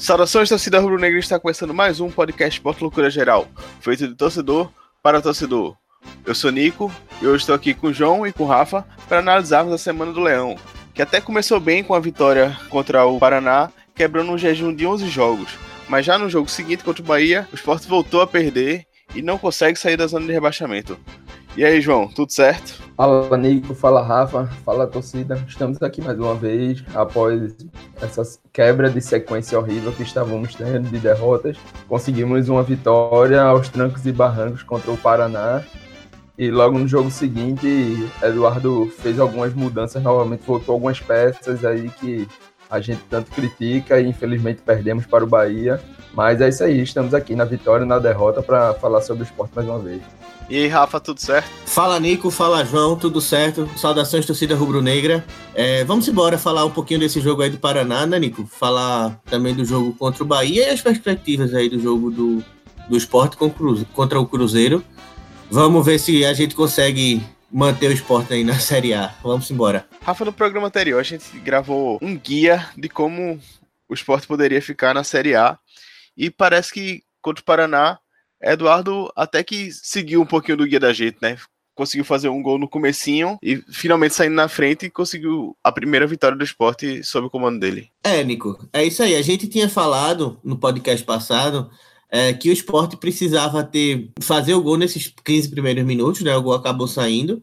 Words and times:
Saudações, 0.00 0.48
torcida 0.48 0.80
rubro-negra, 0.80 1.18
está 1.18 1.38
começando 1.38 1.74
mais 1.74 2.00
um 2.00 2.10
podcast 2.10 2.58
Porto 2.58 2.80
Loucura 2.80 3.10
Geral, 3.10 3.46
feito 3.82 4.08
de 4.08 4.14
torcedor 4.14 4.72
para 5.02 5.20
torcedor. 5.20 5.76
Eu 6.24 6.34
sou 6.34 6.50
Nico 6.50 6.90
e 7.20 7.26
hoje 7.26 7.42
estou 7.42 7.54
aqui 7.54 7.74
com 7.74 7.88
o 7.88 7.92
João 7.92 8.26
e 8.26 8.32
com 8.32 8.44
o 8.44 8.46
Rafa 8.46 8.82
para 9.06 9.18
analisarmos 9.18 9.74
a 9.74 9.78
semana 9.78 10.10
do 10.10 10.22
Leão, 10.22 10.56
que 10.94 11.02
até 11.02 11.20
começou 11.20 11.60
bem 11.60 11.84
com 11.84 11.92
a 11.92 12.00
vitória 12.00 12.58
contra 12.70 13.04
o 13.04 13.18
Paraná, 13.18 13.70
quebrando 13.94 14.32
um 14.32 14.38
jejum 14.38 14.74
de 14.74 14.86
11 14.86 15.06
jogos. 15.06 15.50
Mas 15.86 16.06
já 16.06 16.16
no 16.16 16.30
jogo 16.30 16.48
seguinte 16.48 16.82
contra 16.82 17.02
o 17.02 17.06
Bahia, 17.06 17.46
o 17.52 17.54
Sport 17.54 17.84
voltou 17.84 18.22
a 18.22 18.26
perder 18.26 18.86
e 19.14 19.20
não 19.20 19.36
consegue 19.36 19.78
sair 19.78 19.98
da 19.98 20.06
zona 20.06 20.26
de 20.26 20.32
rebaixamento. 20.32 20.98
E 21.56 21.64
aí, 21.64 21.80
João, 21.80 22.06
tudo 22.06 22.30
certo? 22.30 22.80
Fala, 22.96 23.36
Nico, 23.36 23.74
fala, 23.74 24.02
Rafa, 24.02 24.46
fala, 24.64 24.86
torcida. 24.86 25.42
Estamos 25.48 25.82
aqui 25.82 26.00
mais 26.00 26.16
uma 26.18 26.34
vez, 26.34 26.84
após 26.94 27.56
essa 28.00 28.22
quebra 28.52 28.88
de 28.88 29.00
sequência 29.00 29.58
horrível 29.58 29.92
que 29.92 30.04
estávamos 30.04 30.54
tendo 30.54 30.88
de 30.88 30.98
derrotas. 30.98 31.56
Conseguimos 31.88 32.48
uma 32.48 32.62
vitória 32.62 33.42
aos 33.42 33.68
trancos 33.68 34.06
e 34.06 34.12
barrancos 34.12 34.62
contra 34.62 34.92
o 34.92 34.96
Paraná. 34.96 35.62
E 36.38 36.50
logo 36.50 36.78
no 36.78 36.86
jogo 36.86 37.10
seguinte, 37.10 38.08
Eduardo 38.22 38.86
fez 38.98 39.18
algumas 39.18 39.52
mudanças 39.52 40.02
novamente, 40.02 40.44
voltou 40.46 40.74
algumas 40.74 41.00
peças 41.00 41.64
aí 41.64 41.90
que 41.90 42.28
a 42.70 42.80
gente 42.80 43.02
tanto 43.10 43.30
critica 43.32 44.00
e 44.00 44.06
infelizmente 44.06 44.62
perdemos 44.64 45.04
para 45.04 45.24
o 45.24 45.26
Bahia. 45.26 45.80
Mas 46.14 46.40
é 46.40 46.48
isso 46.48 46.62
aí, 46.62 46.80
estamos 46.80 47.12
aqui 47.12 47.34
na 47.34 47.44
vitória 47.44 47.84
e 47.84 47.88
na 47.88 47.98
derrota 47.98 48.40
para 48.40 48.72
falar 48.74 49.00
sobre 49.02 49.24
o 49.24 49.24
esporte 49.24 49.52
mais 49.54 49.68
uma 49.68 49.80
vez. 49.80 50.00
E 50.50 50.56
aí, 50.56 50.66
Rafa, 50.66 50.98
tudo 50.98 51.20
certo? 51.20 51.48
Fala, 51.64 52.00
Nico, 52.00 52.28
fala, 52.28 52.64
João, 52.64 52.98
tudo 52.98 53.20
certo? 53.20 53.70
Saudações, 53.78 54.26
torcida 54.26 54.56
rubro-negra. 54.56 55.24
É, 55.54 55.84
vamos 55.84 56.08
embora 56.08 56.36
falar 56.36 56.64
um 56.64 56.72
pouquinho 56.72 56.98
desse 56.98 57.20
jogo 57.20 57.40
aí 57.40 57.50
do 57.50 57.56
Paraná, 57.56 58.04
né, 58.04 58.18
Nico? 58.18 58.44
Falar 58.44 59.20
também 59.26 59.54
do 59.54 59.64
jogo 59.64 59.94
contra 59.94 60.24
o 60.24 60.26
Bahia 60.26 60.66
e 60.66 60.70
as 60.70 60.82
perspectivas 60.82 61.54
aí 61.54 61.68
do 61.68 61.78
jogo 61.78 62.10
do, 62.10 62.42
do 62.88 62.96
esporte 62.96 63.36
contra 63.36 64.18
o 64.18 64.26
Cruzeiro. 64.26 64.84
Vamos 65.48 65.86
ver 65.86 66.00
se 66.00 66.24
a 66.24 66.34
gente 66.34 66.56
consegue 66.56 67.22
manter 67.48 67.88
o 67.88 67.92
esporte 67.92 68.32
aí 68.32 68.42
na 68.42 68.58
Série 68.58 68.92
A. 68.92 69.14
Vamos 69.22 69.48
embora. 69.52 69.86
Rafa, 70.02 70.24
no 70.24 70.32
programa 70.32 70.66
anterior 70.66 70.98
a 70.98 71.04
gente 71.04 71.38
gravou 71.38 71.96
um 72.02 72.18
guia 72.18 72.68
de 72.76 72.88
como 72.88 73.40
o 73.88 73.94
esporte 73.94 74.26
poderia 74.26 74.60
ficar 74.60 74.94
na 74.94 75.04
Série 75.04 75.36
A. 75.36 75.56
E 76.16 76.28
parece 76.28 76.72
que 76.72 77.04
contra 77.22 77.40
o 77.40 77.44
Paraná 77.44 78.00
Eduardo 78.42 79.10
até 79.14 79.42
que 79.42 79.70
seguiu 79.72 80.22
um 80.22 80.26
pouquinho 80.26 80.56
do 80.56 80.66
guia 80.66 80.80
da 80.80 80.92
gente, 80.92 81.18
né? 81.20 81.36
Conseguiu 81.74 82.04
fazer 82.04 82.28
um 82.28 82.42
gol 82.42 82.58
no 82.58 82.68
comecinho 82.68 83.38
e 83.42 83.56
finalmente 83.70 84.14
saindo 84.14 84.34
na 84.34 84.48
frente 84.48 84.86
e 84.86 84.90
conseguiu 84.90 85.56
a 85.62 85.70
primeira 85.72 86.06
vitória 86.06 86.36
do 86.36 86.44
esporte 86.44 87.02
sob 87.04 87.26
o 87.26 87.30
comando 87.30 87.58
dele. 87.60 87.90
É, 88.04 88.22
Nico, 88.22 88.68
é 88.72 88.84
isso 88.84 89.02
aí. 89.02 89.14
A 89.14 89.22
gente 89.22 89.46
tinha 89.46 89.68
falado 89.68 90.38
no 90.44 90.58
podcast 90.58 91.04
passado 91.04 91.70
é, 92.10 92.32
que 92.32 92.50
o 92.50 92.52
esporte 92.52 92.96
precisava 92.96 93.62
ter 93.62 94.10
fazer 94.20 94.54
o 94.54 94.62
gol 94.62 94.76
nesses 94.76 95.14
15 95.24 95.48
primeiros 95.48 95.84
minutos, 95.84 96.22
né? 96.22 96.36
O 96.36 96.42
gol 96.42 96.54
acabou 96.54 96.88
saindo. 96.88 97.42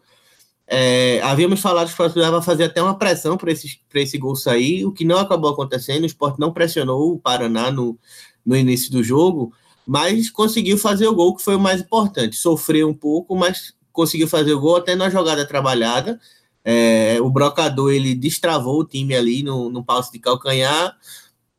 É, 0.69 1.21
havíamos 1.23 1.61
falado 1.61 1.85
que 1.85 1.91
o 1.91 1.93
esporte 1.93 2.13
precisava 2.13 2.41
fazer 2.41 2.65
até 2.65 2.81
uma 2.81 2.97
pressão 2.97 3.37
para 3.37 3.51
esse, 3.51 3.79
esse 3.95 4.17
gol 4.17 4.35
sair, 4.35 4.85
o 4.85 4.91
que 4.91 5.05
não 5.05 5.17
acabou 5.17 5.49
acontecendo. 5.49 6.03
O 6.03 6.07
esporte 6.07 6.39
não 6.39 6.51
pressionou 6.51 7.13
o 7.13 7.19
Paraná 7.19 7.71
no, 7.71 7.97
no 8.45 8.55
início 8.55 8.91
do 8.91 9.01
jogo 9.01 9.53
mas 9.87 10.29
conseguiu 10.29 10.77
fazer 10.77 11.07
o 11.07 11.15
gol, 11.15 11.33
que 11.33 11.41
foi 11.41 11.55
o 11.55 11.59
mais 11.59 11.79
importante. 11.79 12.35
Sofreu 12.35 12.89
um 12.89 12.93
pouco, 12.93 13.33
mas 13.37 13.73
conseguiu 13.93 14.27
fazer 14.27 14.53
o 14.53 14.59
gol 14.59 14.75
até 14.75 14.95
na 14.95 15.09
jogada 15.09 15.47
trabalhada. 15.47 16.19
É, 16.63 17.17
o 17.21 17.29
brocador 17.29 17.93
ele 17.93 18.13
destravou 18.13 18.81
o 18.81 18.85
time 18.85 19.15
ali 19.15 19.41
no, 19.41 19.69
no 19.69 19.81
passo 19.81 20.11
de 20.11 20.19
calcanhar, 20.19 20.93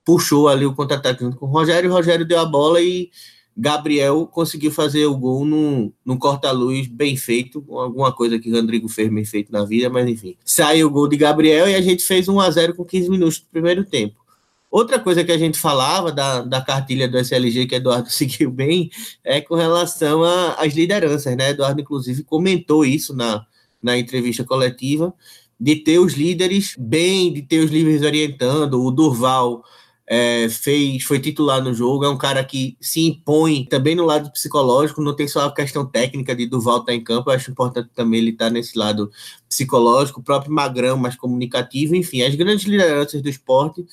puxou 0.04 0.46
ali 0.46 0.66
o 0.66 0.74
contra-ataque 0.74 1.24
junto 1.24 1.38
com 1.38 1.46
o 1.46 1.48
Rogério, 1.48 1.90
o 1.90 1.94
Rogério 1.94 2.26
deu 2.26 2.38
a 2.38 2.44
bola 2.44 2.82
e 2.82 3.10
Gabriel 3.56 4.26
conseguiu 4.26 4.70
fazer 4.70 5.06
o 5.06 5.16
gol 5.16 5.46
num, 5.46 5.90
num 6.04 6.18
corta-luz 6.18 6.86
bem 6.86 7.16
feito, 7.16 7.64
alguma 7.70 8.12
coisa 8.12 8.38
que 8.38 8.50
o 8.50 8.54
Rodrigo 8.54 8.88
fez 8.88 9.10
bem 9.10 9.24
feito 9.24 9.50
na 9.50 9.64
vida, 9.64 9.88
mas 9.88 10.06
enfim. 10.06 10.36
Saiu 10.44 10.88
o 10.88 10.90
gol 10.90 11.08
de 11.08 11.16
Gabriel 11.16 11.66
e 11.66 11.74
a 11.74 11.80
gente 11.80 12.04
fez 12.04 12.28
1 12.28 12.38
a 12.38 12.50
0 12.50 12.74
com 12.74 12.84
15 12.84 13.08
minutos 13.08 13.40
do 13.40 13.46
primeiro 13.46 13.86
tempo. 13.86 14.27
Outra 14.70 14.98
coisa 14.98 15.24
que 15.24 15.32
a 15.32 15.38
gente 15.38 15.58
falava 15.58 16.12
da, 16.12 16.42
da 16.42 16.60
cartilha 16.60 17.08
do 17.08 17.18
SLG, 17.18 17.66
que 17.66 17.76
Eduardo 17.76 18.10
seguiu 18.12 18.50
bem, 18.50 18.90
é 19.24 19.40
com 19.40 19.54
relação 19.54 20.22
às 20.22 20.74
lideranças, 20.74 21.36
né? 21.36 21.50
Eduardo, 21.50 21.80
inclusive, 21.80 22.22
comentou 22.22 22.84
isso 22.84 23.14
na, 23.14 23.46
na 23.82 23.96
entrevista 23.98 24.44
coletiva, 24.44 25.14
de 25.58 25.76
ter 25.76 25.98
os 25.98 26.12
líderes 26.12 26.74
bem, 26.78 27.32
de 27.32 27.42
ter 27.42 27.64
os 27.64 27.70
líderes 27.70 28.02
orientando. 28.02 28.82
O 28.84 28.90
Durval 28.90 29.62
é, 30.08 30.48
fez, 30.48 31.04
foi 31.04 31.20
titular 31.20 31.62
no 31.62 31.74
jogo, 31.74 32.04
é 32.04 32.08
um 32.08 32.16
cara 32.16 32.42
que 32.42 32.76
se 32.80 33.06
impõe 33.06 33.66
também 33.66 33.94
no 33.94 34.06
lado 34.06 34.32
psicológico, 34.32 35.02
não 35.02 35.14
tem 35.14 35.28
só 35.28 35.44
a 35.44 35.54
questão 35.54 35.84
técnica 35.84 36.34
de 36.34 36.46
Durval 36.46 36.78
estar 36.78 36.86
tá 36.86 36.94
em 36.94 37.04
campo, 37.04 37.30
eu 37.30 37.34
acho 37.34 37.50
importante 37.50 37.90
também 37.94 38.20
ele 38.20 38.30
estar 38.30 38.46
tá 38.46 38.50
nesse 38.50 38.78
lado 38.78 39.10
psicológico, 39.46 40.20
o 40.20 40.22
próprio 40.22 40.50
Magrão 40.50 40.96
mais 40.96 41.14
comunicativo, 41.14 41.94
enfim, 41.94 42.22
as 42.22 42.34
grandes 42.34 42.64
lideranças 42.64 43.20
do 43.20 43.28
esporte 43.28 43.84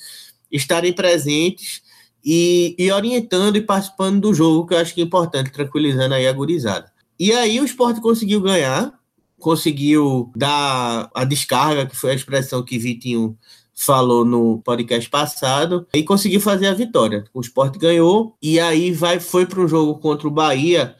estarem 0.50 0.92
presentes 0.92 1.82
e, 2.24 2.74
e, 2.78 2.90
orientando 2.90 3.56
e 3.56 3.60
participando 3.60 4.20
do 4.20 4.34
jogo, 4.34 4.66
que 4.66 4.74
eu 4.74 4.78
acho 4.78 4.94
que 4.94 5.00
é 5.00 5.04
importante, 5.04 5.52
tranquilizando 5.52 6.14
aí 6.14 6.26
a 6.26 6.32
gurizada. 6.32 6.90
E 7.18 7.32
aí 7.32 7.60
o 7.60 7.64
esporte 7.64 8.00
conseguiu 8.00 8.40
ganhar, 8.40 8.92
conseguiu 9.38 10.32
dar 10.36 11.08
a 11.14 11.24
descarga, 11.24 11.86
que 11.86 11.96
foi 11.96 12.10
a 12.10 12.14
expressão 12.14 12.62
que 12.62 12.78
Vitinho 12.78 13.38
falou 13.74 14.24
no 14.24 14.60
podcast 14.62 15.08
passado, 15.08 15.86
e 15.94 16.02
conseguiu 16.02 16.40
fazer 16.40 16.66
a 16.66 16.74
vitória. 16.74 17.24
O 17.32 17.40
esporte 17.40 17.78
ganhou, 17.78 18.36
e 18.42 18.58
aí 18.58 18.90
vai, 18.90 19.20
foi 19.20 19.46
para 19.46 19.60
um 19.60 19.68
jogo 19.68 19.98
contra 20.00 20.26
o 20.26 20.30
Bahia 20.30 20.96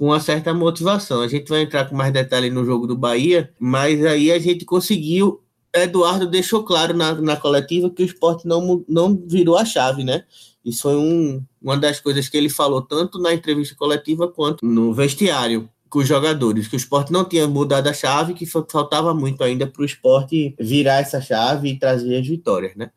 com 0.00 0.06
uma 0.06 0.20
certa 0.20 0.54
motivação. 0.54 1.20
A 1.20 1.28
gente 1.28 1.48
vai 1.48 1.62
entrar 1.62 1.86
com 1.86 1.94
mais 1.94 2.12
detalhes 2.12 2.52
no 2.52 2.64
jogo 2.64 2.86
do 2.86 2.96
Bahia, 2.96 3.52
mas 3.58 4.04
aí 4.04 4.32
a 4.32 4.38
gente 4.38 4.64
conseguiu 4.64 5.42
Eduardo 5.74 6.26
deixou 6.26 6.64
claro 6.64 6.94
na, 6.94 7.14
na 7.14 7.36
coletiva 7.36 7.90
que 7.90 8.02
o 8.02 8.06
esporte 8.06 8.46
não, 8.46 8.84
não 8.88 9.14
virou 9.26 9.56
a 9.56 9.64
chave, 9.64 10.04
né? 10.04 10.24
Isso 10.64 10.82
foi 10.82 10.96
um, 10.96 11.44
uma 11.60 11.76
das 11.76 12.00
coisas 12.00 12.28
que 12.28 12.36
ele 12.36 12.48
falou 12.48 12.82
tanto 12.82 13.18
na 13.18 13.32
entrevista 13.32 13.74
coletiva 13.74 14.28
quanto 14.28 14.64
no 14.64 14.92
vestiário 14.92 15.68
com 15.88 15.98
os 15.98 16.06
jogadores, 16.06 16.68
que 16.68 16.76
o 16.76 16.78
esporte 16.78 17.12
não 17.12 17.24
tinha 17.24 17.48
mudado 17.48 17.88
a 17.88 17.92
chave, 17.92 18.32
que 18.32 18.46
faltava 18.46 19.12
muito 19.12 19.42
ainda 19.42 19.66
para 19.66 19.82
o 19.82 19.84
esporte 19.84 20.54
virar 20.58 21.00
essa 21.00 21.20
chave 21.20 21.70
e 21.70 21.78
trazer 21.78 22.16
as 22.16 22.26
vitórias, 22.26 22.76
né? 22.76 22.90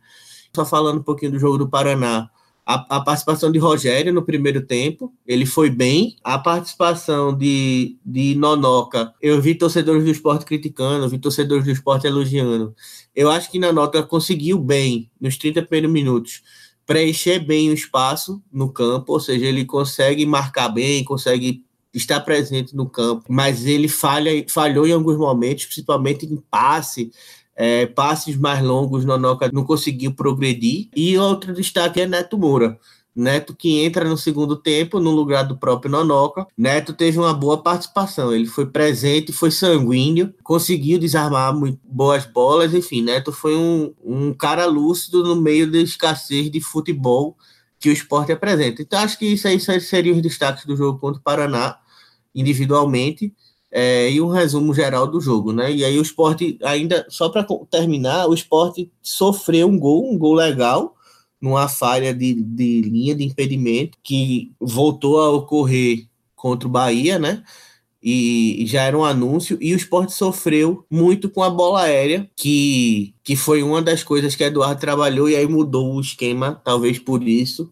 Só 0.55 0.63
falando 0.63 0.99
um 0.99 1.03
pouquinho 1.03 1.31
do 1.31 1.39
jogo 1.39 1.57
do 1.57 1.67
Paraná, 1.67 2.29
a, 2.65 2.97
a, 2.97 3.01
participação 3.01 3.51
de 3.51 3.59
Rogério 3.59 4.13
no 4.13 4.23
primeiro 4.23 4.65
tempo, 4.65 5.13
ele 5.27 5.45
foi 5.45 5.69
bem. 5.69 6.15
A 6.23 6.39
participação 6.39 7.35
de, 7.35 7.97
de 8.05 8.35
Nonoca, 8.35 9.13
eu 9.21 9.41
vi 9.41 9.55
torcedores 9.55 10.03
do 10.03 10.09
esporte 10.09 10.45
criticando, 10.45 11.09
vi 11.09 11.19
torcedores 11.19 11.65
do 11.65 11.71
esporte 11.71 12.07
elogiando. 12.07 12.73
Eu 13.13 13.29
acho 13.29 13.51
que 13.51 13.59
Nonoca 13.59 14.01
conseguiu 14.03 14.57
bem, 14.57 15.11
nos 15.19 15.37
30 15.37 15.63
primeiros 15.63 15.91
minutos, 15.91 16.41
preencher 16.85 17.39
bem 17.39 17.69
o 17.69 17.73
espaço 17.73 18.41
no 18.51 18.71
campo, 18.71 19.13
ou 19.13 19.19
seja, 19.19 19.45
ele 19.45 19.65
consegue 19.65 20.25
marcar 20.25 20.69
bem, 20.69 21.03
consegue 21.03 21.65
estar 21.93 22.19
presente 22.21 22.75
no 22.75 22.89
campo, 22.89 23.25
mas 23.29 23.65
ele 23.65 23.87
falha, 23.87 24.45
falhou 24.49 24.87
em 24.87 24.93
alguns 24.93 25.17
momentos, 25.17 25.65
principalmente 25.65 26.25
em 26.25 26.37
passe, 26.49 27.11
é, 27.55 27.85
passes 27.85 28.35
mais 28.35 28.63
longos, 28.63 29.05
Nonoca 29.05 29.49
não 29.51 29.63
conseguiu 29.63 30.13
progredir. 30.13 30.89
E 30.95 31.17
outro 31.17 31.53
destaque 31.53 32.01
é 32.01 32.07
Neto 32.07 32.37
Moura. 32.37 32.79
Neto 33.15 33.55
que 33.55 33.79
entra 33.83 34.03
no 34.05 34.17
segundo 34.17 34.55
tempo 34.55 34.99
no 34.99 35.11
lugar 35.11 35.43
do 35.43 35.55
próprio 35.57 35.91
Nonoca. 35.91 36.47
Neto 36.57 36.93
teve 36.93 37.19
uma 37.19 37.33
boa 37.33 37.61
participação, 37.61 38.33
ele 38.33 38.47
foi 38.47 38.65
presente, 38.65 39.31
foi 39.31 39.51
sanguíneo, 39.51 40.33
conseguiu 40.43 40.97
desarmar 40.97 41.55
muito 41.55 41.79
boas 41.83 42.25
bolas, 42.25 42.73
enfim, 42.73 43.03
Neto 43.03 43.31
foi 43.31 43.55
um, 43.55 43.93
um 44.03 44.33
cara 44.33 44.65
lúcido 44.65 45.23
no 45.23 45.35
meio 45.35 45.71
da 45.71 45.77
escassez 45.77 46.49
de 46.49 46.59
futebol 46.59 47.37
que 47.79 47.89
o 47.89 47.93
esporte 47.93 48.31
apresenta. 48.31 48.81
Então 48.81 48.99
acho 48.99 49.19
que 49.19 49.25
isso 49.25 49.47
aí 49.47 49.59
seriam 49.59 50.15
os 50.15 50.21
destaques 50.21 50.65
do 50.65 50.75
jogo 50.75 50.97
contra 50.97 51.19
o 51.19 51.23
Paraná, 51.23 51.77
individualmente 52.33 53.31
é, 53.75 54.11
e 54.11 54.21
um 54.21 54.27
resumo 54.27 54.71
geral 54.71 55.07
do 55.07 55.19
jogo, 55.19 55.51
né? 55.51 55.73
E 55.73 55.83
aí 55.83 55.97
o 55.97 56.01
esporte, 56.03 56.59
ainda, 56.63 57.07
só 57.09 57.27
para 57.27 57.43
terminar, 57.71 58.27
o 58.27 58.33
esporte 58.35 58.91
sofreu 59.01 59.67
um 59.67 59.79
gol, 59.79 60.13
um 60.13 60.15
gol 60.15 60.35
legal, 60.35 60.95
numa 61.41 61.67
falha 61.67 62.13
de, 62.13 62.35
de 62.35 62.81
linha 62.83 63.15
de 63.15 63.23
impedimento, 63.23 63.97
que 64.03 64.53
voltou 64.59 65.19
a 65.19 65.31
ocorrer 65.31 66.07
contra 66.35 66.67
o 66.67 66.71
Bahia, 66.71 67.17
né? 67.17 67.43
E 68.01 68.63
já 68.67 68.83
era 68.83 68.97
um 68.97 69.03
anúncio, 69.03 69.57
e 69.59 69.73
o 69.73 69.77
esporte 69.77 70.13
sofreu 70.13 70.85
muito 70.87 71.27
com 71.27 71.41
a 71.41 71.49
bola 71.49 71.81
aérea, 71.81 72.29
que, 72.35 73.15
que 73.23 73.35
foi 73.35 73.63
uma 73.63 73.81
das 73.81 74.03
coisas 74.03 74.35
que 74.35 74.43
Eduardo 74.43 74.79
trabalhou, 74.79 75.27
e 75.27 75.35
aí 75.35 75.47
mudou 75.47 75.95
o 75.95 76.01
esquema, 76.01 76.61
talvez 76.63 76.99
por 76.99 77.27
isso, 77.27 77.71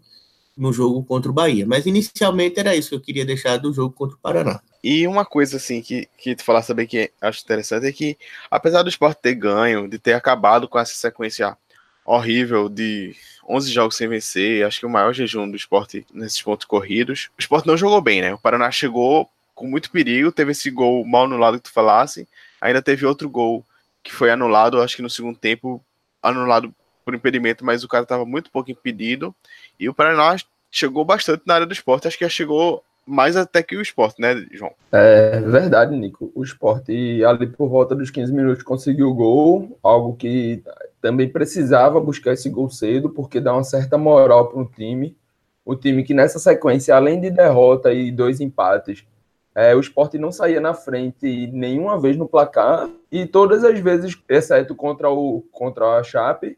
no 0.57 0.73
jogo 0.73 1.03
contra 1.03 1.29
o 1.29 1.33
Bahia. 1.33 1.67
Mas 1.67 1.85
inicialmente 1.85 2.59
era 2.59 2.75
isso 2.75 2.89
que 2.89 2.95
eu 2.95 3.01
queria 3.01 3.25
deixar 3.25 3.57
do 3.57 3.71
jogo 3.71 3.93
contra 3.93 4.15
o 4.15 4.19
Paraná. 4.19 4.61
E 4.83 5.07
uma 5.07 5.23
coisa 5.23 5.57
assim 5.57 5.81
que, 5.81 6.07
que 6.17 6.35
tu 6.35 6.43
falasse 6.43 6.69
também 6.69 6.87
que 6.87 7.11
acho 7.21 7.43
interessante 7.43 7.85
é 7.85 7.91
que, 7.91 8.17
apesar 8.49 8.81
do 8.81 8.89
esporte 8.89 9.21
ter 9.21 9.35
ganho, 9.35 9.87
de 9.87 9.99
ter 9.99 10.13
acabado 10.13 10.67
com 10.67 10.79
essa 10.79 10.93
sequência 10.93 11.55
horrível 12.03 12.67
de 12.67 13.15
11 13.47 13.71
jogos 13.71 13.95
sem 13.95 14.07
vencer, 14.07 14.65
acho 14.65 14.79
que 14.79 14.85
o 14.85 14.89
maior 14.89 15.13
jejum 15.13 15.49
do 15.49 15.55
esporte 15.55 16.05
nesses 16.13 16.41
pontos 16.41 16.65
corridos. 16.65 17.29
O 17.37 17.41
esporte 17.41 17.67
não 17.67 17.77
jogou 17.77 18.01
bem, 18.01 18.21
né? 18.21 18.33
O 18.33 18.39
Paraná 18.39 18.71
chegou 18.71 19.29
com 19.53 19.67
muito 19.67 19.91
perigo, 19.91 20.31
teve 20.31 20.51
esse 20.51 20.71
gol 20.71 21.05
mal 21.05 21.25
anulado 21.25 21.57
que 21.57 21.63
tu 21.63 21.71
falasse, 21.71 22.27
ainda 22.59 22.81
teve 22.81 23.05
outro 23.05 23.29
gol 23.29 23.65
que 24.01 24.11
foi 24.11 24.31
anulado, 24.31 24.81
acho 24.81 24.95
que 24.95 25.01
no 25.03 25.09
segundo 25.09 25.37
tempo, 25.37 25.83
anulado 26.23 26.73
por 27.05 27.13
impedimento, 27.13 27.63
mas 27.63 27.83
o 27.83 27.87
cara 27.87 28.03
estava 28.03 28.25
muito 28.25 28.49
pouco 28.49 28.71
impedido. 28.71 29.35
E 29.79 29.87
o 29.87 29.93
Paraná 29.93 30.35
chegou 30.71 31.05
bastante 31.05 31.43
na 31.45 31.55
área 31.55 31.67
do 31.67 31.73
esporte, 31.73 32.07
acho 32.07 32.17
que 32.17 32.25
já 32.25 32.29
chegou 32.29 32.83
mais 33.11 33.35
até 33.35 33.61
que 33.61 33.75
o 33.75 33.81
esporte, 33.81 34.21
né, 34.21 34.33
João? 34.51 34.71
É 34.91 35.41
verdade, 35.41 35.95
Nico. 35.95 36.31
O 36.33 36.43
esporte 36.43 37.23
ali 37.25 37.45
por 37.45 37.67
volta 37.67 37.93
dos 37.93 38.09
15 38.09 38.33
minutos 38.33 38.63
conseguiu 38.63 39.09
o 39.09 39.13
gol, 39.13 39.77
algo 39.83 40.15
que 40.15 40.63
também 41.01 41.27
precisava 41.27 41.99
buscar 41.99 42.33
esse 42.33 42.49
gol 42.49 42.69
cedo, 42.69 43.09
porque 43.09 43.41
dá 43.41 43.53
uma 43.53 43.63
certa 43.63 43.97
moral 43.97 44.47
para 44.47 44.61
o 44.61 44.65
time. 44.65 45.17
O 45.65 45.75
time 45.75 46.03
que 46.03 46.13
nessa 46.13 46.39
sequência, 46.39 46.95
além 46.95 47.19
de 47.19 47.29
derrota 47.29 47.93
e 47.93 48.11
dois 48.11 48.39
empates, 48.39 49.05
é, 49.53 49.75
o 49.75 49.79
esporte 49.79 50.17
não 50.17 50.31
saía 50.31 50.61
na 50.61 50.73
frente 50.73 51.47
nenhuma 51.47 51.99
vez 51.99 52.15
no 52.15 52.27
placar, 52.27 52.89
e 53.11 53.25
todas 53.25 53.63
as 53.63 53.77
vezes, 53.79 54.17
exceto 54.29 54.73
contra, 54.73 55.09
o, 55.09 55.43
contra 55.51 55.97
a 55.97 56.03
Chape, 56.03 56.57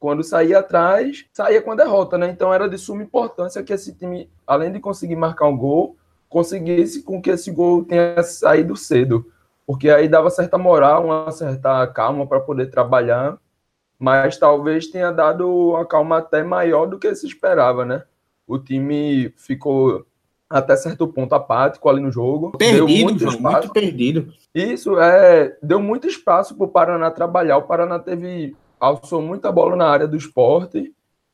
quando 0.00 0.24
saía 0.24 0.60
atrás, 0.60 1.26
saía 1.30 1.60
com 1.60 1.72
a 1.72 1.76
derrota, 1.76 2.16
né? 2.16 2.30
Então 2.30 2.52
era 2.52 2.66
de 2.66 2.78
suma 2.78 3.02
importância 3.02 3.62
que 3.62 3.72
esse 3.72 3.94
time, 3.94 4.30
além 4.46 4.72
de 4.72 4.80
conseguir 4.80 5.14
marcar 5.14 5.46
um 5.46 5.56
gol, 5.56 5.94
conseguisse 6.26 7.02
com 7.02 7.20
que 7.20 7.28
esse 7.28 7.50
gol 7.50 7.84
tenha 7.84 8.22
saído 8.22 8.74
cedo, 8.74 9.26
porque 9.66 9.90
aí 9.90 10.08
dava 10.08 10.30
certa 10.30 10.56
moral, 10.56 11.04
uma 11.04 11.30
certa 11.30 11.86
calma 11.88 12.26
para 12.26 12.40
poder 12.40 12.70
trabalhar, 12.70 13.36
mas 13.98 14.38
talvez 14.38 14.86
tenha 14.86 15.12
dado 15.12 15.46
uma 15.46 15.84
calma 15.84 16.16
até 16.16 16.42
maior 16.42 16.86
do 16.86 16.98
que 16.98 17.14
se 17.14 17.26
esperava, 17.26 17.84
né? 17.84 18.02
O 18.46 18.58
time 18.58 19.34
ficou 19.36 20.06
até 20.48 20.76
certo 20.76 21.06
ponto 21.06 21.34
apático 21.34 21.88
ali 21.90 22.00
no 22.00 22.10
jogo. 22.10 22.52
Perdido, 22.52 22.86
deu 22.86 23.04
muito, 23.04 23.30
João, 23.30 23.52
muito 23.52 23.70
perdido. 23.70 24.32
Isso, 24.54 24.98
é, 24.98 25.56
deu 25.62 25.78
muito 25.78 26.08
espaço 26.08 26.56
para 26.56 26.64
o 26.64 26.68
Paraná 26.68 27.10
trabalhar. 27.10 27.58
O 27.58 27.64
Paraná 27.64 27.98
teve 27.98 28.56
alçou 28.80 29.20
muita 29.20 29.52
bola 29.52 29.76
na 29.76 29.86
área 29.86 30.08
do 30.08 30.16
esporte. 30.16 30.92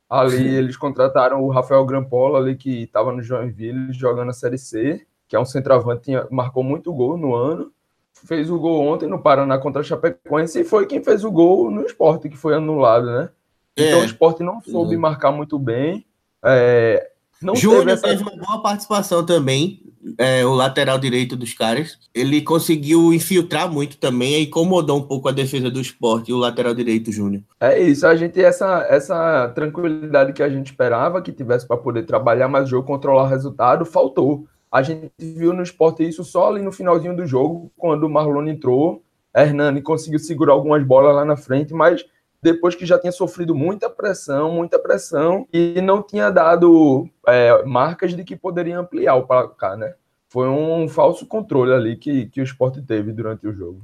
Ali 0.09 0.55
eles 0.55 0.77
contrataram 0.77 1.43
o 1.43 1.51
Rafael 1.51 1.85
Grampola, 1.87 2.39
ali 2.39 2.57
que 2.57 2.83
estava 2.83 3.13
no 3.13 3.23
Joinville 3.23 3.93
jogando 3.93 4.31
a 4.31 4.35
Série 4.35 4.59
C, 4.59 5.07
que 5.27 5.35
é 5.35 5.41
um 5.41 5.45
centroavante, 5.45 6.03
tinha, 6.03 6.27
marcou 6.31 6.63
muito 6.63 6.93
gol 6.93 7.17
no 7.17 7.35
ano. 7.35 7.73
Fez 8.13 8.51
o 8.51 8.59
gol 8.59 8.87
ontem 8.87 9.09
no 9.09 9.21
Paraná 9.21 9.59
contra 9.59 9.81
a 9.81 9.85
Chapecoense 9.85 10.61
e 10.61 10.65
foi 10.65 10.87
quem 10.87 11.03
fez 11.03 11.25
o 11.25 11.31
gol 11.31 11.71
no 11.71 11.83
esporte, 11.83 12.29
que 12.29 12.37
foi 12.37 12.55
anulado, 12.55 13.07
né? 13.07 13.31
É. 13.77 13.89
Então 13.89 14.01
o 14.01 14.05
esporte 14.05 14.43
não 14.43 14.61
soube 14.61 14.97
marcar 14.97 15.33
muito 15.33 15.59
bem. 15.59 16.07
É, 16.43 17.11
não 17.41 17.55
Júnior 17.55 17.81
teve, 17.81 17.93
essa... 17.93 18.09
teve 18.09 18.23
uma 18.23 18.37
boa 18.37 18.63
participação 18.63 19.25
também, 19.25 19.83
é, 20.19 20.45
o 20.45 20.55
lateral 20.55 20.99
direito 20.99 21.37
dos 21.37 21.53
caras. 21.53 21.99
Ele 22.15 22.41
conseguiu 22.41 23.13
infiltrar 23.13 23.71
muito 23.71 23.99
também 23.99 24.35
e 24.35 24.45
incomodou 24.45 24.99
um 24.99 25.03
pouco 25.03 25.29
a 25.29 25.33
defesa 25.33 25.71
do 25.71 25.81
esporte, 25.81 26.33
o 26.33 26.39
lateral 26.39 26.75
direito, 26.75 27.13
Júnior. 27.13 27.43
É 27.61 27.81
isso, 27.81 28.07
a 28.07 28.17
gente 28.17 28.43
essa, 28.43 28.87
essa 28.89 29.49
tranquilidade 29.55 30.33
que 30.33 30.43
a 30.43 30.49
gente 30.49 30.67
esperava 30.67 31.21
que 31.21 31.33
tivesse 31.33 31.67
para 31.67 31.77
poder 31.77 32.05
trabalhar 32.05 32.49
mais 32.49 32.67
o 32.67 32.69
jogo, 32.69 32.87
controlar 32.87 33.25
o 33.25 33.29
resultado, 33.29 33.85
faltou. 33.85 34.47
A 34.71 34.83
gente 34.83 35.11
viu 35.19 35.53
no 35.53 35.63
esporte 35.63 36.07
isso 36.07 36.25
só 36.25 36.49
ali 36.49 36.63
no 36.63 36.73
finalzinho 36.73 37.17
do 37.17 37.27
jogo, 37.27 37.71
quando 37.77 38.05
o 38.05 38.11
Marlon 38.11 38.49
entrou. 38.49 39.03
Hernani 39.35 39.83
conseguiu 39.83 40.19
segurar 40.19 40.55
algumas 40.55 40.83
bolas 40.83 41.15
lá 41.15 41.25
na 41.25 41.37
frente, 41.37 41.75
mas 41.75 42.05
depois 42.43 42.75
que 42.75 42.87
já 42.87 42.99
tinha 42.99 43.13
sofrido 43.13 43.55
muita 43.55 43.89
pressão, 43.91 44.53
muita 44.53 44.79
pressão, 44.79 45.47
e 45.53 45.81
não 45.81 46.03
tinha 46.03 46.31
dado 46.31 47.09
é, 47.27 47.63
marcas 47.65 48.15
de 48.15 48.25
que 48.25 48.37
poderia 48.37 48.79
ampliar 48.79 49.15
o 49.15 49.27
placar, 49.27 49.77
né? 49.77 49.95
Foi 50.29 50.49
um 50.49 50.89
falso 50.89 51.27
controle 51.27 51.73
ali 51.73 51.97
que, 51.97 52.27
que 52.27 52.41
o 52.41 52.45
esporte 52.45 52.83
teve 52.83 53.13
durante 53.13 53.47
o 53.47 53.53
jogo. 53.53 53.83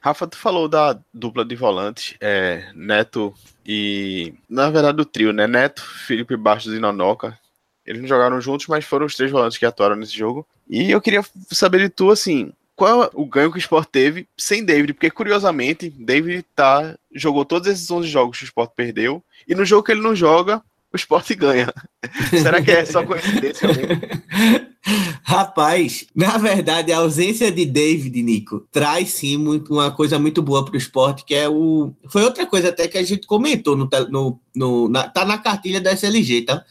Rafa, 0.00 0.26
tu 0.26 0.36
falou 0.36 0.68
da 0.68 0.98
dupla 1.14 1.44
de 1.46 1.56
volantes, 1.56 2.14
é, 2.20 2.70
Neto 2.74 3.32
e. 3.64 4.34
Na 4.48 4.68
verdade, 4.68 4.98
do 4.98 5.04
trio, 5.04 5.32
né? 5.32 5.46
Neto, 5.46 5.82
Felipe 5.82 6.36
Bastos 6.36 6.74
e 6.74 6.78
Nonoca. 6.78 7.38
Eles 7.86 8.02
não 8.02 8.08
jogaram 8.08 8.38
juntos, 8.40 8.66
mas 8.66 8.84
foram 8.84 9.06
os 9.06 9.16
três 9.16 9.30
volantes 9.30 9.56
que 9.56 9.64
atuaram 9.64 9.96
nesse 9.96 10.16
jogo. 10.16 10.46
E 10.68 10.90
eu 10.90 11.00
queria 11.00 11.22
saber 11.50 11.78
de 11.78 11.88
tu, 11.88 12.10
assim, 12.10 12.52
qual 12.76 13.04
é 13.04 13.10
o 13.14 13.26
ganho 13.26 13.50
que 13.50 13.58
o 13.58 13.58
Sport 13.58 13.88
teve 13.90 14.28
sem 14.36 14.64
David, 14.64 14.94
porque 14.94 15.10
curiosamente, 15.10 15.90
David 15.90 16.44
tá, 16.54 16.96
jogou 17.14 17.44
todos 17.44 17.68
esses 17.68 17.90
11 17.90 18.08
jogos 18.08 18.38
que 18.38 18.44
o 18.44 18.46
Sport 18.46 18.72
perdeu, 18.74 19.22
e 19.46 19.54
no 19.54 19.64
jogo 19.64 19.84
que 19.84 19.92
ele 19.92 20.02
não 20.02 20.14
joga, 20.14 20.62
o 20.92 20.96
Sport 20.96 21.32
ganha. 21.36 21.72
Será 22.30 22.62
que 22.62 22.70
é 22.70 22.84
só 22.84 23.04
coincidência? 23.04 23.68
Rapaz, 25.22 26.06
na 26.14 26.36
verdade, 26.36 26.92
a 26.92 26.98
ausência 26.98 27.50
de 27.50 27.64
David, 27.64 28.22
Nico, 28.22 28.68
traz 28.70 29.10
sim 29.12 29.38
muito, 29.38 29.72
uma 29.72 29.90
coisa 29.90 30.18
muito 30.18 30.42
boa 30.42 30.64
para 30.64 30.74
o 30.74 30.76
esporte, 30.76 31.24
que 31.24 31.34
é 31.34 31.48
o. 31.48 31.92
Foi 32.08 32.22
outra 32.22 32.44
coisa 32.44 32.68
até 32.68 32.86
que 32.86 32.98
a 32.98 33.02
gente 33.02 33.26
comentou 33.26 33.74
no, 33.76 33.88
no, 34.10 34.40
no 34.54 34.88
na, 34.88 35.08
tá 35.08 35.24
na 35.24 35.38
cartilha 35.38 35.80
da 35.80 35.92
SLG, 35.92 36.42
tá? 36.42 36.62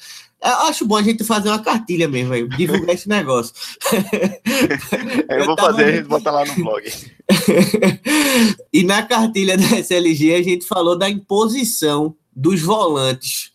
Eu 0.43 0.67
acho 0.67 0.85
bom 0.85 0.97
a 0.97 1.01
gente 1.01 1.23
fazer 1.23 1.47
uma 1.47 1.59
cartilha 1.59 2.07
mesmo, 2.07 2.33
aí, 2.33 2.45
divulgar 2.49 2.95
esse 2.95 3.07
negócio. 3.07 3.53
eu, 5.29 5.37
eu 5.39 5.45
vou 5.45 5.57
fazer, 5.57 5.85
a 5.85 5.91
gente 5.93 6.07
bota 6.07 6.31
lá 6.31 6.43
no 6.43 6.55
blog. 6.55 6.83
e 8.73 8.83
na 8.83 9.03
cartilha 9.03 9.57
da 9.57 9.79
SLG 9.79 10.35
a 10.35 10.43
gente 10.43 10.67
falou 10.67 10.97
da 10.97 11.09
imposição 11.09 12.13
dos 12.35 12.61
volantes 12.61 13.52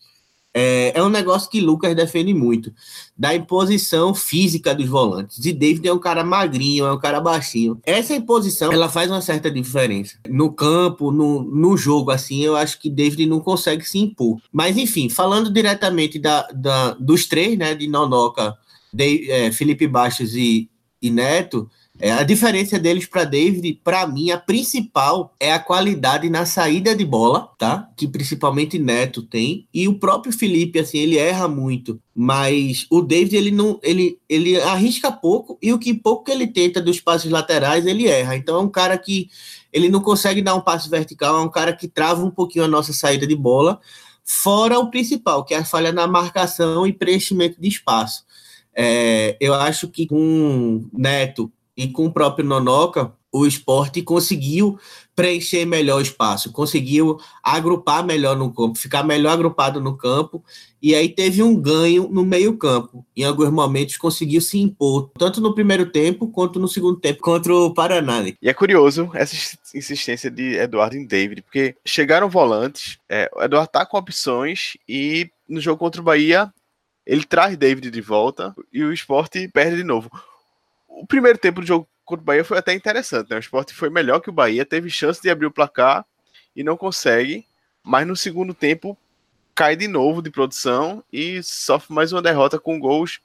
é, 0.53 0.93
é, 0.95 1.03
um 1.03 1.09
negócio 1.09 1.49
que 1.49 1.61
Lucas 1.61 1.95
defende 1.95 2.33
muito, 2.33 2.73
da 3.17 3.35
imposição 3.35 4.15
física 4.15 4.73
dos 4.73 4.87
volantes. 4.87 5.43
E 5.45 5.53
David 5.53 5.87
é 5.87 5.93
um 5.93 5.99
cara 5.99 6.23
magrinho, 6.23 6.85
é 6.85 6.91
um 6.91 6.97
cara 6.97 7.21
baixinho. 7.21 7.79
Essa 7.85 8.15
imposição, 8.15 8.71
ela 8.71 8.89
faz 8.89 9.11
uma 9.11 9.21
certa 9.21 9.51
diferença. 9.51 10.17
No 10.27 10.51
campo, 10.51 11.11
no, 11.11 11.43
no 11.43 11.77
jogo, 11.77 12.11
assim, 12.11 12.43
eu 12.43 12.55
acho 12.55 12.79
que 12.79 12.89
David 12.89 13.25
não 13.27 13.39
consegue 13.39 13.87
se 13.87 13.99
impor. 13.99 14.41
Mas, 14.51 14.77
enfim, 14.77 15.07
falando 15.07 15.51
diretamente 15.51 16.17
da, 16.17 16.47
da 16.53 16.93
dos 16.93 17.27
três, 17.27 17.57
né, 17.57 17.75
de 17.75 17.87
Nonoca, 17.87 18.55
de, 18.91 19.29
é, 19.29 19.51
Felipe 19.51 19.87
Baixos 19.87 20.33
e, 20.33 20.69
e 21.01 21.11
Neto, 21.11 21.69
é, 22.01 22.11
a 22.11 22.23
diferença 22.23 22.79
deles 22.79 23.05
para 23.05 23.25
David, 23.25 23.81
para 23.83 24.07
mim, 24.07 24.31
a 24.31 24.37
principal 24.37 25.35
é 25.37 25.51
a 25.51 25.59
qualidade 25.59 26.29
na 26.29 26.45
saída 26.45 26.95
de 26.95 27.03
bola, 27.03 27.51
tá? 27.57 27.89
Que 27.97 28.07
principalmente 28.07 28.79
Neto 28.79 29.21
tem. 29.21 29.67
E 29.73 29.85
o 29.85 29.99
próprio 29.99 30.31
Felipe, 30.31 30.79
assim, 30.79 30.97
ele 30.99 31.17
erra 31.17 31.49
muito. 31.49 32.01
Mas 32.15 32.87
o 32.89 33.01
David, 33.01 33.35
ele 33.35 33.51
não. 33.51 33.77
Ele, 33.83 34.17
ele 34.29 34.59
arrisca 34.61 35.11
pouco 35.11 35.57
e 35.61 35.73
o 35.73 35.79
que 35.79 35.93
pouco 35.93 36.23
que 36.23 36.31
ele 36.31 36.47
tenta 36.47 36.81
dos 36.81 37.01
passes 37.01 37.29
laterais, 37.29 37.85
ele 37.85 38.07
erra. 38.07 38.37
Então 38.37 38.55
é 38.55 38.61
um 38.61 38.69
cara 38.69 38.97
que 38.97 39.29
ele 39.73 39.89
não 39.89 39.99
consegue 39.99 40.41
dar 40.41 40.55
um 40.55 40.61
passe 40.61 40.89
vertical, 40.89 41.37
é 41.37 41.41
um 41.41 41.51
cara 41.51 41.73
que 41.73 41.87
trava 41.87 42.23
um 42.23 42.31
pouquinho 42.31 42.63
a 42.63 42.67
nossa 42.67 42.93
saída 42.93 43.27
de 43.27 43.35
bola. 43.35 43.77
Fora 44.23 44.79
o 44.79 44.89
principal, 44.89 45.43
que 45.43 45.53
é 45.53 45.57
a 45.57 45.65
falha 45.65 45.91
na 45.91 46.07
marcação 46.07 46.87
e 46.87 46.93
preenchimento 46.93 47.59
de 47.59 47.67
espaço. 47.67 48.23
É, 48.73 49.35
eu 49.41 49.53
acho 49.53 49.89
que 49.89 50.07
com 50.07 50.87
Neto 50.93 51.51
e 51.79 51.87
com 51.87 52.07
o 52.07 52.11
próprio 52.11 52.45
Nonoca, 52.45 53.13
o 53.31 53.45
esporte 53.45 54.01
conseguiu 54.01 54.77
preencher 55.15 55.63
melhor 55.63 55.99
o 55.99 56.01
espaço, 56.01 56.51
conseguiu 56.51 57.17
agrupar 57.41 58.05
melhor 58.05 58.35
no 58.35 58.51
campo, 58.51 58.77
ficar 58.77 59.01
melhor 59.01 59.31
agrupado 59.31 59.79
no 59.79 59.95
campo, 59.95 60.43
e 60.81 60.93
aí 60.93 61.07
teve 61.07 61.41
um 61.41 61.55
ganho 61.55 62.09
no 62.09 62.25
meio-campo. 62.25 63.05
Em 63.15 63.23
alguns 63.23 63.49
momentos 63.49 63.95
conseguiu 63.95 64.41
se 64.41 64.57
impor, 64.59 65.09
tanto 65.17 65.39
no 65.39 65.55
primeiro 65.55 65.89
tempo 65.89 66.27
quanto 66.27 66.59
no 66.59 66.67
segundo 66.67 66.99
tempo 66.99 67.21
contra 67.21 67.53
o 67.55 67.73
Paraná. 67.73 68.23
E 68.41 68.49
é 68.49 68.53
curioso 68.53 69.09
essa 69.13 69.57
insistência 69.73 70.29
de 70.29 70.55
Eduardo 70.55 70.97
em 70.97 71.05
David, 71.05 71.43
porque 71.43 71.77
chegaram 71.85 72.29
volantes, 72.29 72.97
é, 73.07 73.29
o 73.33 73.41
Eduardo 73.41 73.71
tá 73.71 73.85
com 73.85 73.97
opções 73.97 74.73
e 74.87 75.29
no 75.47 75.61
jogo 75.61 75.79
contra 75.79 76.01
o 76.01 76.03
Bahia 76.03 76.51
ele 77.05 77.23
traz 77.23 77.55
David 77.55 77.89
de 77.89 78.01
volta 78.01 78.53
e 78.71 78.83
o 78.83 78.91
esporte 78.91 79.47
perde 79.47 79.77
de 79.77 79.83
novo 79.83 80.09
o 80.99 81.07
primeiro 81.07 81.37
tempo 81.37 81.61
do 81.61 81.67
jogo 81.67 81.87
contra 82.03 82.21
o 82.21 82.25
Bahia 82.25 82.43
foi 82.43 82.57
até 82.57 82.73
interessante, 82.73 83.29
né? 83.29 83.37
O 83.37 83.39
esporte 83.39 83.73
foi 83.73 83.89
melhor 83.89 84.19
que 84.19 84.29
o 84.29 84.33
Bahia, 84.33 84.65
teve 84.65 84.89
chance 84.89 85.21
de 85.21 85.29
abrir 85.29 85.45
o 85.45 85.51
placar 85.51 86.05
e 86.55 86.63
não 86.63 86.75
consegue, 86.75 87.45
mas 87.83 88.05
no 88.05 88.15
segundo 88.15 88.53
tempo 88.53 88.97
cai 89.55 89.75
de 89.75 89.87
novo 89.87 90.21
de 90.21 90.29
produção 90.29 91.03
e 91.11 91.41
sofre 91.41 91.93
mais 91.93 92.11
uma 92.11 92.21
derrota 92.21 92.59
com 92.59 92.79
gols 92.79 93.21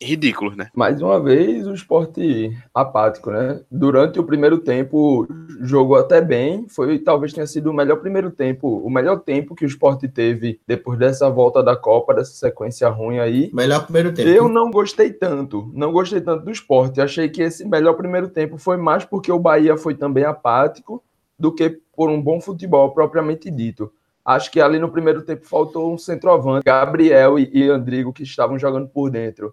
ridículos, 0.00 0.56
né? 0.56 0.68
Mais 0.74 1.00
uma 1.00 1.20
vez, 1.20 1.66
o 1.66 1.74
esporte 1.74 2.56
apático, 2.74 3.30
né? 3.30 3.60
Durante 3.70 4.18
o 4.18 4.24
primeiro 4.24 4.58
tempo, 4.58 5.26
jogou 5.60 5.96
até 5.96 6.20
bem. 6.20 6.66
Foi 6.68 6.98
talvez 6.98 7.32
tenha 7.32 7.46
sido 7.46 7.70
o 7.70 7.74
melhor 7.74 7.96
primeiro 7.96 8.30
tempo, 8.30 8.78
o 8.78 8.90
melhor 8.90 9.20
tempo 9.20 9.54
que 9.54 9.64
o 9.64 9.66
esporte 9.66 10.08
teve 10.08 10.60
depois 10.66 10.98
dessa 10.98 11.30
volta 11.30 11.62
da 11.62 11.76
Copa, 11.76 12.14
dessa 12.14 12.32
sequência 12.32 12.88
ruim 12.88 13.18
aí. 13.18 13.50
Melhor 13.52 13.84
primeiro 13.84 14.12
tempo. 14.12 14.28
Eu 14.28 14.48
não 14.48 14.70
gostei 14.70 15.12
tanto, 15.12 15.70
não 15.74 15.92
gostei 15.92 16.20
tanto 16.20 16.44
do 16.44 16.50
esporte. 16.50 17.00
Achei 17.00 17.28
que 17.28 17.42
esse 17.42 17.66
melhor 17.66 17.94
primeiro 17.94 18.28
tempo 18.28 18.58
foi 18.58 18.76
mais 18.76 19.04
porque 19.04 19.30
o 19.30 19.38
Bahia 19.38 19.76
foi 19.76 19.94
também 19.94 20.24
apático 20.24 21.02
do 21.38 21.52
que 21.52 21.80
por 21.94 22.08
um 22.10 22.20
bom 22.20 22.40
futebol 22.40 22.92
propriamente 22.92 23.50
dito. 23.50 23.92
Acho 24.24 24.52
que 24.52 24.60
ali 24.60 24.78
no 24.78 24.88
primeiro 24.88 25.22
tempo 25.22 25.44
faltou 25.46 25.92
um 25.92 25.98
centroavante. 25.98 26.64
Gabriel 26.64 27.38
e, 27.38 27.50
e 27.52 27.68
Andrigo, 27.68 28.12
que 28.12 28.22
estavam 28.22 28.56
jogando 28.56 28.88
por 28.88 29.10
dentro, 29.10 29.52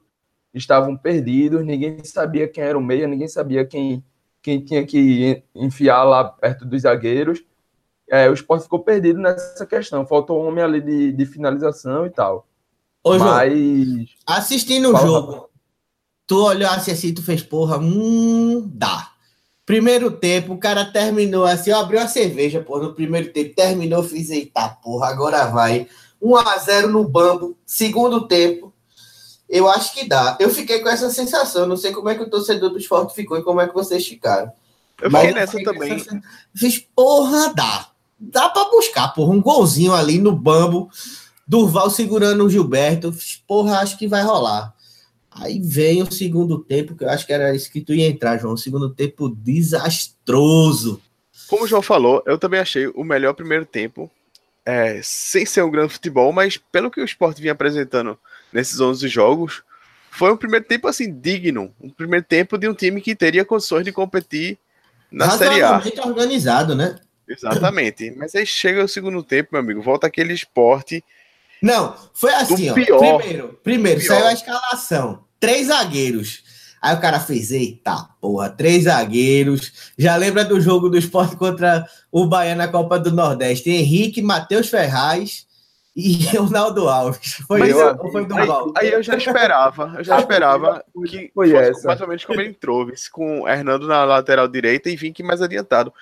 estavam 0.54 0.96
perdidos. 0.96 1.66
Ninguém 1.66 2.04
sabia 2.04 2.48
quem 2.48 2.64
era 2.64 2.78
o 2.78 2.82
meia, 2.82 3.08
ninguém 3.08 3.28
sabia 3.28 3.66
quem, 3.66 4.04
quem 4.42 4.64
tinha 4.64 4.86
que 4.86 5.44
enfiar 5.56 6.04
lá 6.04 6.24
perto 6.24 6.66
dos 6.66 6.82
zagueiros. 6.82 7.44
É, 8.10 8.30
o 8.30 8.34
esporte 8.34 8.64
ficou 8.64 8.80
perdido 8.80 9.20
nessa 9.20 9.66
questão. 9.66 10.06
Faltou 10.06 10.42
um 10.42 10.48
homem 10.48 10.64
ali 10.64 10.82
de, 10.82 11.12
de 11.12 11.26
finalização 11.26 12.06
e 12.06 12.10
tal. 12.10 12.48
Ô, 13.04 13.18
Mas. 13.18 13.54
João, 13.54 14.06
assistindo 14.26 14.94
o 14.94 14.98
jogo, 14.98 15.50
tu 16.26 16.44
olhasse 16.44 16.92
assim, 16.92 17.14
tu 17.14 17.24
fez, 17.24 17.42
porra, 17.42 17.78
hum, 17.78 18.70
dá. 18.74 19.12
Primeiro 19.66 20.10
tempo, 20.10 20.54
o 20.54 20.58
cara 20.58 20.84
terminou 20.84 21.46
assim, 21.46 21.72
abriu 21.72 22.00
a 22.00 22.08
cerveja, 22.08 22.60
porra, 22.60 22.86
no 22.86 22.96
primeiro 22.96 23.32
tempo, 23.32 23.54
terminou, 23.56 24.02
fiz, 24.02 24.32
eita, 24.32 24.70
porra, 24.82 25.10
agora 25.10 25.46
vai. 25.46 25.88
1 26.22 26.36
a 26.36 26.58
0 26.58 26.90
no 26.90 27.08
bambo, 27.08 27.56
segundo 27.66 28.28
tempo, 28.28 28.74
eu 29.50 29.68
acho 29.68 29.94
que 29.94 30.08
dá. 30.08 30.38
Eu 30.40 30.50
fiquei 30.50 30.80
com 30.80 30.90
essa 30.90 31.10
sensação, 31.10 31.66
não 31.66 31.76
sei 31.76 31.92
como 31.92 32.08
é 32.10 32.16
que 32.16 32.22
o 32.22 32.30
torcedor 32.30 32.70
do 32.70 32.78
esporte 32.78 33.16
ficou 33.16 33.38
e 33.38 33.44
como 33.44 33.60
é 33.60 33.68
que 33.68 33.74
vocês 33.74 34.08
ficaram. 34.08 34.52
Eu 35.02 35.10
fiquei 35.10 35.34
nessa 35.34 35.64
também. 35.64 35.94
Essa... 35.94 36.22
Fiz, 36.56 36.80
porra, 36.96 37.54
dá. 37.56 37.90
Dá 38.20 38.50
pra 38.50 38.66
buscar, 38.66 39.08
porra, 39.10 39.34
um 39.34 39.42
golzinho 39.42 39.94
ali 39.94 40.20
no 40.20 40.36
bambo, 40.36 40.90
Durval 41.48 41.90
segurando 41.90 42.46
o 42.46 42.50
Gilberto, 42.50 43.12
fiz, 43.12 43.42
porra, 43.48 43.80
acho 43.80 43.98
que 43.98 44.08
vai 44.08 44.22
rolar. 44.22 44.74
Aí 45.32 45.60
vem 45.60 46.04
o 46.04 46.12
segundo 46.12 46.60
tempo, 46.60 46.96
que 46.96 47.04
eu 47.04 47.10
acho 47.10 47.26
que 47.26 47.32
era 47.32 47.56
isso 47.56 47.72
que 47.72 47.82
tu 47.82 47.94
ia 47.94 48.08
entrar, 48.08 48.38
João. 48.38 48.54
O 48.54 48.58
segundo 48.58 48.90
tempo 48.90 49.30
desastroso. 49.30 51.02
Como 51.48 51.64
o 51.64 51.68
João 51.68 51.82
falou, 51.82 52.22
eu 52.26 52.38
também 52.38 52.60
achei 52.60 52.88
o 52.88 53.04
melhor 53.04 53.34
primeiro 53.34 53.66
tempo, 53.66 54.12
é, 54.66 55.00
sem 55.02 55.46
ser 55.46 55.64
um 55.64 55.72
grande 55.72 55.94
futebol, 55.94 56.32
mas 56.34 56.58
pelo 56.58 56.92
que 56.92 57.02
o 57.02 57.06
esporte 57.06 57.42
vinha 57.42 57.54
apresentando 57.54 58.20
nesses 58.52 58.80
11 58.80 59.08
jogos, 59.08 59.64
foi 60.12 60.32
um 60.32 60.38
primeiro 60.38 60.66
tempo 60.66 60.88
assim 60.88 61.12
digno. 61.12 61.74
Um 61.80 61.90
primeiro 61.90 62.26
tempo 62.26 62.58
de 62.58 62.68
um 62.68 62.74
time 62.74 63.02
que 63.02 63.16
teria 63.16 63.46
condições 63.46 63.84
de 63.84 63.92
competir 63.92 64.58
na 65.12 65.30
Série 65.32 65.62
A. 65.62 65.82
organizado, 66.06 66.76
né? 66.76 66.96
Exatamente. 67.28 68.12
Mas 68.18 68.34
aí 68.36 68.46
chega 68.46 68.84
o 68.84 68.88
segundo 68.88 69.22
tempo, 69.24 69.50
meu 69.54 69.62
amigo, 69.62 69.82
volta 69.82 70.08
aquele 70.08 70.34
esporte. 70.34 71.04
Não, 71.62 71.96
foi 72.14 72.34
assim, 72.34 72.70
ó. 72.70 72.74
Pior, 72.74 73.18
primeiro, 73.20 73.60
primeiro 73.64 74.02
pior. 74.02 74.16
saiu 74.16 74.28
a 74.28 74.34
escalação 74.34 75.30
três 75.40 75.68
zagueiros. 75.68 76.44
Aí 76.82 76.96
o 76.96 77.00
cara 77.00 77.20
fez, 77.20 77.52
eita 77.52 78.10
porra, 78.22 78.50
três 78.50 78.84
zagueiros. 78.84 79.92
Já 79.98 80.16
lembra 80.16 80.46
do 80.46 80.62
jogo 80.62 80.90
do 80.90 80.98
esporte 80.98 81.36
contra 81.36 81.86
o 82.12 82.26
Bahia 82.26 82.56
na 82.56 82.68
Copa 82.68 82.98
do 82.98 83.12
Nordeste? 83.12 83.70
Henrique, 83.70 84.22
Matheus 84.22 84.70
Ferraz 84.70 85.46
e 85.96 86.26
Ronaldo 86.38 86.88
Alves. 86.88 87.36
Foi 87.48 87.70
isso 87.70 87.98
ou 88.00 88.12
foi 88.12 88.26
do 88.26 88.36
aí, 88.36 88.50
aí 88.78 88.92
eu 88.92 89.04
já 89.04 89.16
esperava, 89.16 89.94
eu 89.98 90.04
já 90.04 90.20
esperava 90.20 90.84
que 91.08 91.32
foi 91.36 91.54
essa. 91.54 91.88
mais 91.88 92.02
ou 92.02 92.08
menos 92.08 92.26
como 92.26 92.40
ele 92.40 92.50
entrou, 92.50 92.88
com 93.12 93.48
Hernando 93.48 93.88
na 93.88 94.04
lateral 94.06 94.48
direita 94.48 94.90
e 94.90 94.96
Vink 94.96 95.22
mais 95.24 95.42
adiantado. 95.42 95.94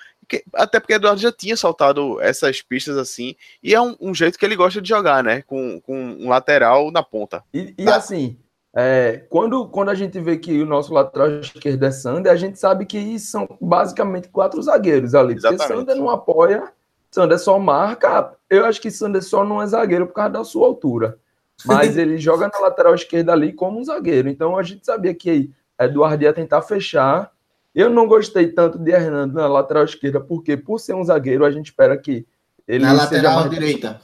Até 0.54 0.78
porque 0.78 0.92
Eduardo 0.92 1.20
já 1.20 1.32
tinha 1.32 1.56
soltado 1.56 2.20
essas 2.20 2.60
pistas 2.60 2.98
assim, 2.98 3.34
e 3.62 3.74
é 3.74 3.80
um, 3.80 3.96
um 3.98 4.14
jeito 4.14 4.38
que 4.38 4.44
ele 4.44 4.56
gosta 4.56 4.80
de 4.80 4.88
jogar, 4.88 5.24
né? 5.24 5.42
Com, 5.42 5.80
com 5.80 5.96
um 5.96 6.28
lateral 6.28 6.90
na 6.90 7.02
ponta. 7.02 7.42
E, 7.52 7.74
e 7.78 7.84
tá. 7.86 7.96
assim, 7.96 8.36
é, 8.76 9.24
quando, 9.30 9.66
quando 9.68 9.88
a 9.88 9.94
gente 9.94 10.20
vê 10.20 10.36
que 10.36 10.60
o 10.60 10.66
nosso 10.66 10.92
lateral 10.92 11.40
esquerdo 11.40 11.82
é 11.82 11.90
Sander, 11.90 12.30
a 12.30 12.36
gente 12.36 12.58
sabe 12.58 12.84
que 12.84 13.18
são 13.18 13.48
basicamente 13.60 14.28
quatro 14.28 14.60
zagueiros 14.62 15.14
ali. 15.14 15.34
Exatamente. 15.34 15.66
Porque 15.66 15.74
Sander 15.74 15.96
não 15.96 16.10
apoia, 16.10 16.70
Sander 17.10 17.38
só 17.38 17.58
marca. 17.58 18.32
Eu 18.48 18.64
acho 18.64 18.80
que 18.80 18.90
Sander 18.90 19.22
só 19.22 19.44
não 19.44 19.60
é 19.62 19.66
zagueiro 19.66 20.06
por 20.06 20.14
causa 20.14 20.30
da 20.30 20.44
sua 20.44 20.66
altura. 20.66 21.18
Mas 21.64 21.96
ele 21.98 22.18
joga 22.18 22.48
na 22.52 22.58
lateral 22.58 22.94
esquerda 22.94 23.32
ali 23.32 23.52
como 23.52 23.78
um 23.78 23.84
zagueiro. 23.84 24.28
Então 24.28 24.56
a 24.56 24.62
gente 24.62 24.84
sabia 24.84 25.14
que 25.14 25.50
Eduardo 25.78 26.22
ia 26.22 26.32
tentar 26.32 26.62
fechar. 26.62 27.30
Eu 27.74 27.90
não 27.90 28.06
gostei 28.06 28.48
tanto 28.48 28.78
de 28.78 28.90
Hernando 28.90 29.34
na 29.34 29.46
lateral 29.46 29.84
esquerda, 29.84 30.20
porque 30.20 30.56
por 30.56 30.78
ser 30.78 30.94
um 30.94 31.04
zagueiro, 31.04 31.44
a 31.44 31.50
gente 31.50 31.66
espera 31.66 31.96
que 31.96 32.26
ele. 32.66 32.84
Na 32.84 32.92
lateral 32.92 33.40
mais... 33.40 33.50
direita. 33.50 34.00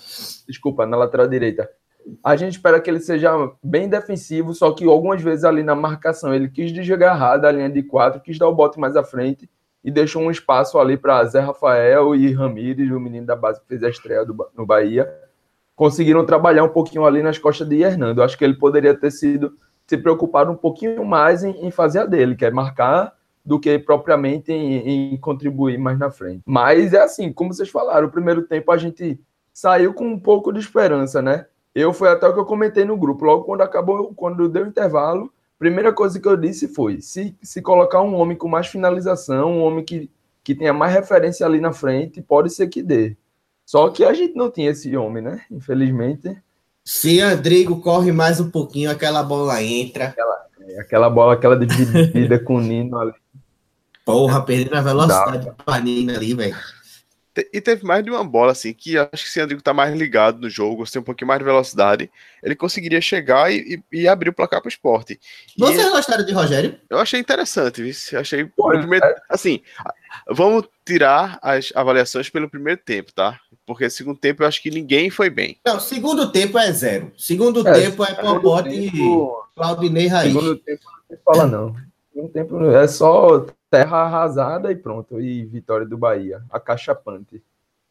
Desculpa, 0.47 0.87
na 0.87 0.97
lateral 0.97 1.27
direita 1.27 1.69
a 2.23 2.37
gente 2.37 2.53
espera 2.53 2.81
que 2.81 2.91
ele 2.91 3.01
seja 3.01 3.33
bem 3.63 3.89
defensivo, 3.89 4.53
só 4.55 4.71
que 4.73 4.85
algumas 4.85 5.23
vezes 5.23 5.45
ali 5.45 5.63
na 5.63 5.75
marcação 5.75 6.35
ele 6.35 6.49
quis 6.49 6.73
desgarrar 6.73 7.41
da 7.41 7.51
linha 7.51 7.71
de 7.71 7.83
quatro, 7.83 8.21
quis 8.21 8.39
dar 8.39 8.49
o 8.49 8.55
bote 8.55 8.79
mais 8.79 8.97
à 8.97 9.03
frente 9.03 9.49
e 9.85 9.91
deixou 9.91 10.23
um 10.23 10.31
espaço 10.31 10.79
ali 10.79 10.97
para 10.97 11.23
Zé 11.25 11.41
Rafael 11.41 12.17
e 12.17 12.33
Ramires, 12.33 12.91
o 12.91 12.99
menino 12.99 13.27
da 13.27 13.37
base 13.37 13.61
que 13.61 13.69
fez 13.69 13.83
a 13.85 13.91
estreia 13.91 14.25
do, 14.25 14.35
no 14.57 14.65
Bahia. 14.65 15.13
Conseguiram 15.77 16.25
trabalhar 16.25 16.65
um 16.65 16.71
pouquinho 16.71 17.05
ali 17.05 17.23
nas 17.23 17.37
costas 17.37 17.69
de 17.69 17.83
Hernando. 17.83 18.23
Acho 18.23 18.39
que 18.39 18.45
ele 18.45 18.55
poderia 18.55 18.95
ter 18.95 19.11
sido 19.11 19.53
se 19.87 19.99
preocupado 19.99 20.51
um 20.51 20.57
pouquinho 20.57 21.05
mais 21.05 21.45
em, 21.45 21.67
em 21.67 21.71
fazer 21.71 21.99
a 21.99 22.07
dele, 22.07 22.35
que 22.35 22.47
é 22.47 22.51
marcar 22.51 23.13
do 23.45 23.61
que 23.61 23.79
propriamente 23.79 24.51
em, 24.51 25.13
em 25.13 25.17
contribuir 25.19 25.77
mais 25.77 25.99
na 25.99 26.11
frente. 26.11 26.43
Mas 26.47 26.95
é 26.95 27.03
assim, 27.03 27.31
como 27.31 27.53
vocês 27.53 27.69
falaram, 27.69 28.07
o 28.07 28.11
primeiro 28.11 28.43
tempo 28.45 28.73
a 28.73 28.79
gente 28.79 29.21
saiu 29.53 29.93
com 29.93 30.07
um 30.07 30.19
pouco 30.19 30.51
de 30.51 30.61
esperança, 30.61 31.21
né? 31.21 31.47
Eu 31.75 31.93
foi 31.93 32.09
até 32.09 32.27
o 32.27 32.33
que 32.33 32.41
eu 32.41 32.47
comentei 32.47 32.87
no 32.87 32.97
grupo. 32.97 33.27
Logo 33.27 33.45
quando 33.45 33.61
acabou, 33.61 34.15
quando 34.15 34.49
deu 34.49 34.67
intervalo, 34.67 35.31
primeira 35.65 35.95
coisa 35.95 36.21
que 36.21 36.29
eu 36.29 36.37
disse 36.37 36.69
foi: 36.69 37.01
se, 37.01 37.35
se 37.43 37.63
colocar 37.63 38.03
um 38.03 38.15
homem 38.15 38.37
com 38.37 38.47
mais 38.47 38.67
finalização, 38.67 39.53
um 39.53 39.63
homem 39.63 39.83
que, 39.83 40.11
que 40.43 40.55
tenha 40.55 40.75
mais 40.75 40.93
referência 40.93 41.47
ali 41.47 41.59
na 41.59 41.73
frente, 41.73 42.21
pode 42.21 42.51
ser 42.51 42.67
que 42.67 42.83
dê. 42.83 43.17
Só 43.65 43.89
que 43.89 44.05
a 44.05 44.13
gente 44.13 44.35
não 44.35 44.51
tinha 44.51 44.71
esse 44.71 44.95
homem, 44.95 45.23
né? 45.23 45.41
Infelizmente. 45.51 46.37
Se 46.85 47.19
Andrigo 47.23 47.81
corre 47.81 48.13
mais 48.13 48.41
um 48.41 48.51
pouquinho, 48.51 48.91
aquela 48.91 49.23
bola 49.23 49.63
entra. 49.63 50.09
Aquela, 50.09 50.47
é, 50.61 50.81
aquela 50.81 51.09
bola, 51.09 51.33
aquela 51.33 51.57
dividida 51.57 52.39
com 52.45 52.57
o 52.57 52.61
Nino 52.61 52.99
ali. 52.99 53.15
Porra, 54.05 54.45
perdendo 54.45 54.77
a 54.77 54.83
velocidade 54.83 55.47
do 55.47 55.55
Panina 55.65 56.15
ali, 56.15 56.35
velho. 56.35 56.55
E 57.53 57.61
teve 57.61 57.85
mais 57.85 58.05
de 58.05 58.11
uma 58.11 58.23
bola, 58.23 58.53
assim, 58.53 58.73
que 58.73 58.97
acho 58.97 59.25
que 59.25 59.29
se 59.29 59.41
o 59.41 59.43
Andrigo 59.43 59.63
tá 59.63 59.75
mais 59.75 59.93
ligado 59.97 60.41
no 60.41 60.49
jogo, 60.49 60.87
se 60.87 60.93
tem 60.93 61.03
um 61.03 61.05
pouquinho 61.05 61.27
mais 61.27 61.41
de 61.41 61.45
velocidade, 61.45 62.09
ele 62.41 62.55
conseguiria 62.55 63.01
chegar 63.01 63.53
e, 63.53 63.83
e, 63.93 64.03
e 64.03 64.09
abrir 64.09 64.31
o 64.31 64.33
placar 64.33 64.61
pro 64.61 64.69
esporte. 64.69 65.19
Vocês 65.59 65.91
gostaram 65.91 66.25
de 66.25 66.33
Rogério? 66.33 66.79
Eu 66.89 66.99
achei 66.99 67.19
interessante, 67.19 67.83
viu? 67.83 68.21
Achei. 68.21 68.45
Pô, 68.45 68.69
primeiro, 68.69 69.05
é... 69.05 69.17
Assim, 69.29 69.61
vamos 70.29 70.69
tirar 70.87 71.39
as 71.43 71.73
avaliações 71.75 72.31
pelo 72.31 72.49
primeiro 72.49 72.81
tempo, 72.81 73.13
tá? 73.13 73.41
Porque 73.67 73.91
segundo 73.91 74.19
tempo 74.19 74.43
eu 74.43 74.47
acho 74.47 74.63
que 74.63 74.71
ninguém 74.71 75.11
foi 75.11 75.29
bem. 75.29 75.59
Não, 75.67 75.81
segundo 75.81 76.31
tempo 76.31 76.59
é 76.59 76.71
zero. 76.71 77.11
Segundo 77.17 77.67
é, 77.67 77.73
tempo 77.73 78.05
é 78.05 78.15
Popote 78.15 78.69
e 78.69 78.93
Claudinei 79.57 80.07
Raiz. 80.07 80.33
Segundo 80.33 80.57
tempo 80.57 80.83
não 81.11 81.19
fala, 81.25 81.47
não. 81.47 81.77
Segundo 82.13 82.33
tempo 82.33 82.71
é 82.71 82.87
só 82.87 83.47
terra 83.75 83.99
arrasada 83.99 84.71
e 84.71 84.77
pronto. 84.77 85.21
E 85.21 85.45
vitória 85.45 85.87
do 85.87 85.99
Bahia. 85.99 86.43
A 86.51 86.61
cachapante. 86.61 87.43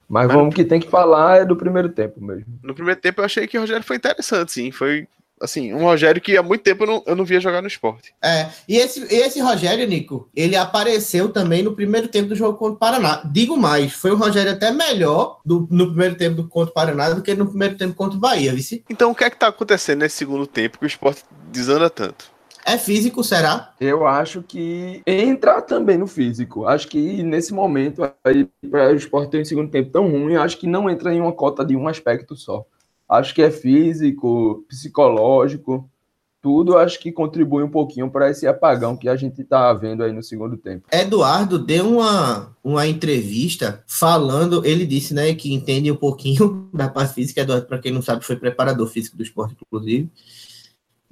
Mas, 0.08 0.28
Mas 0.28 0.36
vamos 0.36 0.56
que 0.56 0.64
tem 0.64 0.80
que 0.80 0.90
falar 0.90 1.38
é 1.38 1.46
do 1.46 1.56
primeiro 1.56 1.90
tempo 1.90 2.24
mesmo. 2.24 2.46
No 2.62 2.74
primeiro 2.74 3.00
tempo 3.00 3.22
eu 3.22 3.26
achei 3.26 3.48
que 3.48 3.58
o 3.58 3.62
Rogério 3.62 3.84
foi 3.84 3.96
interessante, 3.96 4.52
sim. 4.52 4.72
Foi 4.72 5.08
assim, 5.42 5.74
um 5.74 5.84
Rogério 5.84 6.22
que 6.22 6.38
há 6.38 6.44
muito 6.44 6.62
tempo 6.62 6.84
eu 6.84 6.88
não, 6.88 7.04
eu 7.06 7.16
não 7.16 7.26
via 7.26 7.40
jogar 7.40 7.62
no 7.62 7.68
esporte. 7.68 8.14
É, 8.22 8.48
e 8.68 8.78
esse, 8.78 9.02
esse 9.14 9.42
Rogério, 9.42 9.88
Nico, 9.88 10.30
ele 10.36 10.56
apareceu 10.56 11.30
também 11.30 11.64
no 11.64 11.76
primeiro 11.76 12.08
tempo 12.08 12.30
do 12.30 12.36
jogo 12.36 12.58
contra 12.58 12.76
o 12.76 12.78
Paraná. 12.78 13.22
Digo 13.26 13.58
mais, 13.58 13.94
foi 13.94 14.12
um 14.12 14.18
Rogério 14.18 14.52
até 14.52 14.72
melhor 14.72 15.40
do, 15.46 15.68
no 15.70 15.88
primeiro 15.88 16.16
tempo 16.16 16.36
do 16.36 16.48
contra 16.48 16.72
o 16.72 16.74
Paraná 16.74 17.10
do 17.10 17.22
que 17.22 17.34
no 17.34 17.48
primeiro 17.48 17.76
tempo 17.76 17.94
contra 17.94 18.18
o 18.18 18.22
Bahia, 18.22 18.54
vice? 18.54 18.84
Então 18.90 19.12
o 19.12 19.16
que 19.16 19.24
é 19.24 19.30
que 19.30 19.38
tá 19.38 19.48
acontecendo 19.48 20.00
nesse 20.00 20.18
segundo 20.18 20.48
tempo 20.48 20.80
que 20.80 20.86
o 20.86 20.88
esporte 20.88 21.24
desanda 21.52 21.90
tanto? 21.90 22.33
É 22.66 22.78
físico, 22.78 23.24
será? 23.24 23.74
Eu 23.80 24.08
acho 24.08 24.42
que 24.42 25.02
entra 25.06 25.62
também 25.62 25.98
no 25.98 26.08
físico. 26.08 26.66
Acho 26.66 26.88
que 26.88 27.22
nesse 27.22 27.54
momento, 27.54 28.10
aí, 28.24 28.48
para 28.70 28.92
o 28.92 28.96
esporte 28.96 29.32
ter 29.32 29.42
um 29.42 29.46
segundo 29.46 29.70
tempo 29.70 29.92
tão 29.92 30.10
ruim, 30.10 30.36
acho 30.36 30.58
que 30.58 30.68
não 30.68 30.90
entra 30.90 31.14
em 31.14 31.20
uma 31.20 31.34
cota 31.34 31.66
de 31.66 31.76
um 31.76 31.88
aspecto 31.88 32.36
só. 32.36 32.66
Acho 33.08 33.36
que 33.36 33.42
é 33.42 33.52
físico, 33.52 34.66
psicológico, 34.68 35.90
tudo 36.44 36.78
acho 36.78 37.00
que 37.00 37.10
contribui 37.10 37.64
um 37.64 37.70
pouquinho 37.70 38.12
para 38.12 38.30
esse 38.30 38.46
apagão 38.46 38.98
que 38.98 39.08
a 39.08 39.16
gente 39.16 39.42
está 39.42 39.72
vendo 39.74 40.04
aí 40.04 40.12
no 40.12 40.22
segundo 40.22 40.58
tempo. 40.58 40.86
Eduardo 40.92 41.58
deu 41.58 41.88
uma, 41.88 42.54
uma 42.62 42.86
entrevista 42.86 43.82
falando, 43.88 44.66
ele 44.66 44.86
disse 44.86 45.14
né, 45.14 45.34
que 45.34 45.54
entende 45.54 45.90
um 45.90 45.96
pouquinho 45.96 46.68
da 46.74 46.90
parte 46.90 47.14
física. 47.14 47.40
Eduardo, 47.40 47.66
para 47.66 47.80
quem 47.80 47.94
não 47.94 48.02
sabe, 48.02 48.26
foi 48.26 48.36
preparador 48.36 48.88
físico 48.88 49.16
do 49.16 49.24
esporte, 49.24 49.56
inclusive. 49.66 50.12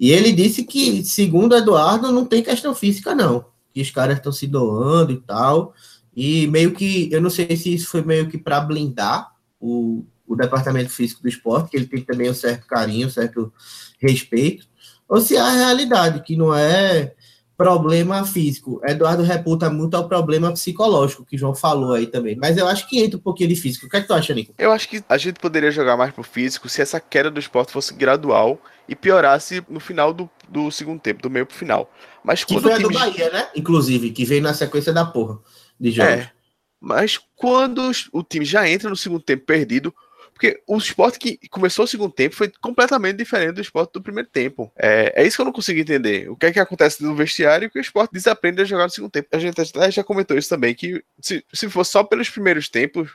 E 0.01 0.12
ele 0.12 0.31
disse 0.31 0.63
que, 0.63 1.05
segundo 1.05 1.55
Eduardo, 1.55 2.12
não 2.12 2.25
tem 2.25 2.41
questão 2.41 2.74
física, 2.74 3.13
não. 3.13 3.46
Que 3.72 3.81
os 3.81 3.91
caras 3.91 4.17
estão 4.17 4.31
se 4.31 4.48
doando 4.48 5.12
e 5.12 5.17
tal. 5.17 5.75
E 6.15 6.48
meio 6.48 6.74
que, 6.74 7.08
eu 7.12 7.22
não 7.22 7.29
sei 7.29 7.55
se 7.55 7.72
isso 7.75 7.88
foi 7.88 8.01
meio 8.01 8.27
que 8.27 8.36
para 8.36 8.60
blindar 8.62 9.31
o, 9.60 10.03
o 10.25 10.36
departamento 10.36 10.89
físico 10.89 11.22
do 11.22 11.29
esporte, 11.29 11.70
que 11.70 11.77
ele 11.77 11.86
tem 11.86 12.01
também 12.01 12.31
um 12.31 12.34
certo 12.34 12.65
carinho, 12.65 13.05
um 13.05 13.12
certo 13.12 13.53
respeito, 14.00 14.65
ou 15.08 15.22
se 15.22 15.36
é 15.36 15.39
a 15.39 15.51
realidade, 15.51 16.24
que 16.24 16.36
não 16.36 16.51
é 16.51 17.13
problema 17.62 18.25
físico. 18.25 18.82
Eduardo 18.84 19.22
reputa 19.22 19.70
muito 19.70 19.96
ao 19.96 20.08
problema 20.08 20.51
psicológico, 20.51 21.24
que 21.24 21.36
o 21.36 21.39
João 21.39 21.53
falou 21.53 21.94
aí 21.94 22.08
também. 22.08 22.36
Mas 22.36 22.58
eu 22.58 22.68
acho 22.68 22.89
que 22.89 23.00
entra 23.00 23.18
um 23.18 23.22
pouquinho 23.22 23.50
de 23.50 23.56
físico. 23.56 23.86
O 23.86 23.89
que 23.89 23.98
é 23.98 24.01
que 24.01 24.08
tu 24.08 24.13
acha, 24.13 24.34
Nico? 24.34 24.53
Eu 24.58 24.72
acho 24.72 24.89
que 24.89 25.03
a 25.08 25.18
gente 25.18 25.39
poderia 25.39 25.70
jogar 25.70 25.96
mais 25.96 26.12
pro 26.12 26.24
físico 26.24 26.68
se 26.68 26.82
essa 26.82 27.00
queda 27.00 27.30
do 27.30 27.39
esporte 27.39 27.72
fosse 27.72 27.94
gradual 27.94 28.60
e 28.89 28.96
piorasse 28.96 29.63
no 29.70 29.80
final 29.80 30.12
do, 30.12 30.27
do 30.50 30.72
segundo 30.72 31.00
tempo, 31.00 31.22
do 31.22 31.30
meio 31.30 31.46
pro 31.46 31.56
final. 31.56 31.91
Mas 32.24 32.44
que 32.44 32.60
foi 32.60 32.74
a 32.74 32.77
time... 32.77 32.89
do 32.89 33.00
Bahia, 33.00 33.30
né? 33.30 33.48
Inclusive, 33.56 34.10
que 34.10 34.25
veio 34.25 34.41
na 34.41 34.53
sequência 34.53 34.91
da 34.91 35.06
porra 35.06 35.38
de 35.80 35.91
jogos. 35.91 36.12
É, 36.12 36.32
mas 36.80 37.20
quando 37.36 37.91
o 38.12 38.24
time 38.24 38.44
já 38.44 38.68
entra 38.68 38.89
no 38.89 38.96
segundo 38.96 39.22
tempo 39.22 39.46
perdido, 39.46 39.94
porque 40.42 40.60
o 40.66 40.76
esporte 40.76 41.20
que 41.20 41.48
começou 41.50 41.86
o 41.86 41.88
segundo 41.88 42.12
tempo 42.12 42.36
foi 42.36 42.52
completamente 42.60 43.16
diferente 43.16 43.54
do 43.54 43.62
esporte 43.62 43.94
do 43.94 44.02
primeiro 44.02 44.28
tempo. 44.28 44.72
É, 44.76 45.14
é 45.22 45.28
isso 45.28 45.36
que 45.36 45.42
eu 45.42 45.46
não 45.46 45.54
consigo 45.54 45.80
entender. 45.80 46.32
O 46.32 46.36
que 46.36 46.48
é 46.48 46.52
que 46.52 46.60
acontece 46.60 47.04
no 47.04 47.14
vestiário 47.14 47.70
que 47.70 47.78
o 47.78 47.82
esporte 47.82 48.12
desaprende 48.12 48.60
a 48.60 48.66
jogar 48.66 48.86
no 48.86 48.90
segundo 48.90 49.12
tempo. 49.12 49.28
A 49.32 49.38
gente 49.38 49.62
até 49.62 49.92
já 49.92 50.04
comentou 50.04 50.36
isso 50.36 50.50
também, 50.50 50.74
que 50.74 51.04
se, 51.22 51.46
se 51.54 51.70
fosse 51.70 51.92
só 51.92 52.04
pelos 52.04 52.28
primeiros 52.28 52.68
tempos, 52.68 53.12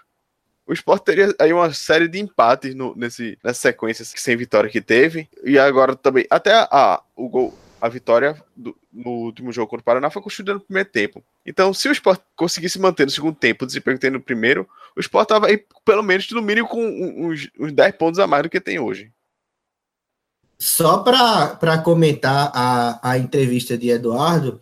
o 0.65 0.73
Sport 0.73 1.03
teria 1.03 1.35
aí 1.41 1.53
uma 1.53 1.73
série 1.73 2.07
de 2.07 2.21
empates 2.21 2.77
no, 2.77 2.95
nesse, 2.95 3.37
nessa 3.43 3.61
sequência 3.61 4.05
sem 4.05 4.37
vitória 4.37 4.71
que 4.71 4.81
teve. 4.81 5.29
E 5.43 5.59
agora 5.59 5.97
também, 5.97 6.27
até 6.31 6.53
a, 6.55 7.03
o 7.17 7.29
gol, 7.29 7.59
a 7.81 7.89
vitória 7.89 8.43
do, 8.57 8.77
no 8.93 9.11
último 9.11 9.53
jogo 9.53 9.69
contra 9.69 9.83
o 9.83 9.85
Paraná 9.85 10.11
foi 10.11 10.23
construída 10.23 10.55
no 10.55 10.61
primeiro 10.61 10.89
tempo. 10.89 11.23
Então, 11.45 11.73
se 11.75 11.89
o 11.89 11.93
Sport 11.93 12.21
conseguisse 12.35 12.79
manter 12.79 13.05
no 13.05 13.11
segundo 13.11 13.37
tempo 13.37 13.65
o 13.65 13.67
desempenho 13.67 14.15
no 14.15 14.21
primeiro, 14.21 14.69
o 14.97 15.01
Sport 15.01 15.25
estava 15.25 15.47
aí, 15.47 15.65
pelo 15.85 16.03
menos, 16.03 16.31
no 16.31 16.43
mínimo, 16.43 16.69
com 16.69 16.83
uns, 16.85 17.49
uns 17.59 17.73
10 17.73 17.97
pontos 17.97 18.19
a 18.19 18.27
mais 18.27 18.43
do 18.43 18.51
que 18.51 18.61
tem 18.61 18.79
hoje. 18.79 19.13
Só 20.59 20.99
para 20.99 21.79
comentar 21.79 22.51
a, 22.55 23.11
a 23.11 23.19
entrevista 23.19 23.77
de 23.77 23.91
Eduardo, 23.91 24.59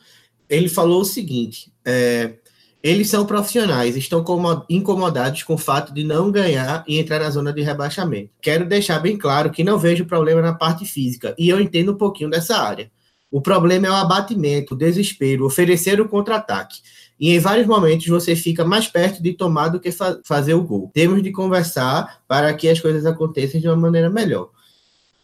ele 0.48 0.68
falou 0.68 1.02
o 1.02 1.04
seguinte: 1.04 1.72
é, 1.84 2.34
eles 2.82 3.08
são 3.08 3.24
profissionais, 3.24 3.96
estão 3.96 4.24
incomodados 4.68 5.44
com 5.44 5.54
o 5.54 5.58
fato 5.58 5.94
de 5.94 6.02
não 6.02 6.32
ganhar 6.32 6.84
e 6.86 6.98
entrar 6.98 7.20
na 7.20 7.30
zona 7.30 7.52
de 7.52 7.62
rebaixamento. 7.62 8.30
Quero 8.42 8.66
deixar 8.66 8.98
bem 8.98 9.16
claro 9.16 9.50
que 9.50 9.64
não 9.64 9.78
vejo 9.78 10.04
problema 10.04 10.42
na 10.42 10.52
parte 10.52 10.84
física, 10.84 11.34
e 11.38 11.48
eu 11.48 11.60
entendo 11.60 11.92
um 11.92 11.96
pouquinho 11.96 12.28
dessa 12.28 12.58
área. 12.58 12.90
O 13.34 13.40
problema 13.40 13.88
é 13.88 13.90
o 13.90 13.94
abatimento, 13.94 14.74
o 14.74 14.76
desespero, 14.76 15.44
oferecer 15.44 16.00
o 16.00 16.08
contra-ataque. 16.08 16.80
E 17.18 17.30
em 17.34 17.40
vários 17.40 17.66
momentos 17.66 18.06
você 18.06 18.36
fica 18.36 18.64
mais 18.64 18.86
perto 18.86 19.20
de 19.20 19.32
tomar 19.32 19.70
do 19.70 19.80
que 19.80 19.90
fa 19.90 20.20
fazer 20.24 20.54
o 20.54 20.62
gol. 20.62 20.88
Temos 20.94 21.20
de 21.20 21.32
conversar 21.32 22.22
para 22.28 22.54
que 22.54 22.68
as 22.68 22.78
coisas 22.78 23.04
aconteçam 23.04 23.60
de 23.60 23.66
uma 23.66 23.74
maneira 23.74 24.08
melhor. 24.08 24.50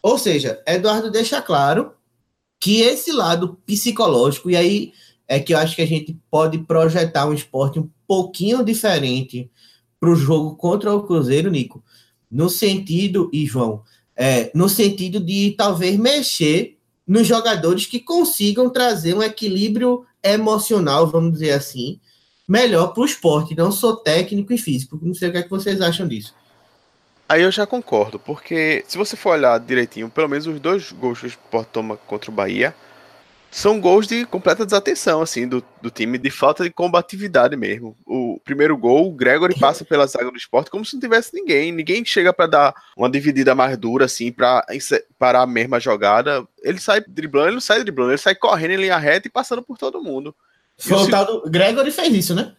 Ou 0.03 0.17
seja, 0.17 0.61
Eduardo 0.67 1.09
deixa 1.09 1.41
claro 1.41 1.93
que 2.59 2.81
esse 2.81 3.13
lado 3.13 3.57
psicológico, 3.65 4.49
e 4.49 4.57
aí 4.57 4.91
é 5.25 5.39
que 5.39 5.53
eu 5.53 5.57
acho 5.57 5.73
que 5.73 5.81
a 5.81 5.87
gente 5.87 6.19
pode 6.29 6.57
projetar 6.57 7.25
um 7.27 7.33
esporte 7.33 7.79
um 7.79 7.89
pouquinho 8.05 8.61
diferente 8.61 9.49
para 9.97 10.09
o 10.09 10.15
jogo 10.17 10.57
contra 10.57 10.93
o 10.93 11.03
Cruzeiro, 11.03 11.49
Nico, 11.49 11.81
no 12.29 12.49
sentido, 12.49 13.29
e 13.31 13.45
João, 13.45 13.83
é, 14.17 14.51
no 14.53 14.67
sentido 14.67 15.17
de 15.17 15.51
talvez 15.51 15.95
mexer 15.97 16.77
nos 17.11 17.27
jogadores 17.27 17.85
que 17.85 17.99
consigam 17.99 18.69
trazer 18.69 19.13
um 19.13 19.21
equilíbrio 19.21 20.05
emocional, 20.23 21.05
vamos 21.05 21.33
dizer 21.33 21.51
assim, 21.51 21.99
melhor 22.47 22.93
para 22.93 23.03
o 23.03 23.05
esporte, 23.05 23.53
não 23.53 23.69
sou 23.69 23.97
técnico 23.97 24.53
e 24.53 24.57
físico. 24.57 24.97
Não 25.01 25.13
sei 25.13 25.27
o 25.27 25.31
que, 25.33 25.37
é 25.39 25.43
que 25.43 25.49
vocês 25.49 25.81
acham 25.81 26.07
disso. 26.07 26.33
Aí 27.27 27.41
eu 27.41 27.51
já 27.51 27.67
concordo, 27.67 28.17
porque 28.17 28.85
se 28.87 28.97
você 28.97 29.17
for 29.17 29.31
olhar 29.31 29.59
direitinho, 29.59 30.09
pelo 30.09 30.29
menos 30.29 30.47
os 30.47 30.57
dois 30.57 30.93
gols 30.93 31.19
que 31.19 31.25
o 31.25 31.27
Sport 31.27 31.67
toma 31.73 31.97
contra 31.97 32.31
o 32.31 32.33
Bahia 32.33 32.73
são 33.51 33.81
gols 33.81 34.07
de 34.07 34.25
completa 34.25 34.65
desatenção, 34.65 35.21
assim, 35.21 35.45
do, 35.45 35.61
do 35.81 35.91
time, 35.91 36.17
de 36.17 36.31
falta 36.31 36.63
de 36.63 36.69
combatividade 36.69 37.57
mesmo. 37.57 37.97
O 38.05 38.39
primeiro 38.45 38.77
gol, 38.77 39.09
o 39.09 39.11
Gregory 39.11 39.53
passa 39.59 39.83
pela 39.83 40.07
zaga 40.07 40.31
do 40.31 40.37
esporte 40.37 40.71
como 40.71 40.85
se 40.85 40.93
não 40.93 41.01
tivesse 41.01 41.35
ninguém. 41.35 41.69
Ninguém 41.69 42.05
chega 42.05 42.31
para 42.31 42.47
dar 42.47 42.75
uma 42.95 43.09
dividida 43.09 43.53
mais 43.53 43.77
dura, 43.77 44.05
assim, 44.05 44.31
para 44.31 44.65
parar 45.19 45.41
a 45.41 45.47
mesma 45.47 45.81
jogada. 45.81 46.47
Ele 46.63 46.79
sai 46.79 47.03
driblando, 47.05 47.47
ele 47.49 47.55
não 47.55 47.61
sai 47.61 47.79
driblando, 47.81 48.11
ele 48.11 48.17
sai 48.17 48.33
correndo 48.33 48.71
em 48.71 48.77
linha 48.77 48.97
reta 48.97 49.27
e 49.27 49.31
passando 49.31 49.61
por 49.61 49.77
todo 49.77 50.01
mundo. 50.01 50.33
Foi 50.77 50.97
o 50.97 51.09
tal 51.09 51.25
do 51.25 51.51
Gregory 51.51 51.91
fez 51.91 52.13
isso, 52.13 52.33
né? 52.33 52.53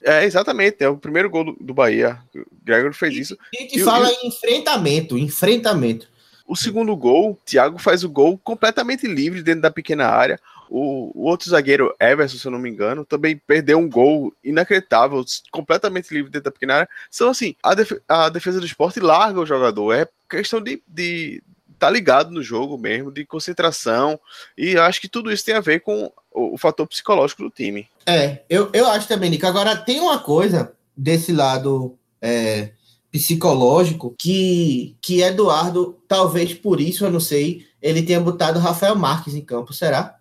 É, 0.00 0.24
exatamente. 0.24 0.76
É 0.78 0.88
o 0.88 0.96
primeiro 0.96 1.28
gol 1.28 1.44
do, 1.44 1.56
do 1.60 1.74
Bahia. 1.74 2.20
O 2.32 2.46
Gregory 2.64 2.94
fez 2.94 3.16
isso. 3.16 3.36
E 3.52 3.64
que 3.64 3.82
fala 3.82 4.08
em 4.12 4.28
enfrentamento, 4.28 5.18
enfrentamento. 5.18 6.08
O 6.46 6.54
segundo 6.54 6.96
gol, 6.96 7.38
Thiago 7.44 7.78
faz 7.78 8.04
o 8.04 8.08
gol 8.08 8.38
completamente 8.38 9.06
livre 9.06 9.42
dentro 9.42 9.62
da 9.62 9.70
pequena 9.70 10.06
área. 10.06 10.40
O, 10.68 11.10
o, 11.14 11.24
outro 11.24 11.50
zagueiro, 11.50 11.94
Everson, 12.00 12.38
se 12.38 12.46
eu 12.46 12.52
não 12.52 12.58
me 12.58 12.70
engano, 12.70 13.04
também 13.04 13.36
perdeu 13.36 13.78
um 13.78 13.88
gol 13.88 14.32
inacreditável, 14.42 15.24
completamente 15.50 16.12
livre 16.12 16.30
dentro 16.30 16.44
da 16.44 16.50
pequena 16.50 16.74
área. 16.74 16.88
Então, 17.12 17.30
assim, 17.30 17.54
a, 17.62 17.74
def 17.74 17.92
a 18.08 18.28
defesa 18.28 18.60
do 18.60 18.66
esporte 18.66 19.00
larga 19.00 19.40
o 19.40 19.46
jogador. 19.46 19.92
É 19.92 20.08
questão 20.28 20.60
de, 20.60 20.82
de 20.86 21.42
tá 21.78 21.90
ligado 21.90 22.30
no 22.30 22.42
jogo 22.42 22.76
mesmo, 22.78 23.12
de 23.12 23.24
concentração. 23.24 24.18
E 24.56 24.76
acho 24.76 25.00
que 25.00 25.08
tudo 25.08 25.32
isso 25.32 25.44
tem 25.44 25.54
a 25.54 25.60
ver 25.60 25.80
com 25.80 26.12
o, 26.32 26.54
o 26.54 26.58
fator 26.58 26.86
psicológico 26.86 27.42
do 27.42 27.50
time. 27.50 27.88
É, 28.04 28.42
eu, 28.48 28.70
eu 28.72 28.88
acho 28.88 29.08
também, 29.08 29.30
Nico. 29.30 29.46
Agora, 29.46 29.76
tem 29.76 30.00
uma 30.00 30.18
coisa 30.18 30.72
desse 30.96 31.32
lado 31.32 31.96
é, 32.20 32.70
psicológico 33.18 34.14
que, 34.18 34.96
que 35.00 35.22
Eduardo, 35.22 35.96
talvez 36.06 36.52
por 36.52 36.80
isso, 36.80 37.04
eu 37.04 37.10
não 37.10 37.20
sei, 37.20 37.66
ele 37.80 38.02
tenha 38.02 38.20
botado 38.20 38.58
Rafael 38.58 38.94
Marques 38.94 39.34
em 39.34 39.40
campo, 39.40 39.72
será? 39.72 40.16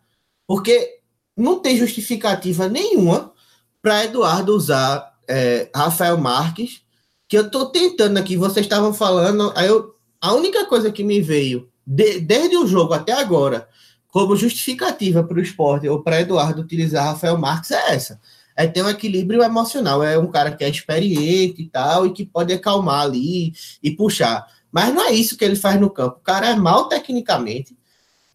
Porque 0.47 0.99
não 1.35 1.59
tem 1.59 1.77
justificativa 1.77 2.69
nenhuma 2.69 3.33
para 3.81 4.05
Eduardo 4.05 4.55
usar 4.55 5.13
é, 5.27 5.69
Rafael 5.75 6.17
Marques, 6.17 6.81
que 7.27 7.37
eu 7.37 7.47
estou 7.47 7.67
tentando 7.67 8.17
aqui, 8.17 8.37
vocês 8.37 8.65
estavam 8.65 8.93
falando, 8.93 9.51
aí 9.55 9.67
eu, 9.67 9.93
a 10.21 10.33
única 10.33 10.65
coisa 10.65 10.91
que 10.91 11.03
me 11.03 11.21
veio, 11.21 11.69
de, 11.85 12.19
desde 12.19 12.55
o 12.55 12.67
jogo 12.67 12.93
até 12.93 13.11
agora, 13.11 13.67
como 14.07 14.35
justificativa 14.35 15.23
para 15.23 15.37
o 15.37 15.41
esporte 15.41 15.89
ou 15.89 16.01
para 16.01 16.21
Eduardo 16.21 16.61
utilizar 16.61 17.05
Rafael 17.05 17.37
Marques 17.37 17.71
é 17.71 17.93
essa 17.93 18.19
é 18.55 18.65
ter 18.67 18.83
um 18.83 18.89
equilíbrio 18.89 19.43
emocional. 19.43 20.03
É 20.03 20.17
um 20.17 20.27
cara 20.27 20.51
que 20.51 20.63
é 20.63 20.69
experiente 20.69 21.61
e 21.61 21.67
tal, 21.67 22.05
e 22.05 22.13
que 22.13 22.25
pode 22.25 22.53
acalmar 22.53 23.01
ali 23.01 23.53
e 23.83 23.91
puxar. 23.91 24.47
Mas 24.71 24.93
não 24.93 25.05
é 25.05 25.11
isso 25.11 25.37
que 25.37 25.45
ele 25.45 25.55
faz 25.55 25.79
no 25.79 25.89
campo. 25.89 26.17
O 26.17 26.23
cara 26.23 26.49
é 26.49 26.55
mal 26.55 26.87
tecnicamente. 26.87 27.75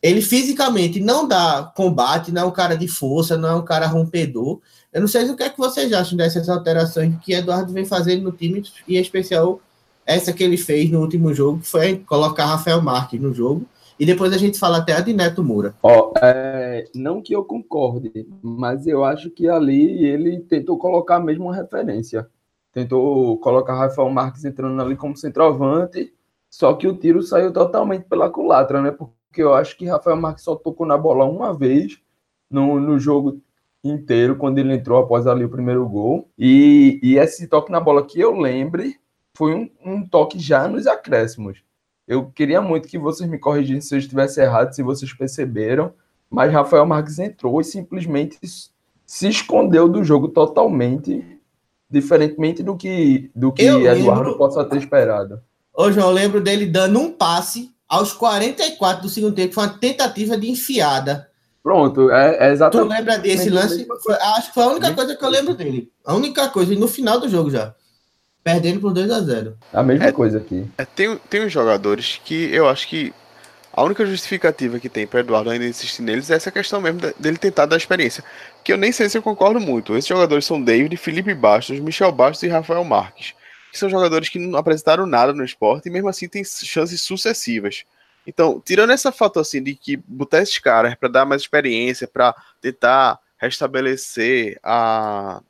Ele 0.03 0.23
fisicamente 0.23 0.99
não 0.99 1.29
dá 1.29 1.71
combate, 1.77 2.33
não 2.33 2.43
é 2.43 2.45
um 2.47 2.51
cara 2.51 2.75
de 2.75 2.89
força, 2.89 3.37
não 3.37 3.49
é 3.49 3.55
um 3.55 3.65
cara 3.65 3.87
rompedor. 3.87 4.61
Eu 4.93 5.03
não 5.03 5.09
sei 5.09 5.29
o 5.29 5.37
que 5.37 5.43
é 5.43 5.51
que 5.51 5.59
vocês 5.59 5.93
acham 5.93 6.17
dessas 6.17 6.49
alterações 6.49 7.15
que 7.23 7.35
Eduardo 7.35 7.73
vem 7.73 7.85
fazendo 7.85 8.23
no 8.23 8.33
time, 8.33 8.63
e 8.89 8.97
em 8.97 9.01
especial 9.01 9.61
essa 10.07 10.33
que 10.33 10.43
ele 10.43 10.57
fez 10.57 10.91
no 10.91 11.01
último 11.01 11.35
jogo, 11.35 11.61
que 11.61 11.67
foi 11.69 11.99
colocar 11.99 12.47
Rafael 12.47 12.81
Marques 12.81 13.21
no 13.21 13.35
jogo 13.35 13.67
e 14.01 14.07
depois 14.07 14.33
a 14.33 14.39
gente 14.39 14.59
fala 14.59 14.79
até 14.79 14.95
a 14.95 15.01
de 15.01 15.13
Neto 15.13 15.45
Moura. 15.45 15.75
Ó, 15.83 16.15
é, 16.23 16.85
não 16.95 17.21
que 17.21 17.35
eu 17.35 17.45
concorde, 17.45 18.27
mas 18.43 18.87
eu 18.87 19.05
acho 19.05 19.31
que 19.31 19.47
ali 19.47 20.07
ele 20.07 20.41
tentou 20.41 20.79
colocar 20.79 21.21
mesmo 21.21 21.45
uma 21.45 21.55
referência. 21.55 22.27
Tentou 22.73 23.37
colocar 23.41 23.75
Rafael 23.75 24.09
Marques 24.09 24.43
entrando 24.47 24.81
ali 24.81 24.97
como 24.97 25.19
centroavante, 25.19 26.15
só 26.49 26.73
que 26.73 26.89
o 26.89 26.97
tiro 26.97 27.23
saiu 27.23 27.53
totalmente 27.53 28.05
pela 28.05 28.31
culatra, 28.31 28.81
né? 28.81 28.91
Porque 28.91 29.43
eu 29.43 29.53
acho 29.53 29.77
que 29.77 29.85
Rafael 29.85 30.17
Marques 30.17 30.45
só 30.45 30.57
tocou 30.57 30.87
na 30.87 30.97
bola 30.97 31.27
uma 31.27 31.53
vez 31.53 32.01
no, 32.51 32.81
no 32.81 32.99
jogo 32.99 33.43
inteiro, 33.85 34.35
quando 34.37 34.59
ele 34.59 34.73
entrou 34.73 34.99
após 34.99 35.27
ali 35.27 35.45
o 35.45 35.51
primeiro 35.51 35.87
gol. 35.87 36.27
E, 36.39 36.99
e 37.03 37.19
esse 37.19 37.47
toque 37.47 37.71
na 37.71 37.81
bola 37.81 38.07
que 38.07 38.19
eu 38.19 38.33
lembre 38.33 38.97
foi 39.37 39.55
um, 39.55 39.71
um 39.85 40.09
toque 40.09 40.39
já 40.39 40.67
nos 40.67 40.87
acréscimos. 40.87 41.63
Eu 42.11 42.25
queria 42.27 42.61
muito 42.61 42.89
que 42.89 42.99
vocês 42.99 43.31
me 43.31 43.39
corrigissem 43.39 43.81
se 43.81 43.95
eu 43.95 43.99
estivesse 44.01 44.41
errado, 44.41 44.73
se 44.73 44.83
vocês 44.83 45.13
perceberam, 45.13 45.93
mas 46.29 46.53
Rafael 46.53 46.85
Marques 46.85 47.21
entrou 47.21 47.61
e 47.61 47.65
simplesmente 47.65 48.37
se 49.07 49.29
escondeu 49.29 49.89
do 49.89 50.03
jogo 50.03 50.27
totalmente, 50.27 51.25
diferentemente 51.89 52.65
do 52.65 52.77
que, 52.77 53.31
do 53.33 53.53
que 53.53 53.63
Eduardo 53.63 54.25
lembro... 54.25 54.37
possa 54.37 54.65
ter 54.65 54.79
esperado. 54.79 55.41
Hoje 55.73 56.01
eu 56.01 56.11
lembro 56.11 56.41
dele 56.41 56.67
dando 56.67 56.99
um 56.99 57.13
passe 57.13 57.71
aos 57.89 58.13
44 58.13 59.03
do 59.03 59.09
segundo 59.09 59.37
tempo, 59.37 59.55
foi 59.55 59.63
uma 59.63 59.79
tentativa 59.79 60.37
de 60.37 60.51
enfiada. 60.51 61.31
Pronto, 61.63 62.11
é, 62.11 62.49
é 62.49 62.53
exatamente. 62.53 62.89
Tu 62.89 62.93
lembra 62.93 63.19
desse 63.19 63.51
lance? 63.51 63.87
Foi, 64.03 64.15
acho 64.15 64.49
que 64.49 64.55
foi 64.55 64.65
a 64.65 64.69
única 64.69 64.93
coisa 64.95 65.15
que 65.15 65.25
eu 65.25 65.31
lembro 65.31 65.55
dele. 65.55 65.93
A 66.05 66.17
única 66.17 66.49
coisa, 66.49 66.75
e 66.75 66.77
no 66.77 66.89
final 66.89 67.21
do 67.21 67.29
jogo 67.29 67.51
já. 67.51 67.73
Perdendo 68.43 68.81
por 68.81 68.93
2 68.93 69.11
a 69.11 69.21
0 69.21 69.57
A 69.73 69.83
mesma 69.83 70.07
é, 70.07 70.13
coisa 70.13 70.39
aqui. 70.39 70.67
É, 70.79 70.85
tem, 70.85 71.17
tem 71.29 71.45
uns 71.45 71.53
jogadores 71.53 72.21
que 72.25 72.53
eu 72.55 72.69
acho 72.69 72.89
que 72.89 73.13
a 73.73 73.85
única 73.85 74.05
justificativa 74.05 74.81
que 74.81 74.89
tem 74.89 75.07
para 75.07 75.21
Eduardo 75.21 75.51
ainda 75.51 75.65
insistir 75.65 76.03
neles 76.03 76.31
é 76.31 76.35
essa 76.35 76.51
questão 76.51 76.81
mesmo 76.81 77.01
dele 77.19 77.39
tentar 77.39 77.67
dar 77.67 77.77
experiência. 77.77 78.25
Que 78.65 78.73
eu 78.73 78.77
nem 78.77 78.91
sei 78.91 79.09
se 79.09 79.17
eu 79.17 79.23
concordo 79.23 79.61
muito. 79.61 79.97
Esses 79.97 80.09
jogadores 80.09 80.45
são 80.45 80.61
David, 80.61 80.97
Felipe 80.97 81.33
Bastos, 81.35 81.79
Michel 81.79 82.11
Bastos 82.11 82.43
e 82.43 82.49
Rafael 82.49 82.83
Marques. 82.85 83.35
Que 83.71 83.79
são 83.79 83.89
jogadores 83.89 84.29
que 84.29 84.39
não 84.39 84.59
apresentaram 84.59 85.07
nada 85.07 85.33
no 85.33 85.45
esporte 85.45 85.89
e 85.89 85.93
mesmo 85.93 86.09
assim 86.09 86.29
têm 86.29 86.43
chances 86.45 87.01
sucessivas. 87.03 87.85
Então, 88.27 88.61
tirando 88.61 88.91
essa 88.91 89.13
foto 89.13 89.39
assim 89.39 89.63
de 89.63 89.75
que 89.75 89.97
botar 89.97 90.43
esses 90.43 90.59
caras 90.59 90.95
para 90.95 91.09
dar 91.09 91.25
mais 91.25 91.43
experiência, 91.43 92.09
para 92.09 92.35
tentar 92.61 93.19
restabelecer 93.39 94.59
a, 94.63 95.41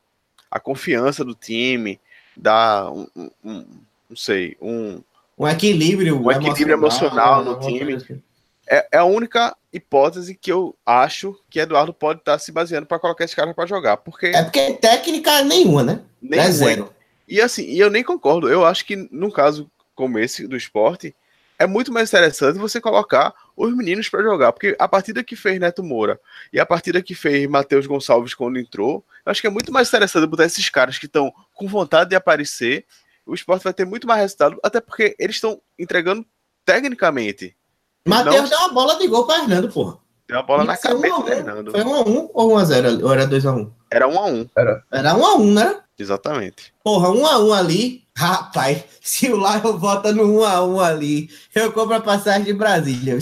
a 0.50 0.60
confiança 0.60 1.24
do 1.24 1.34
time, 1.34 1.98
dar 2.36 2.90
um, 2.92 3.06
um, 3.16 3.30
um 3.44 3.66
não 4.08 4.16
sei, 4.16 4.56
um 4.60 5.02
um 5.40 5.48
equilíbrio, 5.48 6.22
um 6.22 6.30
equilíbrio 6.30 6.74
emocional, 6.74 7.42
no 7.42 7.58
time. 7.60 7.94
Assim. 7.94 8.22
É, 8.68 8.86
é, 8.92 8.98
a 8.98 9.04
única 9.04 9.56
hipótese 9.72 10.34
que 10.34 10.52
eu 10.52 10.76
acho 10.84 11.34
que 11.48 11.58
Eduardo 11.58 11.94
pode 11.94 12.18
estar 12.18 12.38
se 12.38 12.52
baseando 12.52 12.86
para 12.86 12.98
colocar 12.98 13.24
esse 13.24 13.34
cara 13.34 13.54
para 13.54 13.66
jogar, 13.66 13.96
porque 13.96 14.26
é 14.26 14.42
porque 14.42 14.74
técnica 14.74 15.42
nenhuma, 15.42 15.82
né? 15.82 16.02
Nem 16.20 16.40
é 16.40 16.50
zero. 16.50 16.92
E 17.26 17.40
assim, 17.40 17.64
e 17.64 17.78
eu 17.78 17.88
nem 17.88 18.04
concordo. 18.04 18.50
Eu 18.50 18.66
acho 18.66 18.84
que 18.84 18.96
num 19.10 19.30
caso 19.30 19.70
como 19.94 20.18
esse 20.18 20.46
do 20.46 20.56
esporte, 20.56 21.14
é 21.60 21.66
muito 21.66 21.92
mais 21.92 22.08
interessante 22.08 22.58
você 22.58 22.80
colocar 22.80 23.34
os 23.54 23.76
meninos 23.76 24.08
para 24.08 24.22
jogar, 24.22 24.50
porque 24.50 24.74
a 24.78 24.88
partida 24.88 25.22
que 25.22 25.36
fez 25.36 25.60
Neto 25.60 25.84
Moura 25.84 26.18
e 26.50 26.58
a 26.58 26.64
partida 26.64 27.02
que 27.02 27.14
fez 27.14 27.46
Matheus 27.46 27.86
Gonçalves 27.86 28.32
quando 28.32 28.58
entrou, 28.58 29.04
eu 29.26 29.30
acho 29.30 29.42
que 29.42 29.46
é 29.46 29.50
muito 29.50 29.70
mais 29.70 29.88
interessante 29.88 30.26
botar 30.26 30.46
esses 30.46 30.70
caras 30.70 30.96
que 30.96 31.04
estão 31.04 31.30
com 31.52 31.68
vontade 31.68 32.08
de 32.08 32.16
aparecer. 32.16 32.86
O 33.26 33.34
esporte 33.34 33.62
vai 33.62 33.74
ter 33.74 33.84
muito 33.84 34.06
mais 34.06 34.22
resultado, 34.22 34.58
até 34.62 34.80
porque 34.80 35.14
eles 35.18 35.36
estão 35.36 35.60
entregando 35.78 36.24
tecnicamente. 36.64 37.54
Matheus 38.08 38.48
deu 38.48 38.58
uma 38.58 38.72
bola 38.72 38.96
de 38.96 39.06
gol 39.06 39.26
para 39.26 39.42
Hernando, 39.42 39.70
porra. 39.70 39.98
Deu 40.26 40.38
uma 40.38 40.42
bola 40.42 40.64
na 40.64 40.78
cabeça 40.78 41.14
um 41.14 41.22
do 41.22 41.30
Hernando. 41.30 41.70
Foi 41.72 41.82
1x1 41.82 42.30
ou 42.32 42.56
1x0? 42.56 43.02
Ou 43.04 43.12
era 43.12 43.26
2x1? 43.26 43.70
Era 43.90 44.08
1x1. 44.08 44.50
Era 44.90 45.14
1x1, 45.14 45.52
né? 45.52 45.80
Exatamente. 45.98 46.72
Porra, 46.82 47.08
1x1 47.10 47.58
ali 47.58 48.08
Rapaz, 48.20 48.84
se 49.00 49.32
o 49.32 49.36
Lion 49.36 49.78
vota 49.78 50.12
no 50.12 50.40
1 50.40 50.44
a 50.44 50.62
1 50.66 50.80
ali, 50.80 51.30
eu 51.54 51.72
compro 51.72 51.94
a 51.94 52.00
passagem 52.02 52.44
de 52.44 52.52
Brasília. 52.52 53.16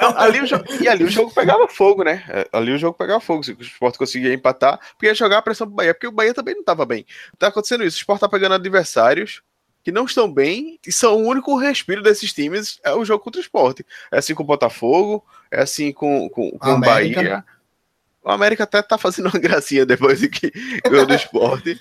Não, 0.00 0.16
ali 0.16 0.40
o 0.40 0.46
jogo, 0.46 0.64
e 0.80 0.88
ali 0.88 1.04
o 1.04 1.10
jogo 1.10 1.30
pegava 1.30 1.68
fogo, 1.68 2.02
né? 2.04 2.24
Ali 2.50 2.72
o 2.72 2.78
jogo 2.78 2.96
pegava 2.96 3.20
fogo. 3.20 3.44
Se 3.44 3.52
o 3.52 3.60
Sport 3.60 3.98
conseguia 3.98 4.32
empatar, 4.32 4.80
porque 4.92 5.08
ia 5.08 5.14
jogar 5.14 5.36
a 5.36 5.42
pressão 5.42 5.66
pro 5.66 5.76
Bahia, 5.76 5.92
porque 5.92 6.06
o 6.06 6.12
Bahia 6.12 6.32
também 6.32 6.54
não 6.54 6.62
estava 6.62 6.86
bem. 6.86 7.04
Tá 7.38 7.48
acontecendo 7.48 7.84
isso. 7.84 7.98
O 7.98 8.00
Sport 8.00 8.20
tá 8.20 8.30
pegando 8.30 8.54
adversários 8.54 9.42
que 9.82 9.92
não 9.92 10.06
estão 10.06 10.32
bem 10.32 10.80
e 10.86 10.90
são 10.90 11.14
o 11.14 11.28
único 11.28 11.54
respiro 11.58 12.02
desses 12.02 12.32
times 12.32 12.80
é 12.82 12.94
o 12.94 13.04
jogo 13.04 13.22
contra 13.22 13.38
o 13.38 13.44
esporte. 13.44 13.84
É 14.10 14.20
assim 14.20 14.34
com 14.34 14.42
o 14.42 14.46
Botafogo, 14.46 15.22
é 15.50 15.60
assim 15.60 15.92
com, 15.92 16.30
com, 16.30 16.50
com 16.52 16.70
o 16.70 16.80
Bahia. 16.80 17.44
O 18.24 18.30
América 18.30 18.64
até 18.64 18.80
tá 18.80 18.96
fazendo 18.96 19.28
uma 19.28 19.38
gracinha 19.38 19.84
depois 19.84 20.18
de 20.18 20.30
que 20.30 20.50
ganhou 20.88 21.04
do 21.04 21.14
esporte. 21.14 21.78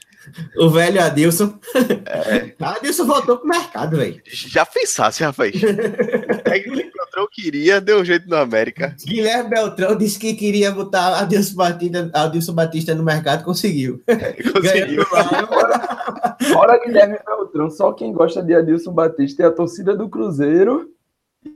o 0.57 0.69
velho 0.69 1.01
Adilson. 1.01 1.57
É. 2.05 2.53
Adilson 2.59 3.05
voltou 3.05 3.37
pro 3.37 3.47
mercado, 3.47 3.95
velho. 3.95 4.21
Já 4.25 4.65
pensasse, 4.65 5.23
rapaz. 5.23 5.55
é 6.43 6.59
que 6.59 6.69
o 6.69 6.75
Beltrão 6.75 7.27
queria, 7.31 7.79
deu 7.79 8.01
um 8.01 8.05
jeito 8.05 8.27
no 8.27 8.35
América. 8.35 8.93
Guilherme 9.05 9.51
Beltrão 9.51 9.95
disse 9.95 10.19
que 10.19 10.33
queria 10.33 10.69
botar 10.71 11.19
Adilson 11.19 11.55
Batista, 11.55 12.11
Adilson 12.13 12.53
Batista 12.53 12.93
no 12.93 13.03
mercado, 13.03 13.45
conseguiu. 13.45 14.03
É, 14.07 14.33
conseguiu. 14.43 15.05
Fora 15.05 16.77
Guilherme 16.85 17.19
Beltrão, 17.25 17.69
só 17.69 17.93
quem 17.93 18.11
gosta 18.11 18.43
de 18.43 18.53
Adilson 18.53 18.91
Batista 18.91 19.43
é 19.43 19.45
a 19.45 19.51
torcida 19.51 19.95
do 19.95 20.09
Cruzeiro 20.09 20.91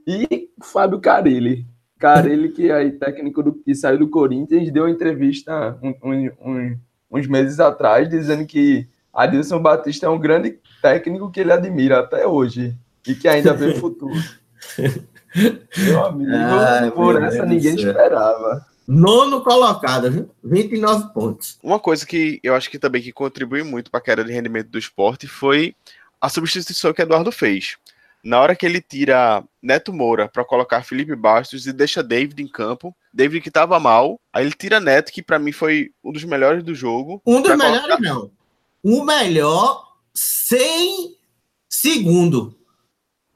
e 0.08 0.50
Fábio 0.62 1.02
Carilli. 1.02 1.65
Cara, 1.97 2.29
ele 2.29 2.49
que 2.49 2.69
é 2.69 2.89
técnico 2.91 3.41
do, 3.41 3.53
que 3.53 3.73
saiu 3.73 3.97
do 3.97 4.07
Corinthians, 4.07 4.71
deu 4.71 4.83
uma 4.83 4.91
entrevista 4.91 5.77
um, 5.81 5.95
um, 6.03 6.31
um, 6.45 6.77
uns 7.12 7.27
meses 7.27 7.60
atrás, 7.60 8.07
dizendo 8.07 8.45
que 8.45 8.88
Adilson 9.13 9.60
Batista 9.60 10.05
é 10.05 10.10
um 10.10 10.19
grande 10.19 10.60
técnico 10.81 11.31
que 11.31 11.39
ele 11.39 11.51
admira 11.51 11.99
até 11.99 12.27
hoje 12.27 12.75
e 13.07 13.15
que 13.15 13.27
ainda 13.27 13.53
vê 13.53 13.73
futuro. 13.79 14.13
Meu 15.77 16.05
amigo, 16.05 16.31
Ai, 16.33 16.91
por 16.91 17.15
meu 17.15 17.23
essa 17.23 17.38
Deus 17.38 17.49
ninguém 17.49 17.75
esperava. 17.75 18.65
Nono 18.88 19.41
colocado, 19.41 20.10
viu? 20.12 20.29
29 20.43 21.13
pontos. 21.13 21.60
Uma 21.62 21.79
coisa 21.79 22.05
que 22.05 22.39
eu 22.43 22.55
acho 22.55 22.69
que 22.69 22.79
também 22.79 23.01
que 23.01 23.12
contribui 23.12 23.63
muito 23.63 23.91
para 23.91 23.99
a 23.99 24.03
queda 24.03 24.23
de 24.23 24.31
rendimento 24.31 24.69
do 24.69 24.77
esporte 24.77 25.27
foi 25.27 25.75
a 26.21 26.29
substituição 26.29 26.93
que 26.93 27.01
Eduardo 27.01 27.31
fez 27.31 27.75
na 28.23 28.39
hora 28.39 28.56
que 28.56 28.65
ele 28.65 28.82
tira 28.82 29.43
Neto 29.62 29.93
Moura 29.93 30.27
para 30.27 30.43
colocar 30.43 30.84
Felipe 30.84 31.15
Bastos 31.15 31.65
e 31.65 31.73
deixa 31.73 32.03
David 32.03 32.41
em 32.41 32.47
campo, 32.47 32.95
David 33.13 33.41
que 33.41 33.51
tava 33.51 33.80
mal, 33.80 34.19
aí 34.34 34.45
ele 34.45 34.53
tira 34.53 34.80
Neto, 34.80 35.12
que 35.12 35.21
para 35.21 35.39
mim 35.39 35.51
foi 35.51 35.91
um 36.03 36.12
dos 36.12 36.23
melhores 36.23 36.63
do 36.63 36.75
jogo. 36.75 37.21
Um 37.25 37.41
dos 37.41 37.56
melhores, 37.56 37.82
colocar... 37.82 37.99
não. 38.01 38.32
O 38.84 39.03
melhor 39.03 39.88
sem 40.13 41.15
segundo. 41.69 42.58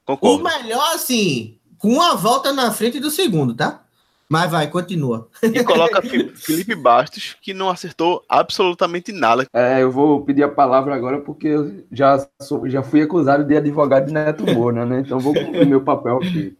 Concordo. 0.06 0.39
O 0.39 0.44
melhor, 0.44 0.96
assim, 0.96 1.60
com 1.78 2.02
a 2.02 2.15
volta 2.15 2.52
na 2.52 2.72
frente 2.72 3.00
do 3.00 3.10
segundo, 3.10 3.54
tá? 3.54 3.86
Mas 4.32 4.50
vai, 4.50 4.65
continua. 4.67 5.28
E 5.44 5.62
coloca 5.62 6.02
Felipe 6.38 6.74
Bastos, 6.74 7.36
que 7.41 7.54
não 7.54 7.70
acertou 7.70 8.24
absolutamente 8.30 9.12
nada. 9.12 9.46
É, 9.54 9.84
eu 9.84 9.91
vou 9.91 10.24
pedir 10.24 10.41
a 10.41 10.48
palavra 10.48 10.96
agora 10.96 11.20
porque 11.20 11.50
eu 11.50 11.84
já, 11.91 12.26
sou, 12.41 12.65
já 12.70 12.82
fui 12.82 13.02
acusado 13.02 13.44
de 13.44 13.58
advogado 13.58 14.06
de 14.06 14.13
Neto 14.13 14.46
Moura, 14.46 14.86
né? 14.86 15.02
Então 15.02 15.20
vou 15.20 15.34
cumprir 15.34 15.67
meu 15.67 15.82
papel 15.82 16.15
aqui. 16.15 16.58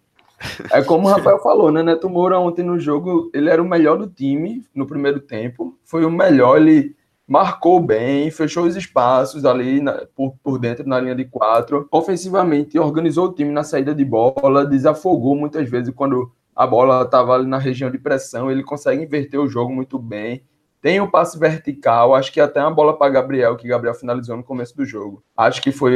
É 0.70 0.84
como 0.84 1.08
o 1.08 1.12
Rafael 1.12 1.40
falou, 1.40 1.72
né? 1.72 1.82
Neto 1.82 2.10
Moura 2.10 2.38
ontem 2.38 2.62
no 2.62 2.78
jogo, 2.78 3.32
ele 3.34 3.50
era 3.50 3.62
o 3.62 3.70
melhor 3.70 3.98
do 3.98 4.08
time 4.08 4.68
no 4.76 4.86
primeiro 4.86 5.22
tempo. 5.22 5.80
Foi 5.86 6.04
o 6.04 6.12
melhor, 6.12 6.58
ele 6.58 6.94
marcou 7.26 7.80
bem, 7.80 8.30
fechou 8.32 8.66
os 8.66 8.76
espaços 8.76 9.46
ali 9.46 9.80
na, 9.80 10.06
por, 10.14 10.36
por 10.44 10.60
dentro 10.60 10.86
na 10.86 11.00
linha 11.00 11.16
de 11.16 11.24
quatro. 11.24 11.88
Ofensivamente, 11.90 12.78
organizou 12.78 13.30
o 13.30 13.34
time 13.34 13.54
na 13.54 13.64
saída 13.64 13.96
de 13.96 14.04
bola, 14.04 14.66
desafogou 14.66 15.38
muitas 15.38 15.70
vezes 15.70 15.94
quando 15.96 16.34
a 16.62 16.68
bola 16.68 17.02
estava 17.02 17.34
ali 17.34 17.48
na 17.48 17.58
região 17.58 17.90
de 17.90 17.98
pressão, 17.98 18.52
ele 18.52 18.62
consegue 18.62 19.04
inverter 19.04 19.40
o 19.40 19.48
jogo 19.48 19.74
muito 19.74 19.98
bem. 19.98 20.44
Tem 20.80 21.00
o 21.00 21.06
um 21.06 21.10
passe 21.10 21.38
vertical, 21.40 22.14
acho 22.14 22.32
que 22.32 22.40
até 22.40 22.62
uma 22.62 22.70
bola 22.70 22.96
para 22.96 23.12
Gabriel, 23.12 23.58
que 23.58 23.68
Gabriel 23.68 23.96
finalizou 23.96 24.38
no 24.38 24.44
começo 24.44 24.78
do 24.78 24.86
jogo. 24.86 25.24
Acho 25.36 25.60
que 25.60 25.72
foi 25.72 25.94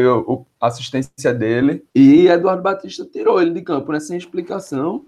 a 0.60 0.66
assistência 0.66 1.32
dele. 1.36 1.86
E 1.94 2.28
Eduardo 2.28 2.64
Batista 2.64 3.06
tirou 3.06 3.40
ele 3.40 3.52
de 3.52 3.62
campo, 3.62 3.92
né? 3.92 4.00
Sem 4.00 4.18
explicação. 4.18 5.06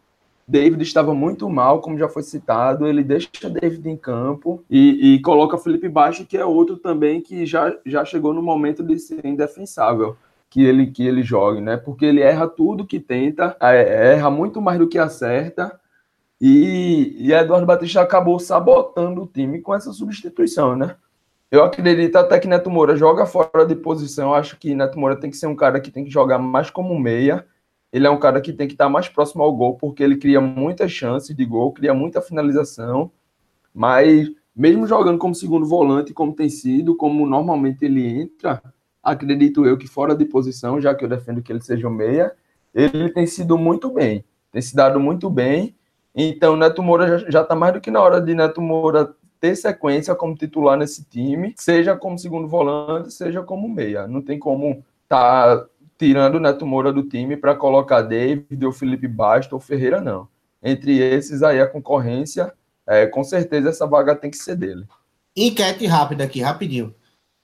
David 0.47 0.81
estava 0.83 1.13
muito 1.13 1.49
mal, 1.49 1.81
como 1.81 1.97
já 1.97 2.07
foi 2.07 2.21
citado. 2.21 2.85
Ele 2.85 3.03
deixa 3.03 3.49
David 3.49 3.89
em 3.89 3.97
campo 3.97 4.63
e, 4.69 5.15
e 5.15 5.21
coloca 5.21 5.57
Felipe 5.57 5.89
Baixo, 5.89 6.25
que 6.25 6.37
é 6.37 6.45
outro 6.45 6.77
também 6.77 7.19
que 7.19 7.47
já, 7.47 7.75
já 7.83 8.05
chegou 8.05 8.31
no 8.31 8.43
momento 8.43 8.83
de 8.83 8.99
ser 8.99 9.25
indefensável 9.25 10.15
que 10.49 10.63
ele, 10.63 10.87
que 10.87 11.05
ele 11.05 11.23
jogue, 11.23 11.61
né? 11.61 11.77
Porque 11.77 12.05
ele 12.05 12.21
erra 12.21 12.47
tudo 12.47 12.85
que 12.85 12.99
tenta, 12.99 13.55
é, 13.61 14.13
erra 14.13 14.29
muito 14.29 14.61
mais 14.61 14.79
do 14.79 14.87
que 14.87 14.97
acerta. 14.97 15.79
E, 16.39 17.15
e 17.19 17.33
Eduardo 17.33 17.65
Batista 17.65 18.01
acabou 18.01 18.39
sabotando 18.39 19.23
o 19.23 19.27
time 19.27 19.59
com 19.61 19.73
essa 19.73 19.91
substituição, 19.91 20.75
né? 20.75 20.95
Eu 21.49 21.63
acredito 21.63 22.15
até 22.17 22.39
que 22.39 22.47
Neto 22.47 22.69
Moura 22.69 22.95
joga 22.95 23.25
fora 23.25 23.65
de 23.65 23.75
posição. 23.75 24.29
Eu 24.29 24.35
acho 24.35 24.57
que 24.57 24.75
Neto 24.75 24.99
Moura 24.99 25.15
tem 25.15 25.29
que 25.29 25.37
ser 25.37 25.47
um 25.47 25.55
cara 25.55 25.79
que 25.79 25.91
tem 25.91 26.03
que 26.03 26.11
jogar 26.11 26.37
mais 26.37 26.69
como 26.69 26.99
meia. 26.99 27.45
Ele 27.91 28.05
é 28.05 28.09
um 28.09 28.19
cara 28.19 28.41
que 28.41 28.51
tem 28.51 28.67
que 28.67 28.73
estar 28.73 28.89
mais 28.89 29.07
próximo 29.07 29.43
ao 29.43 29.55
gol, 29.55 29.75
porque 29.77 30.03
ele 30.03 30.17
cria 30.17 30.41
muitas 30.41 30.91
chances 30.91 31.35
de 31.35 31.45
gol, 31.45 31.71
cria 31.71 31.93
muita 31.93 32.21
finalização. 32.21 33.11
Mas, 33.73 34.29
mesmo 34.55 34.85
jogando 34.85 35.17
como 35.17 35.33
segundo 35.33 35.65
volante, 35.65 36.13
como 36.13 36.33
tem 36.33 36.49
sido, 36.49 36.95
como 36.95 37.25
normalmente 37.25 37.85
ele 37.85 38.05
entra, 38.05 38.61
acredito 39.07 39.65
eu 39.65 39.77
que 39.77 39.87
fora 39.87 40.15
de 40.15 40.25
posição, 40.25 40.81
já 40.81 40.93
que 40.93 41.03
eu 41.03 41.09
defendo 41.09 41.41
que 41.41 41.51
ele 41.51 41.61
seja 41.61 41.87
o 41.87 41.91
meia, 41.91 42.33
ele 42.73 43.09
tem 43.09 43.25
sido 43.25 43.57
muito 43.57 43.89
bem, 43.89 44.23
tem 44.51 44.61
se 44.61 44.75
dado 44.75 44.99
muito 44.99 45.29
bem. 45.29 45.75
Então, 46.13 46.55
Neto 46.55 46.83
Moura 46.83 47.19
já 47.29 47.41
está 47.41 47.55
mais 47.55 47.73
do 47.73 47.81
que 47.81 47.91
na 47.91 48.01
hora 48.01 48.19
de 48.19 48.35
Neto 48.35 48.61
Moura 48.61 49.15
ter 49.39 49.55
sequência 49.55 50.15
como 50.15 50.35
titular 50.35 50.77
nesse 50.77 51.03
time, 51.05 51.53
seja 51.57 51.95
como 51.95 52.17
segundo 52.17 52.47
volante, 52.47 53.13
seja 53.13 53.41
como 53.43 53.69
meia. 53.69 54.07
Não 54.07 54.21
tem 54.21 54.37
como 54.37 54.83
tá 55.07 55.65
tirando 55.97 56.35
o 56.35 56.39
Neto 56.39 56.65
Moura 56.65 56.91
do 56.91 57.03
time 57.03 57.37
para 57.37 57.55
colocar 57.55 58.01
David 58.01 58.65
ou 58.65 58.71
Felipe 58.71 59.07
Bastos 59.07 59.53
ou 59.53 59.59
Ferreira, 59.59 60.01
não. 60.01 60.27
Entre 60.61 60.99
esses 60.99 61.43
aí 61.43 61.61
a 61.61 61.67
concorrência, 61.67 62.51
é, 62.85 63.05
com 63.05 63.23
certeza 63.23 63.69
essa 63.69 63.87
vaga 63.87 64.15
tem 64.15 64.29
que 64.29 64.37
ser 64.37 64.55
dele. 64.55 64.85
Enquete 65.35 65.85
rápida 65.85 66.23
aqui, 66.23 66.41
rapidinho. 66.41 66.93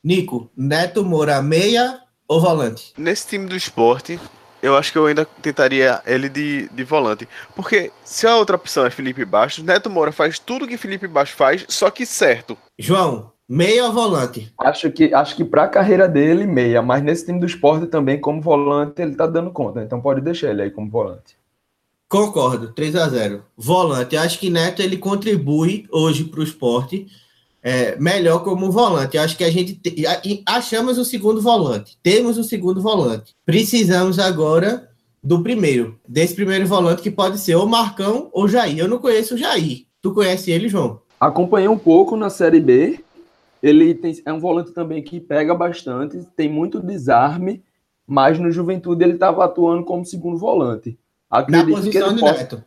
Nico, 0.04 0.52
Neto 0.58 1.06
Moura, 1.06 1.42
meia 1.42 2.02
ou 2.28 2.42
volante? 2.42 2.94
Nesse 2.98 3.26
time 3.26 3.48
do 3.48 3.56
esporte, 3.56 4.20
eu 4.62 4.76
acho 4.76 4.92
que 4.92 4.98
eu 4.98 5.06
ainda 5.06 5.24
tentaria 5.24 6.02
ele 6.06 6.28
de, 6.28 6.68
de 6.68 6.84
volante. 6.84 7.26
Porque 7.56 7.90
se 8.04 8.28
a 8.28 8.36
outra 8.36 8.58
opção 8.58 8.86
é 8.86 8.90
Felipe 8.90 9.24
Bastos, 9.24 9.64
Neto 9.64 9.90
Moura 9.90 10.12
faz 10.12 10.38
tudo 10.40 10.68
que 10.68 10.76
Felipe 10.76 11.08
Bastos 11.08 11.38
faz, 11.38 11.66
só 11.70 11.90
que 11.90 12.06
certo. 12.06 12.58
João, 12.78 13.32
meia 13.48 13.86
ou 13.86 13.94
volante? 13.94 14.52
Acho 14.60 14.92
que, 14.92 15.14
acho 15.14 15.38
que 15.38 15.46
para 15.46 15.64
a 15.64 15.70
carreira 15.70 16.06
dele, 16.06 16.46
meia. 16.46 16.82
Mas 16.82 17.02
nesse 17.02 17.26
time 17.26 17.40
do 17.40 17.46
esporte 17.46 17.88
também, 17.88 18.20
como 18.20 18.42
volante, 18.42 19.02
ele 19.02 19.16
tá 19.16 19.26
dando 19.26 19.52
conta. 19.52 19.82
Então 19.82 20.02
pode 20.02 20.20
deixar 20.20 20.50
ele 20.50 20.64
aí 20.64 20.70
como 20.70 20.92
volante. 20.92 21.38
Concordo, 22.10 22.74
3 22.74 22.96
a 22.98 23.08
0 23.08 23.44
Volante, 23.58 24.18
acho 24.18 24.38
que 24.38 24.50
Neto 24.50 24.82
ele 24.82 24.98
contribui 24.98 25.88
hoje 25.90 26.26
para 26.26 26.42
o 26.42 26.44
esporte 26.44 27.08
é, 27.64 27.96
melhor 27.96 28.44
como 28.44 28.70
volante. 28.70 29.16
Eu 29.16 29.24
acho 29.24 29.38
que 29.38 29.44
a 29.44 29.50
gente 29.50 29.74
te, 29.76 30.06
achamos 30.46 30.98
o 30.98 31.06
segundo 31.06 31.42
volante, 31.42 31.98
temos 32.04 32.38
o 32.38 32.44
segundo 32.44 32.82
volante. 32.82 33.34
Precisamos 33.46 34.20
agora 34.20 34.90
do 35.24 35.42
primeiro, 35.42 35.98
desse 36.06 36.36
primeiro 36.36 36.68
volante 36.68 37.02
que 37.02 37.10
pode 37.10 37.40
ser 37.40 37.56
ou 37.56 37.66
Marcão 37.66 38.30
ou 38.34 38.48
Jair. 38.48 38.78
Eu 38.78 38.90
não 38.90 39.00
conheço 39.00 39.36
o 39.36 39.38
Jair. 39.38 39.86
Tu 40.02 40.14
conhece 40.14 40.52
ele, 40.52 40.68
João? 40.68 41.00
Acompanhei 41.18 41.70
um 41.70 41.78
pouco 41.78 42.18
na 42.18 42.30
Série 42.30 42.60
B. 42.60 43.00
Ele 43.62 43.94
tem, 43.94 44.22
é 44.26 44.34
um 44.34 44.42
volante 44.42 44.72
também 44.72 45.02
que 45.02 45.22
pega 45.22 45.56
bastante, 45.56 46.28
tem 46.36 46.50
muito 46.50 46.82
desarme, 46.82 47.64
mas 48.06 48.38
no 48.38 48.52
Juventude 48.52 49.06
ele 49.06 49.14
estava 49.14 49.46
atuando 49.46 49.86
como 49.86 50.04
segundo 50.04 50.38
volante. 50.38 51.00
Acredito 51.30 51.70
na 51.70 51.76
posição 51.78 52.14
de 52.14 52.20
possa... 52.20 52.40
Neto. 52.40 52.64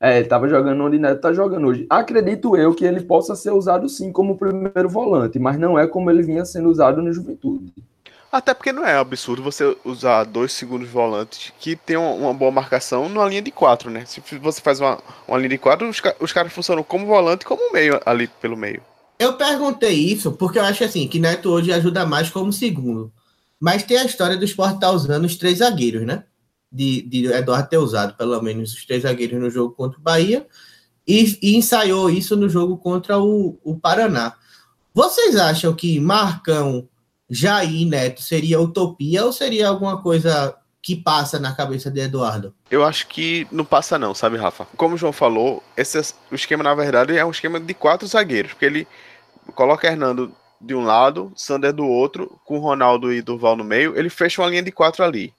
É, 0.00 0.14
ele 0.16 0.24
estava 0.24 0.48
jogando 0.48 0.82
onde 0.82 0.98
Neto 0.98 1.16
está 1.16 1.32
jogando 1.32 1.66
hoje. 1.66 1.86
Acredito 1.90 2.56
eu 2.56 2.74
que 2.74 2.86
ele 2.86 3.02
possa 3.02 3.36
ser 3.36 3.50
usado 3.50 3.86
sim 3.86 4.10
como 4.10 4.38
primeiro 4.38 4.88
volante, 4.88 5.38
mas 5.38 5.58
não 5.58 5.78
é 5.78 5.86
como 5.86 6.10
ele 6.10 6.22
vinha 6.22 6.44
sendo 6.46 6.70
usado 6.70 7.02
no 7.02 7.12
Juventude. 7.12 7.70
Até 8.32 8.54
porque 8.54 8.72
não 8.72 8.86
é 8.86 8.96
absurdo 8.96 9.42
você 9.42 9.76
usar 9.84 10.24
dois 10.24 10.52
segundos 10.52 10.88
volantes 10.88 11.52
que 11.58 11.76
tem 11.76 11.96
uma 11.96 12.32
boa 12.32 12.50
marcação 12.50 13.08
numa 13.08 13.26
linha 13.26 13.42
de 13.42 13.50
quatro, 13.50 13.90
né? 13.90 14.04
Se 14.06 14.22
você 14.38 14.60
faz 14.60 14.80
uma, 14.80 14.98
uma 15.28 15.36
linha 15.36 15.50
de 15.50 15.58
quatro, 15.58 15.86
os, 15.86 16.00
os 16.20 16.32
caras 16.32 16.52
funcionam 16.52 16.82
como 16.82 17.06
volante 17.06 17.42
e 17.42 17.46
como 17.46 17.72
meio 17.72 18.00
ali 18.06 18.28
pelo 18.40 18.56
meio. 18.56 18.80
Eu 19.18 19.34
perguntei 19.34 19.92
isso 19.92 20.32
porque 20.32 20.58
eu 20.58 20.64
acho 20.64 20.84
assim 20.84 21.06
que 21.08 21.18
Neto 21.18 21.50
hoje 21.50 21.72
ajuda 21.72 22.06
mais 22.06 22.30
como 22.30 22.52
segundo. 22.52 23.12
Mas 23.60 23.82
tem 23.82 23.98
a 23.98 24.04
história 24.04 24.36
do 24.36 24.44
esporte 24.44 24.76
estar 24.76 24.86
tá 24.86 24.92
usando 24.92 25.26
os 25.26 25.36
três 25.36 25.58
zagueiros, 25.58 26.06
né? 26.06 26.24
De, 26.72 27.02
de 27.02 27.26
Eduardo 27.26 27.68
ter 27.68 27.78
usado 27.78 28.16
pelo 28.16 28.40
menos 28.40 28.72
os 28.72 28.86
três 28.86 29.02
zagueiros 29.02 29.40
no 29.40 29.50
jogo 29.50 29.74
contra 29.74 29.98
o 29.98 30.02
Bahia 30.02 30.46
e, 31.06 31.36
e 31.42 31.56
ensaiou 31.56 32.08
isso 32.08 32.36
no 32.36 32.48
jogo 32.48 32.78
contra 32.78 33.18
o, 33.18 33.58
o 33.64 33.76
Paraná. 33.76 34.34
Vocês 34.94 35.34
acham 35.36 35.74
que 35.74 35.98
Marcão 35.98 36.88
Jair 37.28 37.86
Neto 37.86 38.22
seria 38.22 38.60
utopia 38.60 39.24
ou 39.24 39.32
seria 39.32 39.68
alguma 39.68 40.00
coisa 40.00 40.56
que 40.82 40.96
passa 40.96 41.38
na 41.38 41.54
cabeça 41.54 41.90
de 41.90 42.00
Eduardo? 42.00 42.54
Eu 42.70 42.84
acho 42.84 43.06
que 43.06 43.46
não 43.52 43.64
passa 43.64 43.98
não, 43.98 44.14
sabe, 44.14 44.36
Rafa? 44.36 44.66
Como 44.76 44.94
o 44.94 44.98
João 44.98 45.12
falou, 45.12 45.62
esse, 45.76 45.98
o 46.30 46.34
esquema, 46.34 46.64
na 46.64 46.74
verdade, 46.74 47.16
é 47.16 47.24
um 47.24 47.30
esquema 47.30 47.60
de 47.60 47.74
quatro 47.74 48.08
zagueiros, 48.08 48.52
porque 48.52 48.64
ele 48.64 48.88
coloca 49.54 49.86
Hernando 49.86 50.32
de 50.60 50.74
um 50.74 50.84
lado, 50.84 51.32
Sander 51.36 51.72
do 51.72 51.86
outro, 51.86 52.38
com 52.44 52.58
Ronaldo 52.58 53.12
e 53.12 53.22
Durval 53.22 53.56
no 53.56 53.64
meio, 53.64 53.98
ele 53.98 54.10
fecha 54.10 54.42
uma 54.42 54.48
linha 54.48 54.62
de 54.62 54.72
quatro 54.72 55.04
ali. 55.04 55.32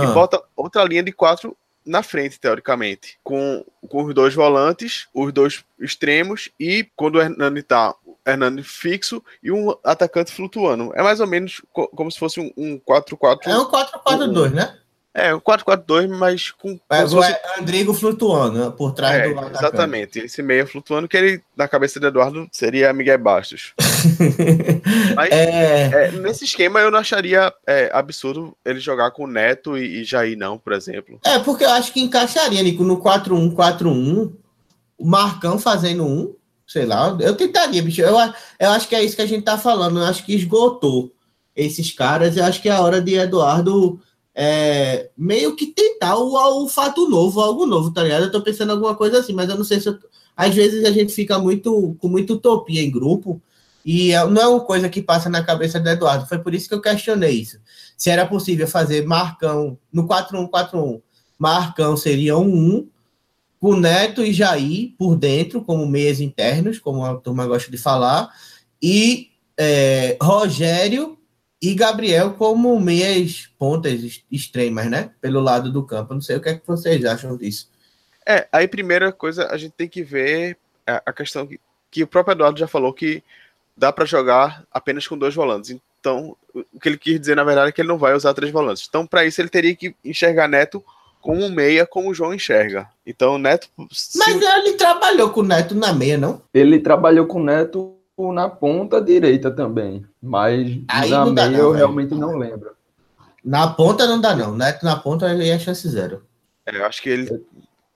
Ah. 0.00 0.04
E 0.04 0.14
bota 0.14 0.42
outra 0.56 0.84
linha 0.84 1.02
de 1.02 1.12
quatro 1.12 1.56
na 1.84 2.02
frente, 2.02 2.38
teoricamente, 2.38 3.18
com, 3.24 3.64
com 3.88 4.04
os 4.04 4.14
dois 4.14 4.34
volantes, 4.34 5.08
os 5.14 5.32
dois 5.32 5.64
extremos, 5.80 6.50
e 6.60 6.86
quando 6.94 7.16
o 7.16 7.20
Hernani 7.20 7.62
tá 7.62 7.94
Hernani 8.26 8.62
fixo 8.62 9.24
e 9.42 9.50
um 9.50 9.74
atacante 9.82 10.32
flutuando. 10.32 10.92
É 10.94 11.02
mais 11.02 11.18
ou 11.20 11.26
menos 11.26 11.62
co 11.72 11.88
como 11.88 12.10
se 12.12 12.18
fosse 12.18 12.40
um 12.40 12.78
4-4. 12.78 13.46
Um 13.46 13.50
é 13.50 13.58
um 13.58 13.70
4-4-2, 13.70 14.50
né? 14.50 14.78
É, 15.18 15.34
um 15.34 15.40
4-4-2, 15.40 16.08
mas 16.08 16.52
com. 16.52 16.78
Mas 16.88 17.12
o 17.12 17.16
fosse... 17.16 17.34
Andrigo 17.58 17.92
flutuando 17.92 18.58
né? 18.58 18.72
por 18.76 18.92
trás 18.92 19.16
é, 19.16 19.28
do 19.28 19.38
atacante. 19.38 19.58
Exatamente, 19.58 20.18
esse 20.20 20.42
meia 20.42 20.64
flutuando, 20.64 21.08
que 21.08 21.16
ele, 21.16 21.42
na 21.56 21.66
cabeça 21.66 21.98
de 21.98 22.06
Eduardo, 22.06 22.48
seria 22.52 22.92
Miguel 22.92 23.18
Bastos. 23.18 23.74
mas 25.16 25.30
é... 25.32 26.06
É, 26.06 26.12
nesse 26.12 26.44
esquema 26.44 26.78
eu 26.78 26.90
não 26.90 27.00
acharia 27.00 27.52
é, 27.66 27.90
absurdo 27.92 28.56
ele 28.64 28.78
jogar 28.78 29.10
com 29.10 29.26
Neto 29.26 29.76
e, 29.76 30.02
e 30.02 30.04
Jair, 30.04 30.38
não, 30.38 30.56
por 30.56 30.72
exemplo. 30.72 31.18
É, 31.24 31.40
porque 31.40 31.64
eu 31.64 31.70
acho 31.70 31.92
que 31.92 32.00
encaixaria, 32.00 32.62
Nico, 32.62 32.84
no 32.84 33.02
4-1-4-1, 33.02 34.32
o 34.96 35.04
Marcão 35.04 35.58
fazendo 35.58 36.04
um, 36.04 36.32
sei 36.64 36.86
lá, 36.86 37.16
eu 37.20 37.34
tentaria, 37.34 37.82
bicho. 37.82 38.02
Eu, 38.02 38.16
eu 38.60 38.70
acho 38.70 38.86
que 38.86 38.94
é 38.94 39.02
isso 39.02 39.16
que 39.16 39.22
a 39.22 39.26
gente 39.26 39.42
tá 39.42 39.58
falando. 39.58 39.98
Eu 39.98 40.04
acho 40.04 40.24
que 40.24 40.34
esgotou 40.34 41.10
esses 41.56 41.90
caras. 41.92 42.36
Eu 42.36 42.44
acho 42.44 42.62
que 42.62 42.68
é 42.68 42.72
a 42.72 42.82
hora 42.82 43.00
de 43.00 43.14
Eduardo 43.14 44.00
é, 44.40 45.10
meio 45.18 45.56
que 45.56 45.66
tentar 45.66 46.16
o, 46.16 46.62
o 46.62 46.68
fato 46.68 47.08
novo, 47.08 47.40
algo 47.40 47.66
novo, 47.66 47.92
tá 47.92 48.04
ligado? 48.04 48.26
Eu 48.26 48.30
tô 48.30 48.40
pensando 48.40 48.68
em 48.68 48.72
alguma 48.74 48.94
coisa 48.94 49.18
assim, 49.18 49.32
mas 49.32 49.50
eu 49.50 49.56
não 49.56 49.64
sei 49.64 49.80
se 49.80 49.88
eu, 49.88 49.98
às 50.36 50.54
vezes 50.54 50.84
a 50.84 50.92
gente 50.92 51.12
fica 51.12 51.40
muito 51.40 51.96
com 51.98 52.06
muita 52.06 52.34
utopia 52.34 52.80
em 52.80 52.88
grupo 52.88 53.42
e 53.84 54.12
é, 54.12 54.24
não 54.28 54.40
é 54.40 54.46
uma 54.46 54.60
coisa 54.60 54.88
que 54.88 55.02
passa 55.02 55.28
na 55.28 55.42
cabeça 55.42 55.80
do 55.80 55.88
Eduardo. 55.88 56.28
Foi 56.28 56.38
por 56.38 56.54
isso 56.54 56.68
que 56.68 56.74
eu 56.76 56.80
questionei 56.80 57.32
isso. 57.32 57.58
Se 57.96 58.10
era 58.10 58.24
possível 58.24 58.68
fazer 58.68 59.04
Marcão 59.04 59.76
no 59.92 60.06
4-1-4-1, 60.06 61.02
Marcão 61.36 61.96
seria 61.96 62.38
um 62.38 62.78
1, 62.78 62.88
com 63.58 63.74
Neto 63.74 64.22
e 64.22 64.32
Jair 64.32 64.94
por 64.96 65.16
dentro, 65.16 65.64
como 65.64 65.84
meias 65.84 66.20
internos, 66.20 66.78
como 66.78 67.04
a 67.04 67.16
turma 67.16 67.44
gosta 67.44 67.72
de 67.72 67.76
falar, 67.76 68.32
e 68.80 69.30
é, 69.56 70.16
Rogério 70.22 71.17
e 71.60 71.74
Gabriel 71.74 72.34
como 72.34 72.78
meias 72.78 73.50
pontas 73.58 74.22
extremas, 74.30 74.88
né? 74.88 75.10
Pelo 75.20 75.40
lado 75.40 75.72
do 75.72 75.84
campo. 75.84 76.14
Não 76.14 76.20
sei 76.20 76.36
o 76.36 76.40
que 76.40 76.48
é 76.48 76.54
que 76.54 76.66
vocês 76.66 77.04
acham 77.04 77.36
disso. 77.36 77.68
É, 78.26 78.46
aí 78.52 78.68
primeira 78.68 79.10
coisa 79.10 79.48
a 79.48 79.56
gente 79.56 79.72
tem 79.72 79.88
que 79.88 80.02
ver 80.02 80.56
a 80.86 81.12
questão 81.12 81.46
que, 81.46 81.60
que 81.90 82.02
o 82.02 82.06
próprio 82.06 82.32
Eduardo 82.32 82.58
já 82.58 82.66
falou 82.66 82.92
que 82.92 83.22
dá 83.76 83.92
para 83.92 84.04
jogar 84.04 84.64
apenas 84.72 85.06
com 85.06 85.18
dois 85.18 85.34
volantes. 85.34 85.76
Então, 86.00 86.36
o 86.54 86.80
que 86.80 86.88
ele 86.88 86.98
quis 86.98 87.20
dizer 87.20 87.34
na 87.34 87.44
verdade 87.44 87.70
é 87.70 87.72
que 87.72 87.80
ele 87.80 87.88
não 87.88 87.98
vai 87.98 88.14
usar 88.14 88.34
três 88.34 88.52
volantes. 88.52 88.86
Então, 88.88 89.06
para 89.06 89.24
isso 89.24 89.40
ele 89.40 89.48
teria 89.48 89.74
que 89.74 89.94
enxergar 90.04 90.48
Neto 90.48 90.82
como 91.20 91.44
um 91.44 91.50
meia, 91.50 91.84
como 91.84 92.10
o 92.10 92.14
João 92.14 92.32
enxerga. 92.32 92.88
Então, 93.04 93.34
o 93.34 93.38
Neto. 93.38 93.68
Se... 93.90 94.16
Mas 94.18 94.40
ele 94.40 94.74
trabalhou 94.74 95.30
com 95.30 95.40
o 95.40 95.44
Neto 95.44 95.74
na 95.74 95.92
meia, 95.92 96.16
não? 96.16 96.40
Ele 96.54 96.78
trabalhou 96.78 97.26
com 97.26 97.40
o 97.40 97.44
Neto 97.44 97.97
na 98.32 98.48
ponta 98.48 99.00
direita 99.00 99.50
também, 99.50 100.04
mas 100.20 100.78
Aí 100.88 101.10
na 101.10 101.24
meia 101.26 101.50
não, 101.50 101.58
eu 101.58 101.72
realmente 101.72 102.14
não 102.14 102.36
lembro. 102.36 102.70
Na 103.44 103.68
ponta 103.68 104.06
não 104.06 104.20
dá 104.20 104.34
não, 104.34 104.56
Neto 104.56 104.84
na 104.84 104.96
ponta 104.96 105.30
ele 105.30 105.48
é 105.48 105.58
chance 105.58 105.88
zero. 105.88 106.22
É, 106.66 106.76
eu 106.76 106.84
acho 106.84 107.00
que 107.00 107.08
ele 107.08 107.44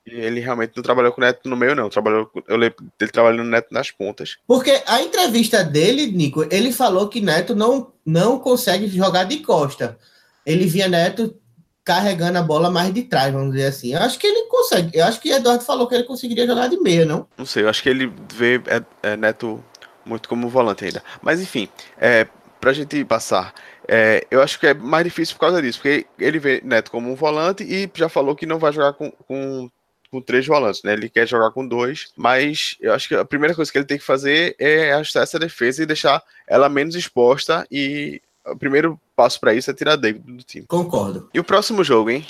ele 0.05 0.41
realmente 0.41 0.73
não 0.75 0.83
trabalhou 0.83 1.13
com 1.13 1.21
o 1.21 1.25
Neto 1.25 1.49
no 1.49 1.57
meio 1.57 1.75
não, 1.75 1.89
trabalhou 1.89 2.31
eu 2.49 2.57
lembro 2.57 2.85
dele 2.99 3.13
trabalhando 3.13 3.49
Neto 3.49 3.69
nas 3.71 3.91
pontas. 3.91 4.37
Porque 4.47 4.83
a 4.87 5.03
entrevista 5.03 5.63
dele, 5.63 6.07
Nico, 6.07 6.47
ele 6.51 6.73
falou 6.73 7.09
que 7.09 7.21
Neto 7.21 7.55
não 7.55 7.93
não 8.05 8.39
consegue 8.39 8.89
jogar 8.89 9.25
de 9.25 9.39
costa. 9.39 9.97
Ele 10.45 10.67
via 10.67 10.89
Neto 10.89 11.37
carregando 11.85 12.39
a 12.39 12.43
bola 12.43 12.71
mais 12.71 12.93
de 12.93 13.03
trás, 13.03 13.33
vamos 13.33 13.53
dizer 13.53 13.67
assim. 13.67 13.93
Eu 13.93 14.01
acho 14.01 14.19
que 14.19 14.27
ele 14.27 14.47
consegue. 14.47 14.97
Eu 14.97 15.05
acho 15.05 15.21
que 15.21 15.31
Eduardo 15.31 15.65
falou 15.65 15.87
que 15.87 15.95
ele 15.95 16.05
conseguiria 16.05 16.47
jogar 16.47 16.69
de 16.69 16.79
meia, 16.79 17.05
não? 17.05 17.27
Não 17.37 17.47
sei, 17.47 17.65
eu 17.65 17.69
acho 17.69 17.83
que 17.83 17.89
ele 17.89 18.13
vê 18.33 18.61
é, 18.67 19.11
é, 19.11 19.17
Neto 19.17 19.63
muito 20.05 20.29
como 20.29 20.49
volante 20.49 20.85
ainda. 20.85 21.03
Mas 21.21 21.41
enfim, 21.41 21.69
é, 21.99 22.27
pra 22.61 22.73
gente 22.73 23.05
passar, 23.05 23.55
é, 23.89 24.27
eu 24.31 24.41
acho 24.41 24.59
que 24.59 24.67
é 24.67 24.75
mais 24.75 25.05
difícil 25.05 25.35
por 25.35 25.41
causa 25.41 25.61
disso, 25.61 25.79
porque 25.79 26.07
ele 26.19 26.39
vê 26.39 26.61
Neto 26.65 26.91
como 26.91 27.11
um 27.11 27.15
volante 27.15 27.65
e 27.65 27.91
já 27.95 28.09
falou 28.09 28.37
que 28.37 28.47
não 28.47 28.59
vai 28.59 28.73
jogar 28.73 28.93
com, 28.93 29.11
com, 29.11 29.71
com 30.11 30.21
três 30.21 30.47
volantes, 30.47 30.83
né? 30.83 30.93
Ele 30.93 31.09
quer 31.09 31.27
jogar 31.27 31.51
com 31.51 31.67
dois, 31.67 32.13
mas 32.17 32.77
eu 32.81 32.93
acho 32.93 33.09
que 33.09 33.15
a 33.15 33.25
primeira 33.25 33.55
coisa 33.55 33.71
que 33.71 33.79
ele 33.79 33.85
tem 33.85 33.99
que 33.99 34.05
fazer 34.05 34.55
é 34.59 34.93
ajustar 34.93 35.25
essa 35.25 35.39
defesa 35.39 35.83
e 35.83 35.87
deixar 35.87 36.23
ela 36.47 36.69
menos 36.69 36.95
exposta 36.95 37.67
e 37.71 38.21
o 38.47 38.57
primeiro 38.57 39.01
passo 39.15 39.41
para 39.41 39.55
isso 39.55 39.71
é 39.71 39.75
tirar 39.75 39.97
David 39.97 40.25
do 40.25 40.43
time. 40.43 40.67
Concordo. 40.67 41.29
E 41.33 41.41
o 41.41 41.45
próximo 41.45 41.85
jogo, 41.85 42.11
hein? 42.11 42.27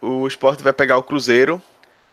O 0.00 0.26
Sport 0.26 0.60
vai 0.60 0.72
pegar 0.72 0.98
o 0.98 1.02
Cruzeiro. 1.02 1.62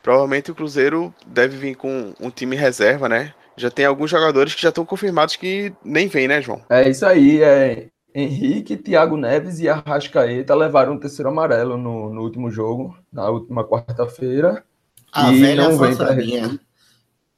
Provavelmente 0.01 0.51
o 0.51 0.55
Cruzeiro 0.55 1.13
deve 1.25 1.57
vir 1.57 1.75
com 1.75 2.13
um 2.19 2.29
time 2.29 2.55
reserva, 2.55 3.09
né? 3.09 3.33
Já 3.59 3.69
tem 3.69 3.85
alguns 3.85 4.09
jogadores 4.09 4.55
que 4.55 4.61
já 4.61 4.69
estão 4.69 4.85
confirmados 4.85 5.35
que 5.35 5.73
nem 5.83 6.07
vem, 6.07 6.27
né, 6.27 6.41
João? 6.41 6.61
É 6.69 6.89
isso 6.89 7.05
aí, 7.05 7.43
é. 7.43 7.87
Henrique, 8.15 8.75
Thiago 8.75 9.15
Neves 9.15 9.59
e 9.59 9.69
Arrascaeta 9.69 10.55
levaram 10.55 10.95
o 10.95 10.99
terceiro 10.99 11.29
amarelo 11.29 11.77
no, 11.77 12.11
no 12.11 12.21
último 12.21 12.49
jogo, 12.49 12.97
na 13.11 13.29
última 13.29 13.63
quarta-feira. 13.63 14.63
A 15.11 15.31
e 15.31 15.41
velha 15.41 15.69
não 15.69 15.77
vem 15.77 15.95
pra 15.95 16.15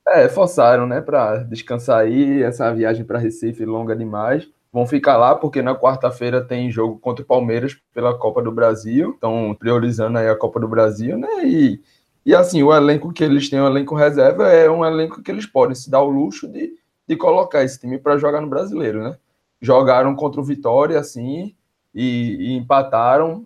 É, 0.08 0.30
forçaram, 0.30 0.88
né, 0.88 1.02
para 1.02 1.38
descansar 1.44 2.00
aí, 2.00 2.42
essa 2.42 2.74
viagem 2.74 3.04
para 3.04 3.20
Recife 3.20 3.66
longa 3.66 3.96
demais 3.96 4.48
vão 4.72 4.88
ficar 4.88 5.18
lá 5.18 5.36
porque 5.36 5.62
na 5.62 5.76
quarta-feira 5.76 6.42
tem 6.42 6.72
jogo 6.72 6.98
contra 7.00 7.24
o 7.24 7.28
Palmeiras 7.28 7.78
pela 7.94 8.18
Copa 8.18 8.42
do 8.42 8.52
Brasil, 8.52 9.12
estão 9.12 9.54
priorizando 9.60 10.18
aí 10.18 10.30
a 10.30 10.36
Copa 10.36 10.60
do 10.60 10.68
Brasil, 10.68 11.18
né? 11.18 11.28
E, 11.44 11.82
e 12.26 12.36
assim, 12.36 12.64
o 12.64 12.74
elenco 12.74 13.12
que 13.12 13.24
eles 13.24 13.50
têm, 13.50 13.60
o 13.60 13.68
elenco 13.68 13.96
reserva, 13.96 14.50
é 14.50 14.70
um 14.70 14.86
elenco 14.86 15.22
que 15.22 15.32
eles 15.32 15.46
podem 15.46 15.76
se 15.76 15.90
dar 15.90 16.02
o 16.02 16.10
luxo 16.10 16.48
de, 16.48 16.74
de 17.08 17.16
colocar 17.16 17.64
esse 17.64 17.80
time 17.80 17.98
para 17.98 18.18
jogar 18.18 18.42
no 18.42 18.48
brasileiro, 18.48 19.04
né? 19.04 19.18
Jogaram 19.62 20.16
contra 20.16 20.42
o 20.42 20.44
Vitória, 20.44 21.00
assim, 21.00 21.56
e, 21.94 22.52
e 22.52 22.54
empataram. 22.54 23.46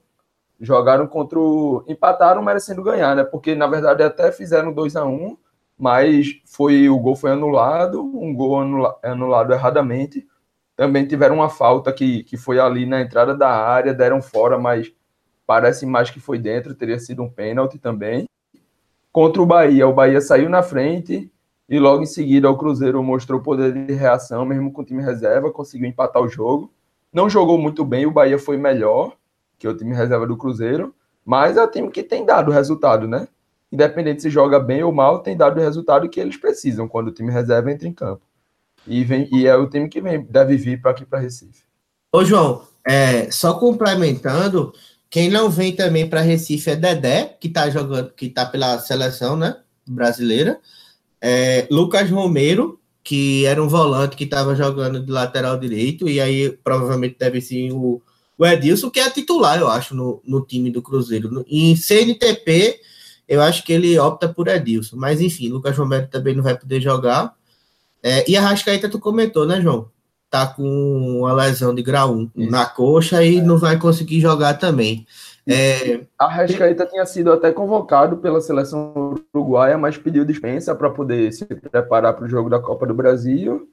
Jogaram 0.59 1.07
contra 1.07 1.39
o. 1.39 1.83
Empataram 1.87 2.41
merecendo 2.41 2.81
ganhar, 2.83 3.15
né? 3.15 3.23
Porque 3.23 3.55
na 3.55 3.67
verdade 3.67 4.03
até 4.03 4.31
fizeram 4.31 4.73
2 4.73 4.95
a 4.95 5.05
1 5.05 5.09
um, 5.09 5.37
mas 5.77 6.39
foi 6.45 6.87
o 6.89 6.97
gol 6.99 7.15
foi 7.15 7.31
anulado, 7.31 8.01
um 8.01 8.33
gol 8.33 8.61
anula, 8.61 8.97
anulado 9.03 9.53
erradamente 9.53 10.25
também 10.75 11.07
tiveram 11.07 11.35
uma 11.35 11.49
falta 11.49 11.91
que, 11.93 12.23
que 12.23 12.37
foi 12.37 12.59
ali 12.59 12.85
na 12.85 13.01
entrada 13.01 13.35
da 13.35 13.49
área, 13.49 13.93
deram 13.93 14.21
fora, 14.21 14.57
mas 14.57 14.91
parece 15.47 15.85
mais 15.85 16.09
que 16.09 16.19
foi 16.19 16.37
dentro, 16.37 16.75
teria 16.75 16.99
sido 16.99 17.23
um 17.23 17.29
pênalti 17.29 17.79
também. 17.79 18.27
Contra 19.15 19.41
o 19.41 19.45
Bahia, 19.45 19.87
o 19.87 19.93
Bahia 19.93 20.19
saiu 20.19 20.49
na 20.49 20.61
frente 20.61 21.31
e 21.69 21.79
logo 21.79 22.03
em 22.03 22.05
seguida 22.05 22.49
o 22.49 22.57
Cruzeiro 22.57 23.01
mostrou 23.01 23.39
poder 23.39 23.71
de 23.71 23.93
reação, 23.93 24.43
mesmo 24.43 24.73
com 24.73 24.81
o 24.81 24.85
time 24.85 25.01
reserva, 25.01 25.49
conseguiu 25.49 25.87
empatar 25.87 26.21
o 26.21 26.27
jogo. 26.27 26.69
Não 27.13 27.29
jogou 27.29 27.57
muito 27.57 27.85
bem, 27.85 28.05
o 28.05 28.11
Bahia 28.11 28.37
foi 28.37 28.57
melhor 28.57 29.15
que 29.57 29.65
o 29.69 29.73
time 29.73 29.95
reserva 29.95 30.27
do 30.27 30.35
Cruzeiro, 30.35 30.93
Mas 31.23 31.55
é 31.55 31.63
o 31.63 31.71
time 31.71 31.89
que 31.91 32.03
tem 32.03 32.25
dado 32.25 32.51
resultado, 32.51 33.07
né? 33.07 33.25
Independente 33.71 34.21
se 34.21 34.29
joga 34.29 34.59
bem 34.59 34.83
ou 34.83 34.91
mal, 34.91 35.19
tem 35.19 35.37
dado 35.37 35.61
o 35.61 35.63
resultado 35.63 36.09
que 36.09 36.19
eles 36.19 36.35
precisam 36.35 36.85
quando 36.85 37.07
o 37.07 37.13
time 37.13 37.31
reserva 37.31 37.71
entra 37.71 37.87
em 37.87 37.93
campo. 37.93 38.21
E, 38.85 39.01
vem, 39.05 39.29
e 39.31 39.47
é 39.47 39.55
o 39.55 39.69
time 39.69 39.87
que 39.87 40.01
vem, 40.01 40.25
deve 40.25 40.57
vir 40.57 40.81
para 40.81 40.91
aqui 40.91 41.05
para 41.05 41.19
Recife. 41.19 41.63
Ô, 42.11 42.25
João, 42.25 42.63
é, 42.85 43.31
só 43.31 43.57
complementando, 43.57 44.73
quem 45.09 45.29
não 45.29 45.49
vem 45.49 45.75
também 45.75 46.07
para 46.09 46.21
Recife 46.21 46.71
é 46.71 46.75
Dedé, 46.75 47.37
que 47.39 47.47
está 47.47 47.69
jogando, 47.69 48.11
que 48.11 48.29
tá 48.29 48.45
pela 48.45 48.79
seleção, 48.79 49.35
né? 49.35 49.57
Brasileira. 49.87 50.59
É, 51.21 51.67
Lucas 51.71 52.09
Romero, 52.09 52.79
que 53.03 53.45
era 53.45 53.63
um 53.63 53.67
volante 53.67 54.15
que 54.15 54.23
estava 54.25 54.55
jogando 54.55 54.99
de 54.99 55.11
lateral 55.11 55.57
direito, 55.57 56.09
e 56.09 56.19
aí 56.19 56.51
provavelmente 56.63 57.17
deve 57.17 57.39
ser 57.39 57.71
o, 57.71 58.01
o 58.37 58.45
Edilson, 58.45 58.89
que 58.89 58.99
é 58.99 59.09
titular, 59.09 59.59
eu 59.59 59.67
acho, 59.67 59.95
no, 59.95 60.21
no 60.25 60.41
time 60.41 60.69
do 60.69 60.81
Cruzeiro. 60.81 61.45
Em 61.47 61.75
CNTP, 61.75 62.81
eu 63.27 63.41
acho 63.41 63.63
que 63.63 63.73
ele 63.73 63.97
opta 63.97 64.27
por 64.27 64.47
Edilson. 64.47 64.97
Mas 64.97 65.21
enfim, 65.21 65.49
Lucas 65.49 65.77
Romero 65.77 66.07
também 66.07 66.35
não 66.35 66.43
vai 66.43 66.57
poder 66.57 66.81
jogar. 66.81 67.33
É, 68.03 68.29
e 68.29 68.37
a 68.37 68.41
Rascaeta, 68.41 68.89
tu 68.89 68.99
comentou, 68.99 69.45
né, 69.45 69.61
João? 69.61 69.89
Tá 70.35 70.47
com 70.47 71.21
uma 71.21 71.31
lesão 71.31 71.73
de 71.73 71.81
grau 71.81 72.13
1 72.13 72.31
Isso. 72.35 72.51
na 72.51 72.65
coxa 72.65 73.23
e 73.23 73.37
é. 73.37 73.41
não 73.41 73.57
vai 73.57 73.79
conseguir 73.79 74.19
jogar 74.19 74.55
também. 74.55 75.07
É... 75.47 76.01
A 76.19 76.27
Rascaeta 76.27 76.85
tinha 76.85 77.05
sido 77.05 77.31
até 77.31 77.53
convocado 77.53 78.17
pela 78.17 78.41
seleção 78.41 79.15
uruguaia, 79.33 79.77
mas 79.77 79.97
pediu 79.97 80.25
dispensa 80.25 80.75
para 80.75 80.89
poder 80.89 81.31
se 81.31 81.45
preparar 81.45 82.15
para 82.15 82.25
o 82.25 82.27
jogo 82.27 82.49
da 82.49 82.59
Copa 82.59 82.85
do 82.85 82.93
Brasil. 82.93 83.69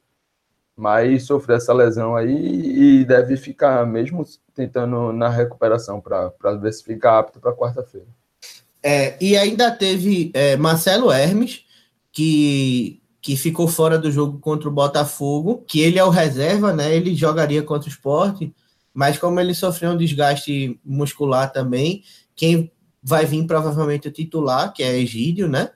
Mas 0.76 1.24
sofreu 1.24 1.56
essa 1.56 1.72
lesão 1.72 2.14
aí 2.14 3.00
e 3.00 3.04
deve 3.04 3.36
ficar 3.36 3.84
mesmo 3.84 4.24
tentando 4.54 5.12
na 5.12 5.28
recuperação 5.28 6.00
para 6.00 6.54
ver 6.60 6.72
se 6.72 6.84
fica 6.84 7.18
apto 7.18 7.40
para 7.40 7.52
quarta-feira. 7.52 8.06
É, 8.80 9.16
e 9.20 9.36
ainda 9.36 9.68
teve 9.72 10.30
é, 10.32 10.56
Marcelo 10.56 11.10
Hermes, 11.10 11.64
que, 12.12 13.01
que 13.22 13.36
ficou 13.36 13.68
fora 13.68 13.96
do 13.96 14.10
jogo 14.10 14.38
contra 14.40 14.68
o 14.68 14.72
Botafogo, 14.72 15.64
que 15.66 15.80
ele 15.80 15.98
é 15.98 16.04
o 16.04 16.10
reserva, 16.10 16.74
né? 16.74 16.94
Ele 16.94 17.14
jogaria 17.14 17.62
contra 17.62 17.88
o 17.88 17.92
esporte 17.92 18.52
mas 18.94 19.18
como 19.18 19.40
ele 19.40 19.54
sofreu 19.54 19.92
um 19.92 19.96
desgaste 19.96 20.78
muscular 20.84 21.50
também, 21.50 22.02
quem 22.36 22.70
vai 23.02 23.24
vir 23.24 23.46
provavelmente 23.46 24.08
o 24.08 24.12
titular, 24.12 24.72
que 24.72 24.82
é 24.82 24.98
Egídio, 24.98 25.48
né? 25.48 25.70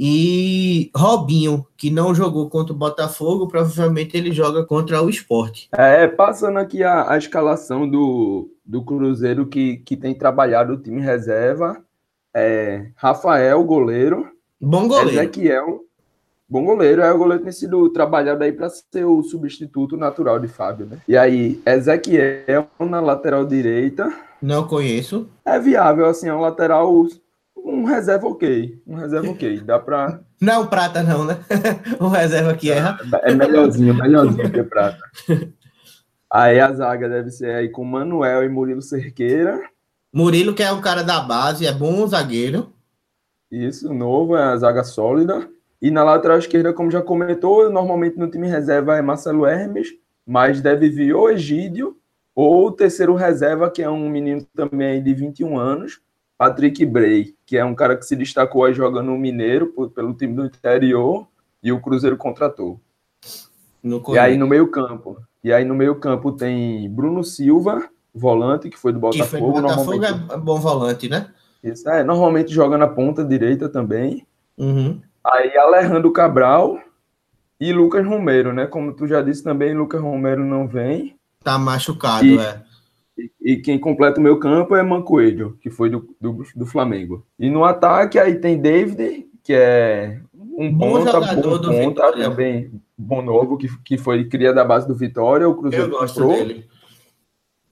E 0.00 0.90
Robinho, 0.94 1.66
que 1.76 1.90
não 1.90 2.14
jogou 2.14 2.48
contra 2.48 2.72
o 2.72 2.76
Botafogo, 2.76 3.48
provavelmente 3.48 4.16
ele 4.16 4.32
joga 4.32 4.64
contra 4.64 5.02
o 5.02 5.10
esporte. 5.10 5.68
É, 5.72 6.06
passando 6.06 6.58
aqui 6.58 6.84
a, 6.84 7.10
a 7.10 7.18
escalação 7.18 7.88
do, 7.88 8.48
do 8.64 8.84
Cruzeiro 8.84 9.46
que, 9.46 9.78
que 9.78 9.96
tem 9.96 10.14
trabalhado 10.14 10.74
o 10.74 10.80
time 10.80 11.00
reserva. 11.00 11.82
É, 12.34 12.90
Rafael, 12.94 13.62
goleiro. 13.64 14.30
Bom 14.60 14.86
goleiro. 14.86 15.20
Ezequiel, 15.20 15.80
bom 16.48 16.64
goleiro. 16.64 17.02
É 17.02 17.12
o 17.12 17.18
goleiro 17.18 17.42
tem 17.42 17.52
sido 17.52 17.88
trabalhado 17.90 18.42
aí 18.42 18.52
para 18.52 18.70
ser 18.70 19.04
o 19.04 19.22
substituto 19.22 19.96
natural 19.96 20.38
de 20.38 20.48
Fábio, 20.48 20.86
né? 20.86 20.98
E 21.06 21.16
aí, 21.16 21.60
Ezequiel 21.66 22.68
na 22.80 23.00
lateral 23.00 23.44
direita. 23.44 24.12
Não 24.40 24.66
conheço. 24.66 25.28
É 25.44 25.58
viável, 25.58 26.06
assim, 26.06 26.28
é 26.28 26.34
um 26.34 26.40
lateral. 26.40 27.06
Um 27.56 27.84
reserva 27.84 28.26
ok. 28.28 28.80
Um 28.86 28.94
reserva 28.94 29.30
ok. 29.30 29.60
Dá 29.60 29.78
pra. 29.78 30.20
Não 30.40 30.68
prata, 30.68 31.02
não, 31.02 31.24
né? 31.24 31.36
um 32.00 32.06
reserva 32.06 32.54
que 32.54 32.70
erra. 32.70 32.96
É 33.24 33.34
melhorzinho, 33.34 33.92
melhorzinho 33.92 34.48
que 34.48 34.62
prata. 34.62 35.02
Aí 36.32 36.60
a 36.60 36.72
zaga 36.72 37.08
deve 37.08 37.32
ser 37.32 37.56
aí 37.56 37.68
com 37.68 37.82
Manuel 37.82 38.44
e 38.44 38.48
Murilo 38.48 38.80
Cerqueira. 38.80 39.60
Murilo, 40.12 40.54
que 40.54 40.62
é 40.62 40.70
um 40.70 40.80
cara 40.80 41.02
da 41.02 41.18
base, 41.18 41.66
é 41.66 41.72
bom 41.72 42.06
zagueiro. 42.06 42.72
Isso, 43.50 43.92
novo, 43.92 44.36
é 44.36 44.44
a 44.44 44.56
zaga 44.56 44.84
sólida. 44.84 45.50
E 45.80 45.90
na 45.90 46.02
lateral 46.02 46.38
esquerda, 46.38 46.72
como 46.72 46.90
já 46.90 47.00
comentou, 47.00 47.70
normalmente 47.70 48.18
no 48.18 48.28
time 48.28 48.48
reserva 48.48 48.96
é 48.96 49.02
Marcelo 49.02 49.46
Hermes, 49.46 49.88
mas 50.26 50.60
deve 50.60 50.88
vir 50.88 51.14
ou 51.14 51.30
Egídio, 51.30 51.96
ou 52.34 52.66
o 52.66 52.72
terceiro 52.72 53.14
reserva, 53.14 53.70
que 53.70 53.82
é 53.82 53.88
um 53.88 54.08
menino 54.08 54.46
também 54.54 55.02
de 55.02 55.14
21 55.14 55.58
anos, 55.58 56.00
Patrick 56.36 56.84
Bray, 56.86 57.34
que 57.44 57.56
é 57.56 57.64
um 57.64 57.74
cara 57.74 57.96
que 57.96 58.06
se 58.06 58.14
destacou 58.14 58.64
aí 58.64 58.72
jogando 58.72 59.06
no 59.06 59.18
Mineiro 59.18 59.72
pelo 59.94 60.14
time 60.14 60.34
do 60.34 60.44
interior 60.44 61.26
e 61.62 61.72
o 61.72 61.80
Cruzeiro 61.80 62.16
contratou. 62.16 62.80
E 64.14 64.18
aí 64.18 64.36
no 64.36 64.46
meio 64.46 64.68
campo, 64.68 65.20
e 65.42 65.52
aí 65.52 65.64
no 65.64 65.74
meio 65.74 65.96
campo 65.96 66.32
tem 66.32 66.88
Bruno 66.90 67.24
Silva, 67.24 67.88
volante 68.14 68.68
que 68.68 68.78
foi 68.78 68.92
do 68.92 69.00
Botafogo. 69.00 69.24
Que 69.24 69.30
foi 69.30 69.40
do 69.40 69.62
Botafogo 69.62 70.04
é 70.04 70.36
bom 70.36 70.60
volante, 70.60 71.08
né? 71.08 71.30
Isso 71.62 71.88
é, 71.88 72.04
normalmente 72.04 72.52
joga 72.52 72.78
na 72.78 72.86
ponta 72.86 73.24
direita 73.24 73.68
também. 73.68 74.26
Uhum. 74.56 75.00
Aí 75.32 75.56
Alejandro 75.56 76.10
Cabral 76.10 76.78
e 77.60 77.72
Lucas 77.72 78.06
Romero, 78.06 78.52
né? 78.52 78.66
Como 78.66 78.92
tu 78.92 79.06
já 79.06 79.20
disse 79.20 79.42
também, 79.42 79.74
Lucas 79.74 80.00
Romero 80.00 80.44
não 80.44 80.66
vem. 80.66 81.16
Tá 81.42 81.58
machucado, 81.58 82.24
e, 82.24 82.38
é. 82.38 82.62
E, 83.16 83.30
e, 83.40 83.56
quem 83.56 83.78
completa 83.78 84.20
o 84.20 84.22
meu 84.22 84.38
campo 84.38 84.74
é 84.76 84.82
Mancoelho, 84.82 85.58
que 85.60 85.70
foi 85.70 85.90
do, 85.90 86.08
do, 86.20 86.44
do, 86.54 86.66
Flamengo. 86.66 87.26
E 87.38 87.50
no 87.50 87.64
ataque 87.64 88.18
aí 88.18 88.36
tem 88.36 88.60
David, 88.60 89.26
que 89.42 89.52
é 89.52 90.20
um 90.34 90.72
bom 90.72 90.92
ponta, 90.92 91.12
jogador 91.12 91.42
bom 91.42 91.58
do 91.58 91.68
ponta, 91.68 91.88
Vitória. 91.88 92.24
também 92.24 92.70
bom 92.96 93.22
novo, 93.22 93.56
que, 93.56 93.68
que 93.84 93.96
foi 93.96 94.24
cria 94.24 94.52
da 94.52 94.64
base 94.64 94.86
do 94.86 94.94
Vitória, 94.94 95.48
o 95.48 95.54
Cruzeiro 95.54 95.86
Eu 95.86 95.90
gosto 95.90 96.20
comprou. 96.20 96.36
dele. 96.36 96.66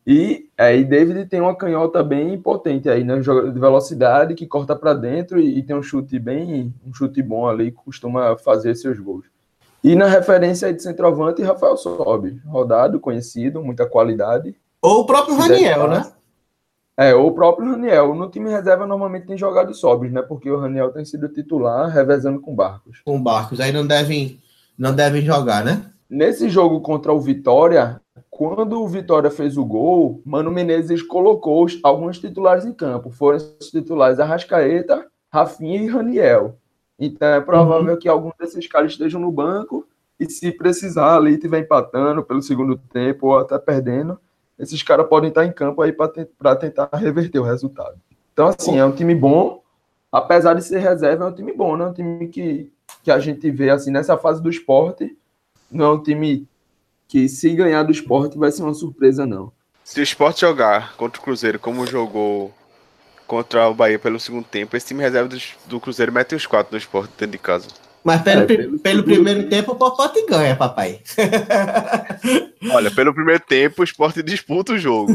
E 0.06 0.48
aí 0.56 0.84
David 0.84 1.26
tem 1.26 1.40
uma 1.40 1.56
canhota 1.56 2.00
bem 2.00 2.40
potente 2.40 2.88
aí, 2.88 3.02
né? 3.02 3.20
Joga 3.20 3.50
de 3.50 3.58
velocidade 3.58 4.36
que 4.36 4.46
corta 4.46 4.76
para 4.76 4.94
dentro 4.94 5.40
e, 5.40 5.58
e, 5.58 5.62
tem 5.64 5.74
um 5.74 5.82
chute 5.82 6.16
bem, 6.18 6.72
um 6.86 6.94
chute 6.94 7.20
bom 7.20 7.48
ali, 7.48 7.72
costuma 7.72 8.36
fazer 8.38 8.76
seus 8.76 9.00
gols. 9.00 9.26
E 9.82 9.96
na 9.96 10.06
referência 10.06 10.68
aí 10.68 10.74
de 10.74 10.82
centroavante, 10.82 11.42
Rafael 11.42 11.76
Sobe, 11.76 12.40
rodado, 12.46 13.00
conhecido, 13.00 13.62
muita 13.62 13.84
qualidade. 13.84 14.54
Ou 14.80 15.00
o 15.00 15.06
próprio 15.06 15.36
Raniel, 15.36 15.88
né? 15.88 16.12
É, 16.96 17.14
ou 17.14 17.28
o 17.28 17.34
próprio 17.34 17.68
Raniel. 17.68 18.14
No 18.14 18.30
time 18.30 18.48
reserva 18.48 18.86
normalmente 18.86 19.26
tem 19.26 19.36
jogado 19.36 19.74
Sobes, 19.74 20.12
né? 20.12 20.22
Porque 20.22 20.50
o 20.50 20.58
Raniel 20.58 20.92
tem 20.92 21.04
sido 21.04 21.28
titular, 21.28 21.88
revezando 21.90 22.40
com 22.40 22.54
Barcos. 22.54 23.02
Com 23.04 23.20
Barcos, 23.20 23.60
aí 23.60 23.72
não 23.72 23.86
devem, 23.86 24.40
não 24.78 24.94
devem 24.94 25.22
jogar, 25.22 25.64
né? 25.64 25.90
Nesse 26.08 26.48
jogo 26.48 26.80
contra 26.80 27.12
o 27.12 27.20
Vitória, 27.20 28.00
quando 28.36 28.82
o 28.82 28.86
Vitória 28.86 29.30
fez 29.30 29.56
o 29.56 29.64
gol, 29.64 30.20
Mano 30.22 30.50
Menezes 30.50 31.00
colocou 31.00 31.66
alguns 31.82 32.18
titulares 32.18 32.66
em 32.66 32.72
campo. 32.72 33.10
Foram 33.10 33.38
os 33.38 33.70
titulares 33.70 34.20
Arrascaeta, 34.20 35.06
Rafinha 35.32 35.80
e 35.80 35.86
Raniel. 35.86 36.58
Então 36.98 37.28
é 37.28 37.40
provável 37.40 37.94
uhum. 37.94 37.98
que 37.98 38.06
algum 38.06 38.30
desses 38.38 38.66
caras 38.66 38.92
estejam 38.92 39.18
no 39.18 39.32
banco 39.32 39.86
e 40.20 40.28
se 40.28 40.52
precisar 40.52 41.16
ali 41.16 41.32
estiver 41.32 41.60
empatando 41.60 42.22
pelo 42.22 42.42
segundo 42.42 42.76
tempo 42.76 43.28
ou 43.28 43.38
até 43.38 43.58
perdendo, 43.58 44.20
esses 44.58 44.82
caras 44.82 45.08
podem 45.08 45.30
estar 45.30 45.46
em 45.46 45.52
campo 45.52 45.80
aí 45.80 45.90
para 45.92 46.56
tentar 46.56 46.90
reverter 46.92 47.38
o 47.38 47.42
resultado. 47.42 47.96
Então, 48.34 48.48
assim, 48.48 48.78
é 48.78 48.84
um 48.84 48.92
time 48.92 49.14
bom, 49.14 49.62
apesar 50.12 50.52
de 50.52 50.62
ser 50.62 50.80
reserva, 50.80 51.24
é 51.24 51.28
um 51.28 51.34
time 51.34 51.54
bom, 51.54 51.74
né? 51.74 51.86
É 51.86 51.88
um 51.88 51.92
time 51.94 52.28
que, 52.28 52.70
que 53.02 53.10
a 53.10 53.18
gente 53.18 53.50
vê 53.50 53.70
assim 53.70 53.90
nessa 53.90 54.18
fase 54.18 54.42
do 54.42 54.50
esporte. 54.50 55.16
Não 55.70 55.86
é 55.86 55.90
um 55.90 56.02
time 56.02 56.46
que 57.08 57.28
se 57.28 57.54
ganhar 57.54 57.82
do 57.82 57.92
esporte 57.92 58.36
vai 58.36 58.50
ser 58.50 58.62
uma 58.62 58.74
surpresa, 58.74 59.26
não. 59.26 59.52
Se 59.84 60.00
o 60.00 60.02
esporte 60.02 60.40
jogar 60.40 60.94
contra 60.96 61.20
o 61.20 61.24
Cruzeiro 61.24 61.58
como 61.58 61.86
jogou 61.86 62.52
contra 63.26 63.68
o 63.68 63.74
Bahia 63.74 63.98
pelo 63.98 64.18
segundo 64.18 64.44
tempo, 64.44 64.76
esse 64.76 64.86
time 64.86 65.02
reserva 65.02 65.28
do, 65.28 65.38
do 65.66 65.80
Cruzeiro 65.80 66.12
mete 66.12 66.34
os 66.34 66.46
quatro 66.46 66.72
no 66.72 66.78
esporte 66.78 67.12
dentro 67.18 67.32
de 67.32 67.38
casa. 67.38 67.68
Mas 68.06 68.22
pelo, 68.22 68.42
é, 68.42 68.46
pelo, 68.46 68.78
pelo 68.78 69.02
primeiro 69.02 69.48
tempo 69.48 69.72
o 69.72 69.74
Popote 69.74 70.24
ganha, 70.26 70.54
papai. 70.54 71.00
Olha, 72.70 72.88
pelo 72.88 73.12
primeiro 73.12 73.40
tempo 73.40 73.82
o 73.82 73.84
esporte 73.84 74.22
disputa 74.22 74.74
o 74.74 74.78
jogo. 74.78 75.12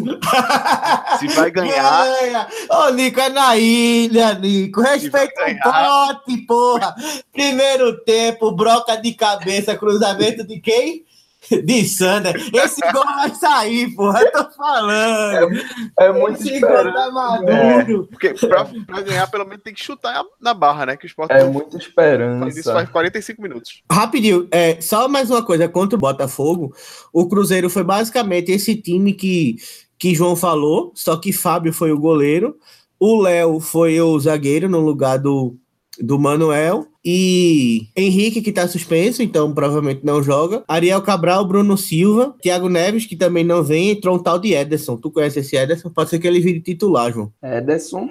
Se 1.17 1.27
vai 1.29 1.49
ganhar. 1.49 2.49
Ô, 2.69 2.75
oh, 2.75 2.89
Nico, 2.89 3.17
é 3.21 3.29
na 3.29 3.55
ilha, 3.55 4.33
Nico. 4.33 4.81
Respeita 4.81 5.41
o 5.41 5.71
pote, 5.71 6.37
porra. 6.45 6.93
Primeiro 7.31 7.97
tempo, 8.03 8.51
broca 8.51 8.97
de 8.97 9.13
cabeça, 9.13 9.77
cruzamento 9.77 10.45
de 10.45 10.59
quem? 10.59 11.05
de 11.65 11.85
Sander. 11.85 12.35
Esse 12.53 12.81
gol 12.91 13.03
vai 13.03 13.33
sair, 13.33 13.93
porra. 13.95 14.21
Eu 14.21 14.31
tô 14.31 14.51
falando. 14.51 15.55
É, 15.99 16.05
é 16.05 16.11
muito 16.11 16.41
Esse 16.41 16.59
gol 16.59 16.93
tá 16.93 17.11
maduro. 17.11 17.51
É, 17.51 17.83
porque 18.07 18.33
pra, 18.33 18.65
pra, 18.65 19.01
ganhar, 19.01 19.27
pelo 19.29 19.45
menos 19.45 19.63
tem 19.63 19.73
que 19.73 19.83
chutar 19.83 20.23
na 20.39 20.53
barra, 20.53 20.85
né? 20.85 20.97
Que 20.97 21.05
o 21.05 21.07
esporte 21.07 21.33
é 21.33 21.43
muita 21.43 21.77
esperança. 21.77 22.39
Faz 22.41 22.57
isso 22.57 22.71
faz 22.71 22.89
45 22.89 23.41
minutos. 23.41 23.81
Rapidinho, 23.91 24.47
é, 24.51 24.79
só 24.79 25.07
mais 25.07 25.29
uma 25.29 25.43
coisa. 25.43 25.67
Contra 25.67 25.97
o 25.97 25.99
Botafogo, 25.99 26.73
o 27.11 27.27
Cruzeiro 27.27 27.69
foi 27.69 27.83
basicamente 27.83 28.51
esse 28.51 28.75
time 28.75 29.13
que, 29.13 29.55
que 29.97 30.13
João 30.13 30.35
falou, 30.35 30.91
só 30.95 31.17
que 31.17 31.33
Fábio 31.33 31.73
foi 31.73 31.91
o 31.91 31.99
goleiro. 31.99 32.55
O 32.99 33.19
Léo 33.19 33.59
foi 33.59 33.99
o 33.99 34.19
zagueiro 34.19 34.69
no 34.69 34.79
lugar 34.79 35.17
do, 35.17 35.57
do 35.99 36.17
Manuel. 36.19 36.87
E 37.03 37.87
Henrique, 37.95 38.41
que 38.41 38.51
tá 38.51 38.67
suspenso, 38.67 39.23
então 39.23 39.53
provavelmente 39.53 40.01
não 40.03 40.21
joga. 40.21 40.63
Ariel 40.67 41.01
Cabral, 41.01 41.45
Bruno 41.47 41.75
Silva, 41.77 42.35
Thiago 42.41 42.69
Neves, 42.69 43.05
que 43.05 43.15
também 43.15 43.43
não 43.43 43.63
vem, 43.63 43.89
entrou 43.91 44.15
um 44.15 44.19
tal 44.19 44.37
de 44.37 44.53
Ederson. 44.53 44.97
Tu 44.97 45.09
conhece 45.09 45.39
esse 45.39 45.55
Ederson? 45.55 45.89
Pode 45.89 46.09
ser 46.11 46.19
que 46.19 46.27
ele 46.27 46.39
vire 46.39 46.59
titular, 46.61 47.11
João. 47.11 47.31
Ederson, 47.43 48.07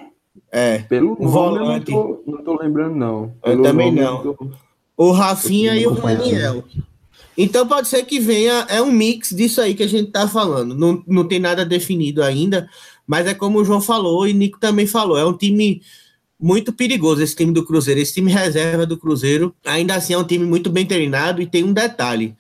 É. 0.53 0.79
Pelo 0.79 1.15
volante. 1.17 1.91
Não 1.93 2.03
tô, 2.03 2.23
não 2.27 2.45
tô 2.45 2.61
lembrando, 2.61 2.97
não. 2.97 3.23
Eu 3.45 3.53
Pelo 3.53 3.63
também 3.63 3.93
nome, 3.93 4.01
não. 4.01 4.23
tô- 4.35 4.51
O 4.97 5.13
Rafinha 5.13 5.75
Eu 5.77 5.81
e 5.83 5.87
o. 5.87 5.93
Raniel. 5.95 6.65
Então 7.39 7.67
pode 7.67 7.89
ser 7.89 8.05
que 8.05 8.19
venha, 8.19 8.67
é 8.69 8.83
um 8.83 8.91
mix 8.91 9.31
disso 9.31 9.61
aí 9.61 9.75
que 9.75 9.83
a 9.83 9.87
gente 9.89 10.11
tá 10.11 10.27
falando. 10.29 10.75
Não, 10.75 11.03
não 11.07 11.27
tem 11.27 11.39
nada 11.39 11.65
definido 11.65 12.23
ainda, 12.23 12.69
mas 13.07 13.27
é 13.27 13.33
como 13.35 13.59
o 13.61 13.65
João 13.65 13.81
falou 13.81 14.27
e 14.27 14.33
Nico 14.35 14.59
também 14.59 14.87
falou. 14.87 15.17
É 15.17 15.25
um 15.25 15.33
time 15.33 15.81
muito 16.41 16.73
perigoso, 16.73 17.23
esse 17.23 17.37
time 17.37 17.53
do 17.53 17.65
Cruzeiro. 17.65 18.01
Esse 18.01 18.15
time 18.15 18.33
reserva 18.33 18.87
do 18.87 18.97
Cruzeiro, 18.97 19.55
ainda 19.65 19.95
assim, 19.95 20.15
é 20.15 20.19
um 20.19 20.25
time 20.25 20.45
muito 20.45 20.71
bem 20.71 20.87
treinado 20.87 21.43
e 21.43 21.47
tem 21.47 21.65
um 21.65 21.73
detalhe. 21.73 22.35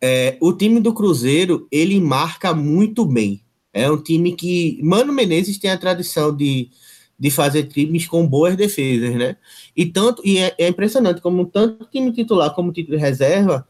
É, 0.00 0.36
o 0.40 0.52
time 0.52 0.80
do 0.80 0.92
Cruzeiro, 0.92 1.66
ele 1.70 2.00
marca 2.00 2.54
muito 2.54 3.04
bem. 3.04 3.42
É 3.72 3.90
um 3.90 3.96
time 3.96 4.32
que. 4.34 4.80
Mano 4.82 5.12
Menezes 5.12 5.58
tem 5.58 5.70
a 5.70 5.78
tradição 5.78 6.34
de, 6.34 6.70
de 7.18 7.30
fazer 7.30 7.64
times 7.64 8.06
com 8.06 8.26
boas 8.26 8.56
defesas, 8.56 9.14
né? 9.14 9.36
E 9.76 9.86
tanto 9.86 10.22
e 10.24 10.38
é, 10.38 10.54
é 10.58 10.68
impressionante 10.68 11.20
como 11.20 11.46
tanto 11.46 11.86
time 11.90 12.12
titular 12.12 12.54
como 12.54 12.72
time 12.72 12.88
de 12.88 12.96
reserva 12.96 13.66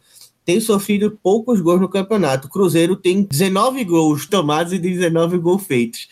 tem 0.49 0.61
sofrido 0.61 1.11
poucos 1.23 1.61
gols 1.61 1.79
no 1.79 1.91
campeonato. 1.91 2.49
O 2.49 2.51
Cruzeiro 2.51 2.97
tem 2.97 3.23
19 3.23 3.85
gols 3.85 4.25
tomados 4.25 4.73
e 4.73 4.79
19 4.79 5.37
gols 5.37 5.63
feitos. 5.63 6.09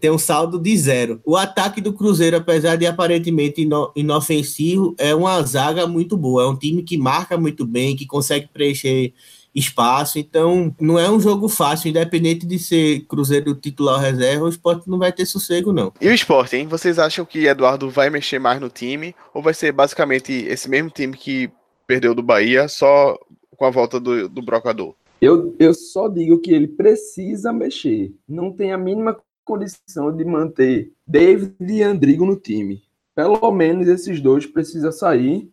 Tem 0.00 0.10
um 0.10 0.18
saldo 0.18 0.58
de 0.58 0.76
zero. 0.78 1.20
O 1.24 1.36
ataque 1.36 1.80
do 1.80 1.92
Cruzeiro, 1.92 2.38
apesar 2.38 2.76
de 2.76 2.86
aparentemente 2.86 3.62
ino- 3.62 3.92
inofensivo, 3.94 4.94
é 4.98 5.14
uma 5.14 5.42
zaga 5.42 5.86
muito 5.86 6.16
boa. 6.16 6.44
É 6.44 6.46
um 6.46 6.56
time 6.56 6.82
que 6.82 6.96
marca 6.96 7.36
muito 7.36 7.66
bem, 7.66 7.94
que 7.94 8.06
consegue 8.06 8.48
preencher 8.48 9.12
espaço. 9.54 10.18
Então, 10.18 10.74
não 10.80 10.98
é 10.98 11.10
um 11.10 11.20
jogo 11.20 11.48
fácil, 11.48 11.88
independente 11.88 12.46
de 12.46 12.58
ser 12.58 13.00
Cruzeiro 13.06 13.54
titular 13.54 13.96
ou 13.96 14.00
reserva, 14.00 14.46
o 14.46 14.48
esporte 14.48 14.88
não 14.88 14.98
vai 14.98 15.12
ter 15.12 15.26
sossego, 15.26 15.72
não. 15.72 15.92
E 16.00 16.08
o 16.08 16.14
esporte, 16.14 16.56
hein? 16.56 16.66
Vocês 16.66 16.98
acham 16.98 17.24
que 17.24 17.46
Eduardo 17.46 17.88
vai 17.90 18.10
mexer 18.10 18.38
mais 18.38 18.60
no 18.60 18.68
time? 18.68 19.14
Ou 19.32 19.42
vai 19.42 19.54
ser 19.54 19.70
basicamente 19.70 20.32
esse 20.32 20.68
mesmo 20.68 20.90
time 20.90 21.16
que 21.16 21.50
perdeu 21.86 22.14
do 22.14 22.22
Bahia, 22.22 22.66
só 22.68 23.18
com 23.56 23.64
a 23.64 23.70
volta 23.70 24.00
do, 24.00 24.28
do 24.28 24.42
Brocador? 24.42 24.94
Eu, 25.20 25.54
eu 25.58 25.72
só 25.72 26.08
digo 26.08 26.38
que 26.40 26.50
ele 26.50 26.66
precisa 26.66 27.52
mexer. 27.52 28.12
Não 28.28 28.50
tem 28.50 28.72
a 28.72 28.78
mínima 28.78 29.16
condição 29.44 30.14
de 30.14 30.24
manter 30.24 30.92
David 31.06 31.54
e 31.60 31.82
Andrigo 31.82 32.24
no 32.24 32.36
time. 32.36 32.82
Pelo 33.14 33.50
menos 33.52 33.86
esses 33.86 34.20
dois 34.20 34.46
precisam 34.46 34.90
sair. 34.90 35.50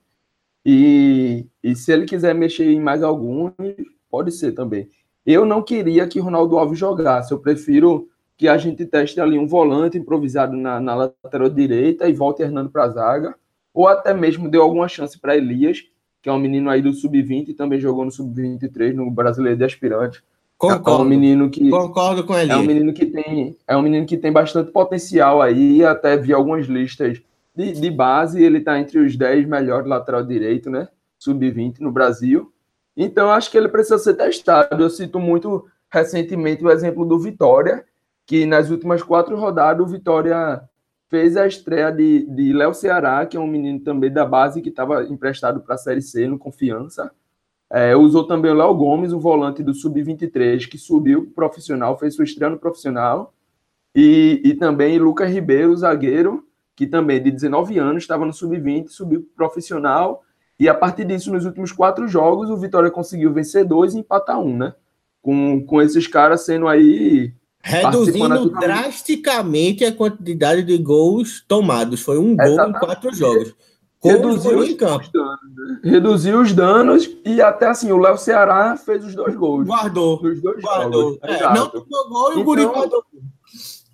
E, 0.66 1.46
e 1.64 1.76
se 1.76 1.92
ele 1.92 2.06
quiser 2.06 2.34
mexer 2.34 2.66
em 2.66 2.80
mais 2.80 3.04
alguns, 3.04 3.54
pode 4.10 4.32
ser 4.32 4.54
também. 4.54 4.90
Eu 5.26 5.46
não 5.46 5.62
queria 5.62 6.08
que 6.08 6.20
Ronaldo 6.20 6.58
Alves 6.58 6.80
jogasse. 6.80 7.32
Eu 7.32 7.40
prefiro 7.40 8.08
que 8.38 8.48
a 8.48 8.58
gente 8.58 8.86
teste 8.86 9.20
ali 9.22 9.38
um 9.38 9.46
volante 9.46 9.98
improvisado 9.98 10.58
na, 10.58 10.80
na 10.80 10.96
lateral 10.96 11.50
direita 11.50 12.10
e 12.10 12.14
volte 12.14 12.42
Hernando 12.42 12.72
para 12.72 12.86
a 12.86 12.90
zaga. 12.90 13.36
Ou 13.74 13.88
até 13.88 14.14
mesmo 14.14 14.50
deu 14.50 14.62
alguma 14.62 14.88
chance 14.88 15.20
para 15.20 15.38
Elias, 15.38 15.84
que 16.22 16.30
é 16.30 16.34
um 16.34 16.40
menino 16.40 16.70
aí 16.70 16.82
do 16.82 16.94
sub-20 16.94 17.50
e 17.50 17.54
também 17.54 17.80
jogou 17.80 18.04
no 18.04 18.12
sub-23 18.12 18.94
no 18.94 19.10
Brasileiro 19.10 19.58
de 19.58 19.64
Aspirante. 20.70 20.74
É 20.74 20.76
um 20.76 20.78
Concordo, 20.78 21.06
menino 21.06 21.50
que 21.50 21.70
concordo 21.70 22.24
com 22.24 22.38
ele. 22.38 22.52
é 22.52 22.58
um 22.58 22.64
menino 22.64 22.94
que 22.94 23.06
tem 23.06 23.58
é 23.68 23.76
um 23.76 23.82
menino 23.82 24.06
que 24.06 24.18
tem 24.18 24.32
bastante 24.32 24.72
potencial 24.72 25.42
aí, 25.42 25.84
até 25.84 26.18
vi 26.18 26.34
algumas 26.34 26.68
listas 26.68 27.22
de, 27.56 27.74
de 27.74 27.92
base, 27.92 28.42
ele 28.42 28.60
está 28.60 28.80
entre 28.80 29.00
os 29.00 29.16
10 29.16 29.48
melhores 29.48 29.88
lateral 29.88 30.24
direito, 30.24 30.70
né? 30.70 30.88
Sub-20 31.20 31.80
no 31.80 31.92
Brasil. 31.92 32.52
Então 32.96 33.30
acho 33.30 33.52
que 33.52 33.58
ele 33.58 33.68
precisa 33.68 33.98
ser 33.98 34.14
testado. 34.16 34.82
Eu 34.82 34.90
cito 34.90 35.20
muito 35.20 35.66
recentemente 35.90 36.64
o 36.64 36.72
exemplo 36.72 37.06
do 37.06 37.20
Vitória, 37.20 37.84
que 38.26 38.46
nas 38.46 38.70
últimas 38.70 39.04
quatro 39.04 39.36
rodadas 39.36 39.86
o 39.86 39.90
Vitória 39.90 40.62
fez 41.10 41.36
a 41.36 41.46
estreia 41.46 41.92
de, 41.92 42.26
de 42.26 42.54
Léo 42.54 42.74
Ceará, 42.74 43.26
que 43.26 43.36
é 43.36 43.40
um 43.40 43.48
menino 43.48 43.82
também 43.82 44.12
da 44.12 44.26
base 44.26 44.62
que 44.62 44.70
estava 44.70 45.04
emprestado 45.04 45.60
para 45.60 45.76
a 45.76 45.78
Série 45.78 46.02
C 46.02 46.26
no 46.26 46.40
Confiança. 46.40 47.12
É, 47.74 47.96
usou 47.96 48.26
também 48.26 48.52
o 48.52 48.56
Léo 48.56 48.74
Gomes, 48.74 49.14
o 49.14 49.20
volante 49.20 49.64
do 49.64 49.74
Sub-23, 49.74 50.68
que 50.68 50.78
subiu 50.78 51.24
pro 51.24 51.48
profissional, 51.48 51.98
fez 51.98 52.16
sua 52.16 52.26
estreia 52.26 52.52
no 52.52 52.60
profissional. 52.60 53.34
E, 53.96 54.42
e 54.44 54.54
também 54.54 55.00
Lucas 55.00 55.32
Ribeiro, 55.32 55.76
zagueiro, 55.76 56.46
que 56.76 56.86
também 56.86 57.24
de 57.24 57.32
19 57.32 57.80
anos 57.80 58.04
estava 58.04 58.26
no 58.26 58.34
Sub-20, 58.34 58.90
subiu 58.90 59.22
pro 59.22 59.48
profissional. 59.48 60.22
E 60.60 60.68
a 60.68 60.74
partir 60.74 61.06
disso, 61.06 61.32
nos 61.32 61.46
últimos 61.46 61.72
quatro 61.72 62.08
jogos, 62.10 62.50
o 62.50 62.58
Vitória 62.58 62.92
conseguiu 62.92 63.34
vencer 63.34 63.66
dois 63.66 63.94
e 63.94 64.00
empatar 64.00 64.40
um, 64.40 64.58
né? 64.58 64.74
Com, 65.22 65.66
com 65.66 65.82
esses 65.82 66.08
caras 66.08 66.42
sendo 66.46 66.68
aí. 66.68 67.34
Reduzindo 67.64 68.50
drasticamente 68.50 69.86
a 69.86 69.94
quantidade 69.94 70.64
de 70.64 70.78
gols 70.78 71.44
tomados. 71.48 72.02
Foi 72.02 72.18
um 72.18 72.36
gol 72.36 72.48
em 72.48 72.52
Exatamente. 72.52 72.80
quatro 72.80 73.14
jogos. 73.14 73.56
Os 74.04 74.12
Reduziu 74.12 74.52
gols 74.54 74.64
os, 74.66 74.72
os 74.72 74.78
danos, 74.78 75.12
né? 75.56 75.80
Reduziu 75.84 76.42
os 76.42 76.54
danos 76.54 77.18
e 77.24 77.42
até 77.42 77.68
assim, 77.68 77.92
o 77.92 77.98
Léo 78.00 78.18
Ceará 78.18 78.76
fez 78.76 79.06
os 79.06 79.14
dois 79.14 79.36
gols. 79.36 79.68
Guardou. 79.68 80.22
Nos 80.24 80.42
dois 80.42 80.60
Guardou. 80.62 81.02
jogos. 81.14 81.20
É, 81.24 81.54
não 81.54 81.70
tomou 81.70 82.10
gol 82.10 82.24
e 82.24 82.30
o 82.30 82.32
Então, 82.34 82.44
Guri 82.44 82.66
guardou. 82.66 83.04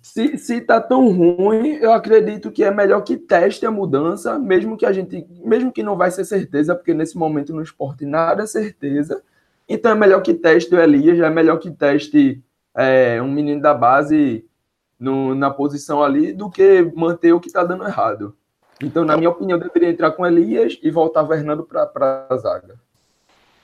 Se, 0.02 0.36
se 0.38 0.60
tá 0.62 0.80
tão 0.80 1.12
ruim, 1.12 1.74
eu 1.80 1.92
acredito 1.92 2.50
que 2.50 2.64
é 2.64 2.70
melhor 2.70 3.02
que 3.02 3.16
teste 3.16 3.64
a 3.66 3.70
mudança, 3.70 4.38
mesmo 4.38 4.76
que 4.76 4.86
a 4.86 4.92
gente, 4.92 5.24
mesmo 5.44 5.70
que 5.70 5.82
não 5.82 5.96
vai 5.96 6.10
ser 6.10 6.24
certeza, 6.24 6.74
porque 6.74 6.94
nesse 6.94 7.16
momento 7.16 7.52
no 7.54 7.62
esporte 7.62 8.04
nada 8.06 8.42
é 8.42 8.46
certeza. 8.46 9.22
Então 9.68 9.92
é 9.92 9.94
melhor 9.94 10.22
que 10.22 10.32
teste 10.34 10.74
o 10.74 10.80
Elias, 10.80 11.20
é 11.20 11.28
melhor 11.30 11.58
que 11.58 11.70
teste 11.70 12.42
é, 12.74 13.20
um 13.20 13.30
menino 13.30 13.60
da 13.60 13.74
base 13.74 14.44
no- 14.98 15.34
na 15.34 15.50
posição 15.50 16.02
ali, 16.02 16.32
do 16.32 16.48
que 16.50 16.90
manter 16.96 17.32
o 17.32 17.38
que 17.40 17.52
tá 17.52 17.62
dando 17.62 17.84
errado. 17.84 18.34
Então, 18.82 19.04
na 19.04 19.16
minha 19.16 19.30
opinião, 19.30 19.58
deveria 19.58 19.90
entrar 19.90 20.12
com 20.12 20.26
Elias 20.26 20.78
e 20.82 20.90
voltar 20.90 21.26
Fernando 21.26 21.64
para 21.64 22.26
a 22.30 22.36
zaga. 22.36 22.76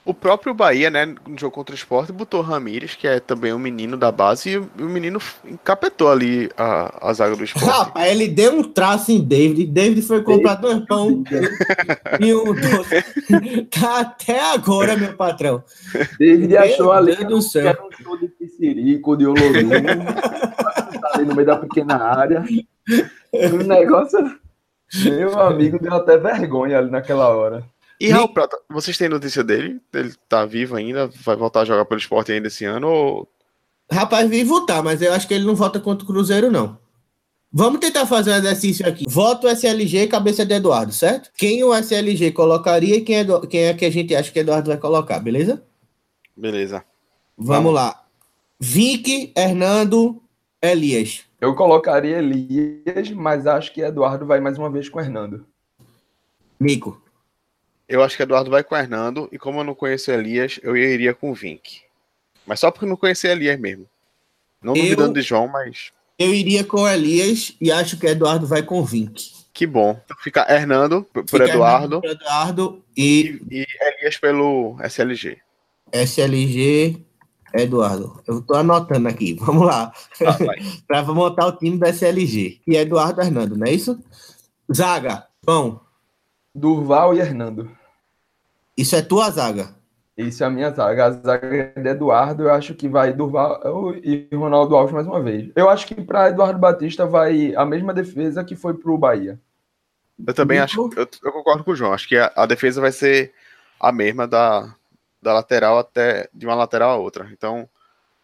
O 0.05 0.13
próprio 0.13 0.53
Bahia, 0.53 0.91
né, 0.91 1.03
no 1.03 1.35
jogo 1.35 1.55
contra 1.55 1.73
o 1.73 1.75
Sport, 1.75 2.11
botou 2.11 2.39
Ramires, 2.41 2.93
que 2.93 3.07
é 3.07 3.19
também 3.19 3.51
um 3.51 3.57
menino 3.57 3.97
da 3.97 4.11
base, 4.11 4.51
e 4.51 4.57
o 4.57 4.87
menino 4.87 5.19
encapetou 5.43 6.11
ali 6.11 6.47
a, 6.55 7.09
a 7.09 7.11
zaga 7.11 7.35
do 7.35 7.43
Sport. 7.43 7.65
Rapaz, 7.65 8.11
ele 8.11 8.27
deu 8.27 8.53
um 8.53 8.61
traço 8.61 9.11
em 9.11 9.19
David. 9.19 9.65
David 9.65 10.03
foi 10.03 10.21
comprar 10.21 10.55
dois 10.55 10.85
pão 10.85 11.23
e 12.21 12.35
um 12.35 12.53
doce. 12.53 13.03
Tá 13.79 14.01
até 14.01 14.53
agora, 14.53 14.95
meu 14.95 15.13
patrão. 15.13 15.63
David 16.19 16.49
Meu 16.49 16.61
achou 16.61 16.91
ali 16.91 17.15
do 17.25 17.41
céu. 17.41 17.63
que 17.63 17.67
era 17.67 17.83
um 17.83 17.91
show 17.91 18.17
de 18.17 18.27
piscirico, 18.27 19.17
de 19.17 19.25
olorum, 19.25 19.69
tá 21.01 21.11
ali 21.15 21.25
no 21.25 21.33
meio 21.33 21.47
da 21.47 21.57
pequena 21.57 21.95
área. 21.95 22.43
O 23.33 23.63
negócio, 23.63 24.19
meu 24.93 25.39
amigo, 25.39 25.79
deu 25.79 25.93
até 25.93 26.17
vergonha 26.17 26.77
ali 26.77 26.89
naquela 26.91 27.29
hora. 27.29 27.65
E 27.99 28.09
Raul 28.09 28.29
Prata, 28.29 28.57
vocês 28.69 28.97
têm 28.97 29.07
notícia 29.09 29.43
dele? 29.43 29.79
Ele 29.93 30.13
tá 30.27 30.45
vivo 30.45 30.75
ainda? 30.75 31.07
Vai 31.23 31.35
voltar 31.35 31.61
a 31.61 31.65
jogar 31.65 31.85
pelo 31.85 31.99
Sport 31.99 32.29
ainda 32.29 32.47
esse 32.47 32.65
ano? 32.65 32.87
Ou... 32.89 33.27
Rapaz, 33.91 34.29
vivo 34.29 34.65
tá, 34.65 34.81
mas 34.83 35.01
eu 35.01 35.13
acho 35.13 35.27
que 35.27 35.33
ele 35.33 35.45
não 35.45 35.55
vota 35.55 35.79
contra 35.79 36.03
o 36.03 36.07
Cruzeiro, 36.07 36.51
não. 36.51 36.77
Vamos 37.53 37.79
tentar 37.79 38.05
fazer 38.05 38.31
um 38.31 38.35
exercício 38.35 38.85
aqui. 38.85 39.05
Voto 39.07 39.47
SLG 39.47 39.99
e 40.03 40.07
cabeça 40.07 40.45
de 40.45 40.53
Eduardo, 40.55 40.91
certo? 40.91 41.29
Quem 41.37 41.63
o 41.63 41.73
SLG 41.73 42.31
colocaria 42.33 42.97
e 42.97 43.01
quem 43.01 43.17
é, 43.17 43.23
do- 43.23 43.47
quem 43.47 43.61
é 43.65 43.73
que 43.73 43.85
a 43.85 43.89
gente 43.89 44.13
acha 44.13 44.29
que 44.29 44.39
Eduardo 44.39 44.67
vai 44.69 44.77
colocar, 44.77 45.19
beleza? 45.19 45.63
Beleza. 46.35 46.83
Vamos, 47.37 47.55
Vamos. 47.63 47.73
lá. 47.73 48.03
Vic, 48.59 49.31
Hernando, 49.37 50.21
Elias. 50.61 51.24
Eu 51.39 51.53
colocaria 51.53 52.17
Elias, 52.17 53.11
mas 53.11 53.45
acho 53.45 53.73
que 53.73 53.81
Eduardo 53.81 54.25
vai 54.25 54.39
mais 54.39 54.57
uma 54.57 54.69
vez 54.69 54.87
com 54.89 54.99
o 54.99 55.01
Hernando. 55.01 55.45
Nico. 56.59 57.01
Eu 57.87 58.01
acho 58.01 58.15
que 58.17 58.23
Eduardo 58.23 58.49
vai 58.49 58.63
com 58.63 58.73
o 58.73 58.77
Hernando, 58.77 59.29
e 59.31 59.37
como 59.37 59.59
eu 59.59 59.63
não 59.63 59.75
conheço 59.75 60.11
Elias, 60.11 60.59
eu 60.63 60.75
iria 60.75 61.13
com 61.13 61.29
o 61.31 61.35
Vink. 61.35 61.81
Mas 62.45 62.59
só 62.59 62.71
porque 62.71 62.85
eu 62.85 62.89
não 62.89 62.97
conhecia 62.97 63.31
Elias 63.31 63.59
mesmo. 63.59 63.87
Não 64.61 64.75
Eu- 64.75 64.83
duvidando 64.83 65.13
de 65.13 65.21
João, 65.21 65.47
mas 65.47 65.91
Eu 66.17 66.33
iria 66.33 66.63
com 66.63 66.87
Elias 66.87 67.55
e 67.59 67.71
acho 67.71 67.99
que 67.99 68.07
Eduardo 68.07 68.47
vai 68.47 68.63
com 68.63 68.83
Vink. 68.83 69.33
que 69.53 69.67
bom. 69.67 69.99
Então 70.05 70.17
fica 70.21 70.45
Hernando 70.51 71.03
por 71.13 71.23
por 71.25 71.39
Fica 71.41 71.49
Eduardo 71.51 71.95
Hernando 71.97 72.01
por 72.01 72.09
Eduardo 72.09 72.85
e 72.97 73.39
e, 73.51 73.61
e 73.61 73.67
Elias 73.81 74.17
pelo 74.17 74.77
SLG. 74.81 75.37
SLG 75.91 77.05
Eduardo. 77.55 78.21
Eu 78.27 78.41
tô 78.41 78.55
anotando 78.55 79.07
aqui. 79.07 79.33
Vamos 79.39 79.65
lá. 79.65 79.91
Tá, 80.19 80.31
vai. 80.31 80.57
para 80.87 81.03
montar 81.03 81.47
o 81.47 81.57
time 81.57 81.77
do 81.77 81.85
SLG. 81.85 82.61
E 82.67 82.75
Eduardo 82.75 83.21
Hernando, 83.21 83.57
não 83.57 83.65
é 83.65 83.71
isso? 83.71 83.99
Zaga. 84.73 85.27
Bom, 85.43 85.79
Durval 86.53 87.13
e 87.13 87.19
Hernando. 87.19 87.69
isso 88.77 88.95
é 88.95 89.01
tua 89.01 89.29
zaga. 89.29 89.75
Isso 90.17 90.43
é 90.43 90.47
a 90.47 90.49
minha 90.49 90.71
zaga. 90.71 91.05
A 91.05 91.11
zaga 91.11 91.73
de 91.75 91.89
Eduardo, 91.89 92.43
eu 92.43 92.51
acho 92.51 92.73
que 92.73 92.87
vai 92.87 93.11
Durval 93.11 93.59
e 94.01 94.27
Ronaldo 94.33 94.75
Alves 94.75 94.93
mais 94.93 95.05
uma 95.05 95.21
vez. 95.21 95.51
Eu 95.55 95.69
acho 95.69 95.85
que 95.85 95.95
para 95.95 96.29
Eduardo 96.29 96.57
Batista 96.57 97.05
vai 97.05 97.53
a 97.55 97.65
mesma 97.65 97.93
defesa 97.93 98.43
que 98.43 98.55
foi 98.55 98.73
pro 98.73 98.97
Bahia. 98.97 99.39
Eu 100.25 100.33
também 100.33 100.59
acho. 100.59 100.89
Eu, 100.95 101.07
eu 101.23 101.31
concordo 101.33 101.63
com 101.63 101.71
o 101.71 101.75
João. 101.75 101.93
Acho 101.93 102.07
que 102.07 102.15
a, 102.15 102.31
a 102.35 102.45
defesa 102.45 102.79
vai 102.79 102.93
ser 102.93 103.33
a 103.77 103.91
mesma 103.91 104.25
da, 104.25 104.73
da 105.25 105.33
lateral 105.33 105.77
até 105.77 106.29
de 106.33 106.45
uma 106.45 106.55
lateral 106.55 106.91
a 106.91 106.97
outra. 106.97 107.29
Então, 107.33 107.67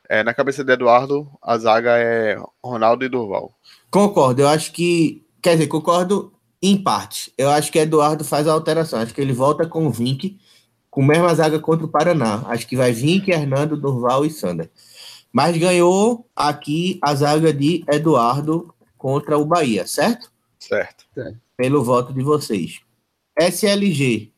é, 0.07 0.23
na 0.23 0.33
cabeça 0.33 0.63
de 0.63 0.71
Eduardo, 0.71 1.29
a 1.41 1.57
zaga 1.57 1.97
é 1.97 2.37
Ronaldo 2.63 3.03
e 3.03 3.09
Durval. 3.09 3.53
Concordo. 3.89 4.43
Eu 4.43 4.47
acho 4.47 4.71
que 4.71 5.25
Quer 5.41 5.53
dizer, 5.53 5.67
concordo 5.67 6.31
em 6.61 6.77
parte. 6.77 7.33
Eu 7.35 7.49
acho 7.49 7.71
que 7.71 7.79
Eduardo 7.79 8.23
faz 8.23 8.47
a 8.47 8.53
alteração. 8.53 8.99
Acho 8.99 9.13
que 9.13 9.19
ele 9.19 9.33
volta 9.33 9.65
com 9.65 9.87
o 9.87 9.89
Vink, 9.89 10.39
com 10.89 11.01
a 11.01 11.07
mesma 11.07 11.33
zaga 11.33 11.59
contra 11.59 11.85
o 11.85 11.89
Paraná. 11.89 12.43
Acho 12.45 12.67
que 12.67 12.75
vai 12.75 12.91
Vink, 12.91 13.31
Hernando, 13.31 13.75
Durval 13.75 14.23
e 14.23 14.29
Sander. 14.29 14.69
Mas 15.33 15.57
ganhou 15.57 16.29
aqui 16.35 16.99
a 17.01 17.15
zaga 17.15 17.51
de 17.51 17.83
Eduardo 17.91 18.73
contra 18.97 19.37
o 19.37 19.45
Bahia, 19.45 19.87
certo? 19.87 20.31
Certo. 20.59 21.05
Pelo 21.57 21.83
voto 21.83 22.13
de 22.13 22.21
vocês. 22.21 22.81
SLG. 23.39 24.31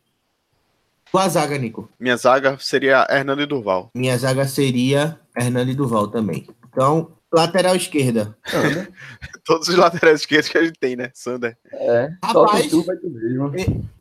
Tua 1.13 1.29
zaga, 1.29 1.59
Nico? 1.59 1.87
Minha 1.99 2.17
zaga 2.17 2.57
seria 2.59 3.05
Hernando 3.07 3.43
e 3.43 3.45
Durval. 3.45 3.91
Minha 3.93 4.17
zaga 4.17 4.47
seria 4.47 5.19
Hernando 5.37 5.69
e 5.69 5.75
Durval 5.75 6.07
também. 6.07 6.47
Então, 6.67 7.11
lateral 7.31 7.75
esquerda. 7.75 8.35
Sander. 8.47 8.89
Todos 9.45 9.67
os 9.67 9.75
laterais 9.75 10.21
esquerdos 10.21 10.49
que 10.49 10.57
a 10.57 10.63
gente 10.63 10.79
tem, 10.79 10.95
né? 10.95 11.11
Sander. 11.13 11.55
É, 11.71 12.09
só 12.31 12.45
Rapaz. 12.45 12.63
que 12.63 12.69
tu 12.71 12.81
vai 12.81 12.95
tu 12.95 13.11
mesmo. 13.11 13.51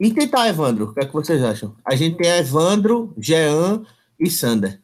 E 0.01 0.11
tentar, 0.15 0.49
Evandro. 0.49 0.87
O 0.87 0.95
que 0.95 1.01
é 1.01 1.05
que 1.05 1.13
vocês 1.13 1.45
acham? 1.45 1.77
A 1.85 1.95
gente 1.95 2.17
tem 2.17 2.31
Evandro, 2.31 3.13
Jean 3.19 3.83
e 4.19 4.31
Sander. 4.31 4.81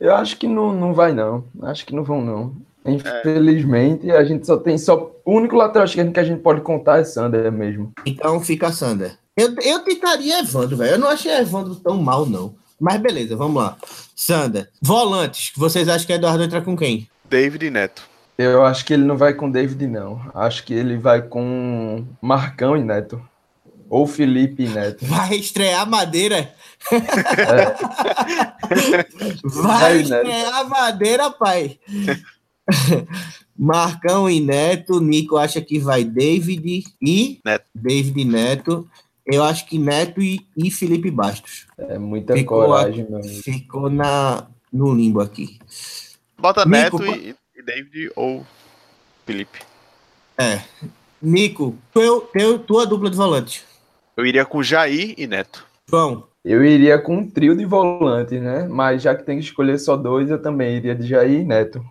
Eu 0.00 0.16
acho 0.16 0.36
que 0.36 0.48
não, 0.48 0.72
não 0.72 0.92
vai, 0.92 1.12
não. 1.12 1.44
Acho 1.62 1.86
que 1.86 1.94
não 1.94 2.02
vão, 2.02 2.20
não. 2.20 2.56
Infelizmente, 2.84 4.10
a 4.10 4.24
gente 4.24 4.44
só 4.44 4.56
tem 4.56 4.76
só. 4.76 5.14
O 5.24 5.32
único 5.32 5.54
lateral 5.54 5.84
esquerdo 5.84 6.12
que 6.12 6.18
a 6.18 6.24
gente 6.24 6.42
pode 6.42 6.60
contar 6.62 6.98
é 6.98 7.04
Sander 7.04 7.52
mesmo. 7.52 7.92
Então 8.04 8.40
fica 8.40 8.72
Sander. 8.72 9.16
Eu, 9.36 9.54
eu 9.62 9.80
tentaria 9.80 10.40
Evandro, 10.40 10.76
velho. 10.76 10.92
Eu 10.92 10.98
não 10.98 11.08
achei 11.08 11.30
Evandro 11.32 11.74
tão 11.76 12.00
mal, 12.02 12.24
não. 12.24 12.54
Mas 12.80 13.00
beleza, 13.00 13.36
vamos 13.36 13.62
lá. 13.62 13.76
Sander. 14.14 14.70
Volantes. 14.80 15.52
Vocês 15.56 15.88
acham 15.88 16.06
que 16.06 16.12
Eduardo 16.12 16.42
entra 16.42 16.62
com 16.62 16.76
quem? 16.76 17.08
David 17.28 17.66
e 17.66 17.70
Neto. 17.70 18.02
Eu 18.38 18.64
acho 18.64 18.84
que 18.84 18.92
ele 18.92 19.04
não 19.04 19.16
vai 19.16 19.32
com 19.34 19.50
David, 19.50 19.86
não. 19.86 20.20
Acho 20.34 20.64
que 20.64 20.74
ele 20.74 20.96
vai 20.96 21.22
com 21.22 22.04
Marcão 22.20 22.76
e 22.76 22.82
Neto. 22.82 23.20
Ou 23.88 24.06
Felipe 24.06 24.64
e 24.64 24.68
Neto. 24.68 25.04
Vai 25.06 25.36
estrear 25.36 25.88
Madeira? 25.88 26.52
Vai 29.44 29.62
Vai, 29.62 30.00
estrear 30.00 30.68
Madeira, 30.68 31.30
pai. 31.30 31.78
Marcão 33.56 34.28
e 34.28 34.40
Neto. 34.40 35.00
Nico 35.00 35.36
acha 35.36 35.60
que 35.60 35.78
vai 35.78 36.02
David 36.02 36.84
e 37.00 37.40
Neto. 37.44 37.66
David 37.72 38.20
e 38.20 38.24
Neto. 38.24 38.88
Eu 39.26 39.42
acho 39.42 39.66
que 39.66 39.76
Neto 39.76 40.22
e, 40.22 40.46
e 40.56 40.70
Felipe 40.70 41.10
Bastos. 41.10 41.66
É 41.76 41.98
muita 41.98 42.34
Ficou 42.34 42.64
coragem, 42.64 43.04
meu 43.08 43.18
amigo. 43.18 43.42
Ficou 43.42 43.90
na, 43.90 44.46
no 44.72 44.94
limbo 44.94 45.20
aqui. 45.20 45.58
Bota 46.38 46.64
Nico, 46.64 46.98
Neto 47.00 47.04
e, 47.04 47.34
e 47.56 47.62
David 47.62 48.12
ou 48.14 48.46
Felipe. 49.24 49.58
É. 50.38 50.62
Nico, 51.20 51.76
teu, 51.92 52.20
teu, 52.20 52.58
tua 52.58 52.86
dupla 52.86 53.10
de 53.10 53.16
volante. 53.16 53.64
Eu 54.16 54.24
iria 54.24 54.44
com 54.44 54.62
Jair 54.62 55.14
e 55.18 55.26
Neto. 55.26 55.66
João, 55.88 56.28
Eu 56.44 56.64
iria 56.64 56.98
com 56.98 57.16
um 57.16 57.28
trio 57.28 57.56
de 57.56 57.64
volantes, 57.64 58.40
né? 58.40 58.68
Mas 58.68 59.02
já 59.02 59.14
que 59.14 59.24
tem 59.24 59.38
que 59.38 59.44
escolher 59.44 59.78
só 59.78 59.96
dois, 59.96 60.30
eu 60.30 60.40
também 60.40 60.76
iria 60.76 60.94
de 60.94 61.06
Jair 61.06 61.40
e 61.40 61.44
Neto. 61.44 61.84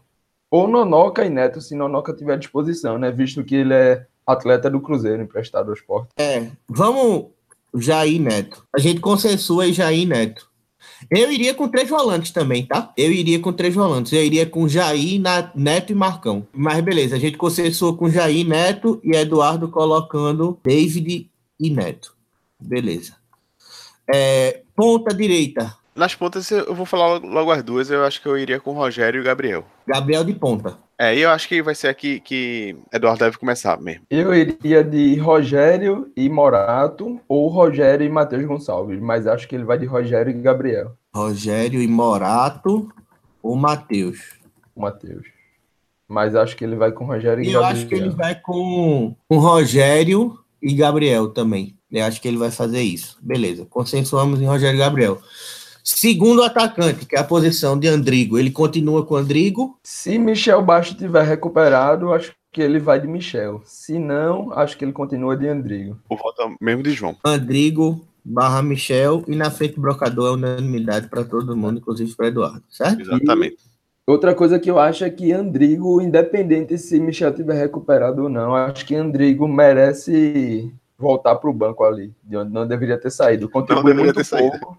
Ou 0.50 0.68
Nonoca 0.68 1.26
e 1.26 1.30
Neto, 1.30 1.60
se 1.60 1.76
Nonoca 1.76 2.14
tiver 2.14 2.34
à 2.34 2.38
disposição, 2.38 2.98
né? 2.98 3.12
Visto 3.12 3.44
que 3.44 3.56
ele 3.56 3.74
é 3.74 4.08
atleta 4.26 4.70
do 4.70 4.82
Cruzeiro, 4.82 5.22
emprestado 5.24 5.70
ao 5.70 5.74
esporte. 5.74 6.10
é, 6.18 6.48
vamos 6.68 7.28
Jair 7.78 8.22
Neto. 8.22 8.64
A 8.76 8.80
gente 8.80 9.00
consensua 9.02 9.64
aí 9.64 9.74
Jair 9.74 10.08
Neto. 10.08 10.50
Eu 11.12 11.32
iria 11.32 11.54
com 11.54 11.68
três 11.68 11.90
volantes 11.90 12.32
também, 12.32 12.66
tá? 12.66 12.92
Eu 12.98 13.12
iria 13.12 13.40
com 13.40 13.52
três 13.54 13.76
volantes. 13.76 14.12
Eu 14.14 14.24
iria 14.24 14.46
com 14.46 14.68
Jair, 14.68 15.22
Neto 15.54 15.92
e 15.92 15.96
Marcão. 15.96 16.48
Mas 16.54 16.80
beleza, 16.82 17.16
a 17.16 17.20
gente 17.20 17.38
consensua 17.38 17.96
com 17.96 18.10
Jair, 18.10 18.48
Neto 18.48 19.00
e 19.04 19.16
Eduardo 19.16 19.68
colocando 19.70 20.58
David 20.64 21.30
e 21.60 21.70
Neto. 21.70 22.16
Beleza. 22.60 23.16
É, 24.12 24.62
ponta 24.76 25.14
direita, 25.14 25.76
Nas 25.96 26.14
pontas 26.16 26.50
eu 26.52 26.74
vou 26.74 26.86
falar 26.86 27.08
logo, 27.08 27.28
logo 27.28 27.52
as 27.52 27.64
duas. 27.64 27.90
Eu 27.90 28.04
acho 28.04 28.22
que 28.22 28.28
eu 28.28 28.38
iria 28.38 28.60
com 28.60 28.72
o 28.72 28.76
Rogério 28.76 29.20
e 29.20 29.22
o 29.22 29.24
Gabriel. 29.24 29.66
Gabriel 29.88 30.24
de 30.24 30.34
ponta. 30.34 30.78
É, 30.98 31.14
e 31.16 31.22
eu 31.22 31.30
acho 31.30 31.48
que 31.48 31.62
vai 31.62 31.76
ser 31.76 31.90
aqui 31.90 32.20
que 32.22 32.76
Eduardo 32.94 33.20
deve 33.20 33.38
começar 33.38 33.80
mesmo. 33.82 34.04
Eu 34.10 34.34
iria 34.34 34.82
de 34.84 35.16
Rogério 35.18 36.10
e 36.16 36.30
Morato, 36.30 37.20
ou 37.28 37.50
Rogério 37.50 38.06
e 38.06 38.10
Matheus 38.10 38.46
Gonçalves, 38.46 39.00
mas 39.02 39.28
acho 39.28 39.48
que 39.48 39.56
ele 39.56 39.66
vai 39.66 39.78
de 39.78 39.86
Rogério 39.86 40.32
e 40.32 40.42
Gabriel, 40.42 40.94
Rogério 41.14 41.82
e 41.82 41.88
Morato 41.88 42.90
ou 43.44 43.56
Matheus. 43.56 44.20
o 44.74 44.82
Matheus. 44.82 45.26
Mas 46.08 46.36
acho 46.36 46.56
que 46.56 46.64
ele 46.64 46.76
vai 46.76 46.92
com 46.92 47.06
Rogério 47.06 47.44
e 47.44 47.48
E 47.50 47.54
eu 47.54 47.62
Gabriel. 47.62 47.78
acho 47.78 47.88
que 47.88 47.96
ele 47.96 48.10
vai 48.12 48.36
com, 48.36 49.16
com 49.28 49.38
Rogério 49.38 50.40
e 50.62 50.74
Gabriel 50.74 51.30
também. 51.30 51.76
Eu 51.92 52.06
acho 52.06 52.22
que 52.22 52.28
ele 52.28 52.38
vai 52.38 52.52
fazer 52.52 52.82
isso. 52.82 53.18
Beleza, 53.22 53.66
consensuamos 53.66 54.40
em 54.42 54.46
Rogério 54.46 54.78
e 54.78 54.80
Gabriel. 54.80 55.20
Segundo 55.86 56.42
atacante, 56.42 57.06
que 57.06 57.16
é 57.16 57.20
a 57.20 57.24
posição 57.24 57.78
de 57.78 57.88
Andrigo. 57.88 58.40
Ele 58.40 58.50
continua 58.50 59.06
com 59.06 59.14
o 59.14 59.18
Andrigo. 59.18 59.78
Se 59.84 60.18
Michel 60.18 60.64
Baixo 60.64 60.98
tiver 60.98 61.22
recuperado, 61.22 62.12
acho 62.12 62.34
que 62.52 62.60
ele 62.60 62.80
vai 62.80 63.00
de 63.00 63.08
Michel. 63.08 63.62
Se 63.66 64.00
não, 64.00 64.52
acho 64.54 64.76
que 64.76 64.84
ele 64.84 64.92
continua 64.92 65.38
de 65.38 65.48
Andrigo. 65.48 65.96
O 66.10 66.18
voto 66.18 66.42
é 66.42 66.56
mesmo 66.60 66.82
de 66.82 66.90
João. 66.90 67.16
Andrigo 67.24 68.04
barra 68.26 68.64
Michel. 68.64 69.24
E 69.28 69.36
na 69.36 69.52
frente 69.52 69.76
do 69.76 69.82
brocador 69.82 70.30
é 70.30 70.32
unanimidade 70.32 71.08
para 71.08 71.24
todo 71.24 71.56
mundo, 71.56 71.78
inclusive 71.78 72.16
para 72.16 72.30
Eduardo, 72.30 72.64
certo? 72.68 73.02
Exatamente. 73.02 73.58
Outra 74.08 74.34
coisa 74.34 74.58
que 74.58 74.72
eu 74.72 74.80
acho 74.80 75.04
é 75.04 75.10
que 75.12 75.32
Andrigo, 75.32 76.02
independente 76.02 76.80
se 76.80 77.00
Michel 77.00 77.34
tiver 77.34 77.56
recuperado 77.56 78.24
ou 78.24 78.30
não, 78.30 78.56
acho 78.56 78.86
que 78.88 78.96
Andrigo 78.96 79.48
merece 79.48 80.72
voltar 80.98 81.36
para 81.36 81.50
o 81.50 81.54
banco 81.54 81.84
ali, 81.84 82.12
de 82.24 82.38
onde 82.38 82.52
não 82.52 82.68
deveria 82.68 82.98
ter 82.98 83.12
saído. 83.12 83.50
Contribui 83.50 83.84
deveria 83.84 84.06
muito 84.06 84.18
ter 84.18 84.24
saído. 84.24 84.60
pouco. 84.60 84.78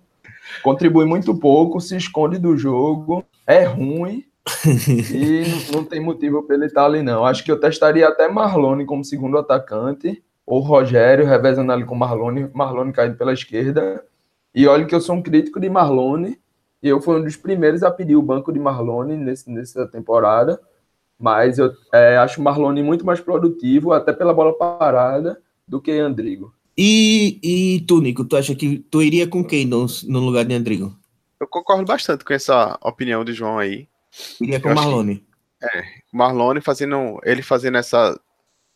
Contribui 0.63 1.05
muito 1.05 1.39
pouco, 1.39 1.81
se 1.81 1.97
esconde 1.97 2.39
do 2.39 2.57
jogo, 2.57 3.25
é 3.47 3.65
ruim 3.65 4.25
e 5.13 5.45
não- 5.73 5.81
não 5.83 5.85
tem 5.85 6.01
motivo 6.01 6.43
para 6.43 6.57
ele 6.57 6.67
estar 6.67 6.85
ali, 6.85 7.03
não. 7.03 7.25
Acho 7.25 7.45
que 7.45 7.51
eu 7.51 7.59
testaria 7.61 8.09
até 8.09 8.29
Marlone 8.29 8.85
como 8.85 9.05
segundo 9.05 9.39
atacante, 9.39 10.23
ou 10.47 10.61
Rogério, 10.61 11.27
revezando 11.27 11.73
ali 11.73 11.85
com 11.85 11.95
Marlone, 11.95 12.49
Marlone 12.55 12.93
caindo 12.93 13.17
pela 13.17 13.33
esquerda. 13.33 14.05
E 14.55 14.67
olha 14.67 14.85
que 14.87 14.95
eu 14.95 15.01
sou 15.01 15.17
um 15.17 15.23
crítico 15.23 15.61
de 15.61 15.69
Marlone, 15.69 16.41
e 16.83 16.89
eu 16.89 17.01
fui 17.01 17.17
um 17.19 17.23
dos 17.25 17.37
primeiros 17.37 17.83
a 17.83 17.91
pedir 17.91 18.17
o 18.17 18.23
banco 18.23 18.53
de 18.53 18.59
Marlone 18.61 19.17
nesse, 19.17 19.51
nessa 19.51 19.87
temporada, 19.87 20.61
mas 21.19 21.59
eu 21.59 21.73
é, 21.93 22.17
acho 22.19 22.41
o 22.41 22.45
Marlone 22.45 22.83
muito 22.83 23.05
mais 23.05 23.21
produtivo, 23.21 23.93
até 23.93 24.13
pela 24.13 24.35
bola 24.35 24.57
parada, 24.57 25.41
do 25.67 25.81
que 25.81 25.91
Andrigo. 25.93 26.55
E, 26.79 27.39
e 27.43 27.81
tu, 27.87 28.01
Nico, 28.01 28.25
tu 28.25 28.37
acha 28.37 28.55
que 28.55 28.79
tu 28.79 29.03
iria 29.03 29.27
com 29.27 29.43
quem 29.45 29.65
no, 29.65 29.87
no 30.05 30.19
lugar 30.21 30.45
de 30.45 30.55
Andrigo? 30.55 30.95
Eu 31.41 31.47
concordo 31.47 31.85
bastante 31.85 32.25
com 32.25 32.33
essa 32.35 32.79
opinião 32.83 33.25
de 33.25 33.33
João 33.33 33.59
aí. 33.59 33.87
Iria 34.41 34.61
com 34.61 34.69
Eu 34.69 34.73
acho 34.73 34.81
que- 34.83 34.87
Marlone. 34.89 35.25
O 36.13 36.17
Marlone 36.17 36.61
fazendo. 36.61 37.19
Ele 37.25 37.43
fazendo 37.43 37.79
essa, 37.79 38.19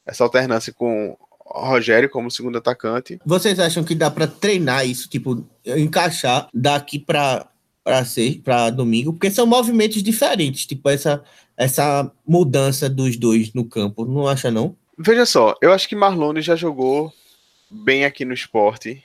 essa 0.07 0.25
alternância 0.25 0.73
com 0.73 1.17
o 1.45 1.61
Rogério 1.67 2.09
como 2.09 2.31
segundo 2.31 2.59
atacante. 2.59 3.19
Vocês 3.25 3.59
acham 3.59 3.85
que 3.85 3.95
dá 3.95 4.11
pra 4.11 4.27
treinar 4.27 4.87
isso, 4.87 5.09
tipo, 5.09 5.45
encaixar 5.65 6.49
daqui 6.55 6.99
pra 6.99 7.47
para 7.83 8.05
ser 8.05 8.41
para 8.45 8.71
domingo? 8.71 9.13
Porque 9.13 9.31
são 9.31 9.47
movimentos 9.47 10.03
diferentes, 10.03 10.67
tipo 10.67 10.89
essa 10.89 11.23
essa 11.57 12.11
mudança 12.27 12.89
dos 12.89 13.17
dois 13.17 13.53
no 13.53 13.65
campo, 13.65 14.05
não 14.05 14.27
acha 14.29 14.51
não? 14.51 14.77
Veja 14.99 15.25
só, 15.27 15.55
eu 15.63 15.73
acho 15.73 15.89
que 15.89 15.97
Marlone 15.97 16.41
já 16.43 16.55
jogou 16.57 17.13
bem 17.71 18.05
aqui 18.05 18.25
no 18.25 18.35
esporte. 18.35 19.05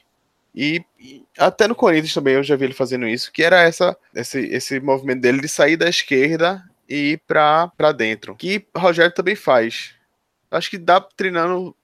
E, 0.54 0.84
e 1.00 1.24
até 1.38 1.68
no 1.68 1.76
Corinthians 1.76 2.14
também 2.14 2.36
eu 2.36 2.44
já 2.44 2.56
vi 2.56 2.64
ele 2.64 2.74
fazendo 2.74 3.08
isso, 3.08 3.32
que 3.32 3.44
era 3.44 3.62
essa, 3.62 3.96
esse, 4.14 4.40
esse 4.48 4.80
movimento 4.80 5.22
dele 5.22 5.42
de 5.42 5.50
sair 5.50 5.76
da 5.76 5.90
esquerda 5.90 6.64
e 6.88 7.14
ir 7.14 7.22
pra 7.28 7.92
dentro. 7.96 8.36
Que 8.36 8.66
Rogério 8.76 9.14
também 9.14 9.36
faz. 9.36 9.94
Acho 10.50 10.70
que 10.70 10.78
dá 10.78 11.02
treinando, 11.02 11.76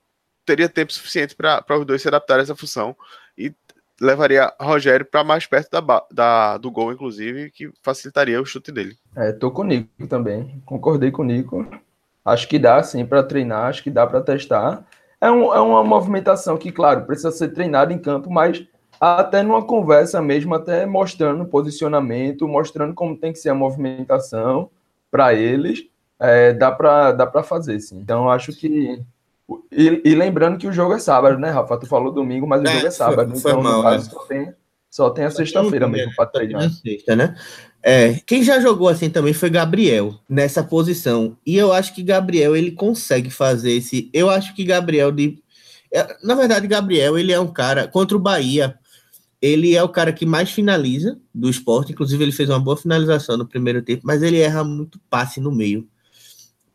teria 0.46 0.70
tempo 0.70 0.94
suficiente 0.94 1.36
para 1.36 1.66
os 1.78 1.86
dois 1.86 2.02
se 2.02 2.08
adaptarem 2.08 2.42
a 2.42 2.44
essa 2.44 2.56
função. 2.56 2.96
E 3.38 3.54
levaria 4.00 4.52
Rogério 4.60 5.06
para 5.06 5.24
mais 5.24 5.46
perto 5.46 5.70
da, 5.70 6.04
da, 6.12 6.58
do 6.58 6.72
gol, 6.72 6.94
inclusive, 6.94 7.52
que 7.52 7.72
facilitaria 7.84 8.42
o 8.42 8.46
chute 8.46 8.72
dele. 8.72 8.98
É, 9.16 9.32
tô 9.32 9.52
com 9.52 9.62
o 9.62 9.66
Nico 9.66 10.08
também. 10.08 10.62
Concordei 10.66 11.12
com 11.12 11.22
o 11.22 11.26
Nico. 11.26 11.68
Acho 12.24 12.48
que 12.48 12.58
dá 12.58 12.82
sim 12.82 13.06
para 13.06 13.24
treinar, 13.24 13.66
acho 13.66 13.84
que 13.84 13.92
dá 13.92 14.08
para 14.08 14.22
testar. 14.22 14.86
É, 15.22 15.30
um, 15.32 15.54
é 15.54 15.60
uma 15.62 15.84
movimentação 15.84 16.58
que, 16.58 16.72
claro, 16.72 17.06
precisa 17.06 17.32
ser 17.32 17.50
treinada 17.50 17.94
em 17.94 18.00
campo, 18.00 18.30
mas 18.32 18.66
até 19.00 19.42
numa 19.44 19.64
conversa 19.64 20.22
mesmo, 20.22 20.54
até 20.56 20.86
mostrando 20.86 21.44
o 21.44 21.48
posicionamento, 21.48 22.48
mostrando 22.48 22.94
como 22.94 23.16
tem 23.18 23.32
que 23.32 23.40
ser 23.40 23.50
a 23.50 23.56
movimentação 23.56 24.70
para 25.12 25.34
eles, 25.34 25.86
é, 26.20 26.54
dá 26.54 26.72
para 26.72 27.12
dá 27.12 27.26
para 27.28 27.44
fazer 27.44 27.80
sim. 27.80 27.98
Então 28.00 28.30
acho 28.30 28.52
que 28.54 29.02
e, 29.72 30.02
e 30.06 30.16
lembrando 30.16 30.58
que 30.58 30.68
o 30.68 30.72
jogo 30.72 30.94
é 30.94 31.00
sábado, 31.00 31.38
né, 31.38 31.50
Rafa? 31.50 31.78
Tu 31.78 31.86
falou 31.88 32.12
domingo, 32.12 32.48
mas 32.48 32.62
o 32.62 32.68
É, 32.68 32.74
jogo 32.74 32.88
é 32.88 32.92
sábado. 32.92 33.32
foi- 33.32 33.40
foi 33.42 33.52
então, 33.52 33.64
mal, 33.64 33.78
no 33.78 33.84
caso, 33.84 34.06
né? 34.06 34.12
só 34.12 34.20
tem, 34.26 34.54
só 34.90 35.10
tem 35.10 35.26
a 35.26 35.32
sexta-feira 35.32 35.88
mesmo 35.88 36.16
para 36.16 36.26
tem 36.28 36.42
treinar. 36.42 36.64
na 36.64 36.70
sexta, 36.70 37.16
né? 37.16 37.36
É, 37.84 38.14
quem 38.26 38.44
já 38.44 38.60
jogou 38.60 38.88
assim 38.88 39.10
também 39.10 39.34
foi 39.34 39.50
Gabriel, 39.50 40.20
nessa 40.30 40.64
posição. 40.64 41.36
E 41.46 41.58
eu 41.58 41.74
acho 41.74 41.96
que 41.96 42.04
Gabriel, 42.04 42.56
ele 42.56 42.72
consegue 42.72 43.30
fazer 43.30 43.72
esse... 43.72 44.10
Eu 44.14 44.30
acho 44.30 44.56
que 44.56 44.64
Gabriel, 44.64 45.12
de... 45.12 45.40
É, 45.94 46.16
na 46.24 46.36
verdade, 46.36 46.68
Gabriel, 46.68 47.18
ele 47.18 47.32
é 47.32 47.40
um 47.40 47.48
cara... 47.48 47.88
Contra 47.88 48.16
o 48.16 48.20
Bahia, 48.20 48.78
ele 49.42 49.76
é 49.76 49.82
o 49.82 49.90
cara 49.90 50.14
que 50.14 50.26
mais 50.26 50.52
finaliza 50.52 51.18
do 51.34 51.50
esporte. 51.50 51.92
Inclusive, 51.92 52.24
ele 52.24 52.32
fez 52.32 52.50
uma 52.50 52.60
boa 52.60 52.78
finalização 52.78 53.36
no 53.36 53.48
primeiro 53.48 53.82
tempo, 53.82 54.04
mas 54.06 54.22
ele 54.22 54.38
erra 54.38 54.64
muito 54.64 55.00
passe 55.10 55.40
no 55.40 55.52
meio. 55.52 55.88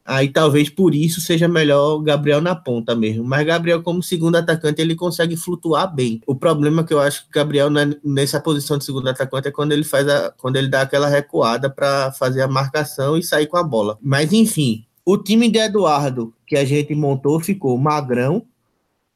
Aí 0.06 0.28
talvez 0.28 0.70
por 0.70 0.94
isso 0.94 1.20
seja 1.20 1.48
melhor 1.48 1.98
Gabriel 1.98 2.40
na 2.40 2.54
ponta 2.54 2.94
mesmo. 2.94 3.24
Mas 3.24 3.44
Gabriel, 3.44 3.82
como 3.82 4.02
segundo 4.02 4.36
atacante, 4.36 4.80
ele 4.80 4.94
consegue 4.94 5.36
flutuar 5.36 5.92
bem. 5.92 6.20
O 6.26 6.34
problema 6.34 6.84
que 6.84 6.94
eu 6.94 7.00
acho 7.00 7.24
que 7.24 7.32
Gabriel 7.32 7.68
nessa 8.04 8.40
posição 8.40 8.78
de 8.78 8.84
segundo 8.84 9.08
atacante 9.08 9.48
é 9.48 9.50
quando 9.50 9.72
ele 9.72 9.82
faz 9.82 10.08
a, 10.08 10.30
quando 10.30 10.56
ele 10.56 10.68
dá 10.68 10.82
aquela 10.82 11.08
recuada 11.08 11.68
para 11.68 12.12
fazer 12.12 12.42
a 12.42 12.48
marcação 12.48 13.16
e 13.16 13.22
sair 13.22 13.48
com 13.48 13.56
a 13.56 13.64
bola. 13.64 13.98
Mas 14.00 14.32
enfim, 14.32 14.84
o 15.04 15.18
time 15.18 15.50
de 15.50 15.58
Eduardo 15.58 16.32
que 16.46 16.56
a 16.56 16.64
gente 16.64 16.94
montou 16.94 17.40
ficou 17.40 17.76
Magrão, 17.76 18.46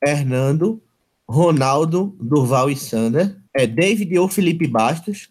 Hernando, 0.05 0.83
Ronaldo, 1.29 2.17
Durval 2.21 2.69
e 2.69 2.77
Sander. 2.77 3.37
É 3.55 3.67
David 3.67 4.19
ou 4.19 4.29
Felipe 4.29 4.67
Bastos, 4.67 5.29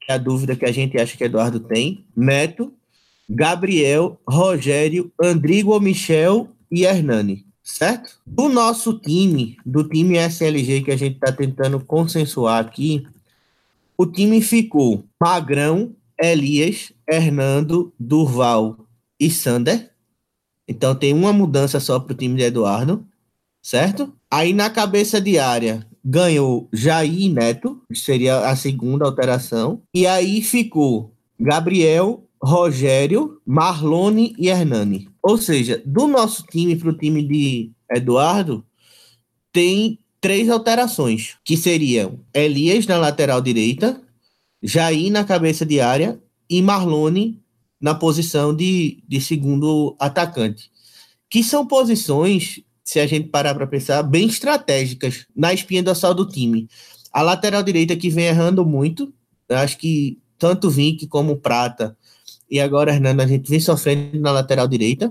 que 0.00 0.10
é 0.10 0.14
a 0.14 0.18
dúvida 0.18 0.56
que 0.56 0.64
a 0.64 0.72
gente 0.72 0.98
acha 0.98 1.16
que 1.16 1.24
Eduardo 1.24 1.60
tem. 1.60 2.04
Neto, 2.16 2.72
Gabriel, 3.28 4.20
Rogério, 4.28 5.12
Andrigo 5.22 5.78
Michel 5.80 6.48
e 6.70 6.84
Hernani, 6.84 7.46
certo? 7.62 8.20
Do 8.26 8.48
nosso 8.48 8.98
time, 8.98 9.56
do 9.64 9.84
time 9.88 10.18
SLG 10.18 10.82
que 10.82 10.90
a 10.90 10.96
gente 10.96 11.14
está 11.14 11.32
tentando 11.32 11.80
consensuar 11.80 12.60
aqui, 12.60 13.06
o 13.96 14.06
time 14.06 14.40
ficou 14.40 15.04
Magrão, 15.20 15.94
Elias, 16.20 16.92
Hernando, 17.08 17.92
Durval 17.98 18.86
e 19.18 19.30
Sander. 19.30 19.90
Então 20.66 20.94
tem 20.94 21.12
uma 21.12 21.32
mudança 21.32 21.78
só 21.78 21.98
para 22.00 22.12
o 22.12 22.16
time 22.16 22.36
de 22.36 22.42
Eduardo, 22.42 23.06
certo? 23.62 24.12
Aí 24.30 24.52
na 24.52 24.70
cabeça 24.70 25.20
de 25.20 25.38
área 25.38 25.86
ganhou 26.04 26.68
Jair 26.72 27.32
Neto, 27.32 27.80
que 27.88 27.98
seria 27.98 28.48
a 28.48 28.56
segunda 28.56 29.04
alteração. 29.04 29.82
E 29.94 30.06
aí 30.06 30.42
ficou 30.42 31.14
Gabriel, 31.38 32.26
Rogério, 32.42 33.40
Marlone 33.46 34.34
e 34.36 34.48
Hernani. 34.48 35.08
Ou 35.22 35.38
seja, 35.38 35.80
do 35.86 36.08
nosso 36.08 36.42
time 36.44 36.74
para 36.74 36.90
o 36.90 36.96
time 36.96 37.22
de 37.22 37.70
Eduardo, 37.88 38.64
tem 39.52 40.00
três 40.20 40.50
alterações, 40.50 41.36
que 41.44 41.56
seriam 41.56 42.20
Elias 42.34 42.86
na 42.86 42.96
lateral 42.96 43.40
direita, 43.40 44.00
Jair 44.62 45.10
na 45.10 45.24
cabeça 45.24 45.66
de 45.66 45.80
área 45.80 46.20
e 46.48 46.62
Marlone 46.62 47.42
na 47.80 47.94
posição 47.94 48.54
de, 48.54 49.02
de 49.08 49.20
segundo 49.20 49.96
atacante. 49.98 50.70
Que 51.28 51.42
são 51.42 51.66
posições, 51.66 52.60
se 52.84 53.00
a 53.00 53.06
gente 53.06 53.28
parar 53.28 53.54
para 53.54 53.66
pensar, 53.66 54.02
bem 54.02 54.26
estratégicas 54.26 55.26
na 55.34 55.52
espinha 55.52 55.82
dorsal 55.82 56.14
do 56.14 56.28
time. 56.28 56.68
A 57.12 57.22
lateral 57.22 57.62
direita 57.62 57.96
que 57.96 58.08
vem 58.08 58.26
errando 58.26 58.64
muito, 58.64 59.12
acho 59.48 59.78
que 59.78 60.18
tanto 60.38 60.70
Vink 60.70 61.06
como 61.08 61.36
Prata 61.36 61.96
e 62.52 62.60
agora, 62.60 62.92
Hernando, 62.92 63.20
a 63.22 63.26
gente 63.26 63.48
vem 63.48 63.58
sofrendo 63.58 64.20
na 64.20 64.30
lateral 64.30 64.68
direita. 64.68 65.10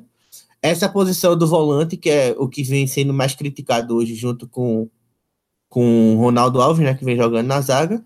Essa 0.62 0.88
posição 0.88 1.36
do 1.36 1.48
volante, 1.48 1.98
que 1.98 2.08
é 2.08 2.36
o 2.38 2.48
que 2.48 2.62
vem 2.62 2.86
sendo 2.86 3.12
mais 3.12 3.34
criticado 3.34 3.96
hoje, 3.96 4.14
junto 4.14 4.48
com 4.48 4.88
com 5.68 6.18
Ronaldo 6.18 6.62
Alves, 6.62 6.84
né, 6.84 6.94
que 6.94 7.06
vem 7.06 7.16
jogando 7.16 7.48
na 7.48 7.62
zaga, 7.62 8.04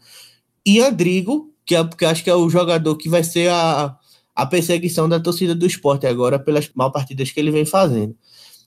e 0.63 0.79
Andrigo, 0.79 1.51
que, 1.65 1.75
é, 1.75 1.83
que 1.83 2.05
acho 2.05 2.23
que 2.23 2.29
é 2.29 2.36
o 2.36 2.47
jogador 2.47 2.95
que 2.95 3.09
vai 3.09 3.23
ser 3.23 3.49
a, 3.49 3.97
a 4.36 4.45
perseguição 4.45 5.09
da 5.09 5.19
torcida 5.19 5.55
do 5.55 5.65
esporte 5.65 6.05
agora 6.05 6.38
pelas 6.38 6.69
mal 6.75 6.91
partidas 6.91 7.31
que 7.31 7.39
ele 7.39 7.49
vem 7.49 7.65
fazendo. 7.65 8.15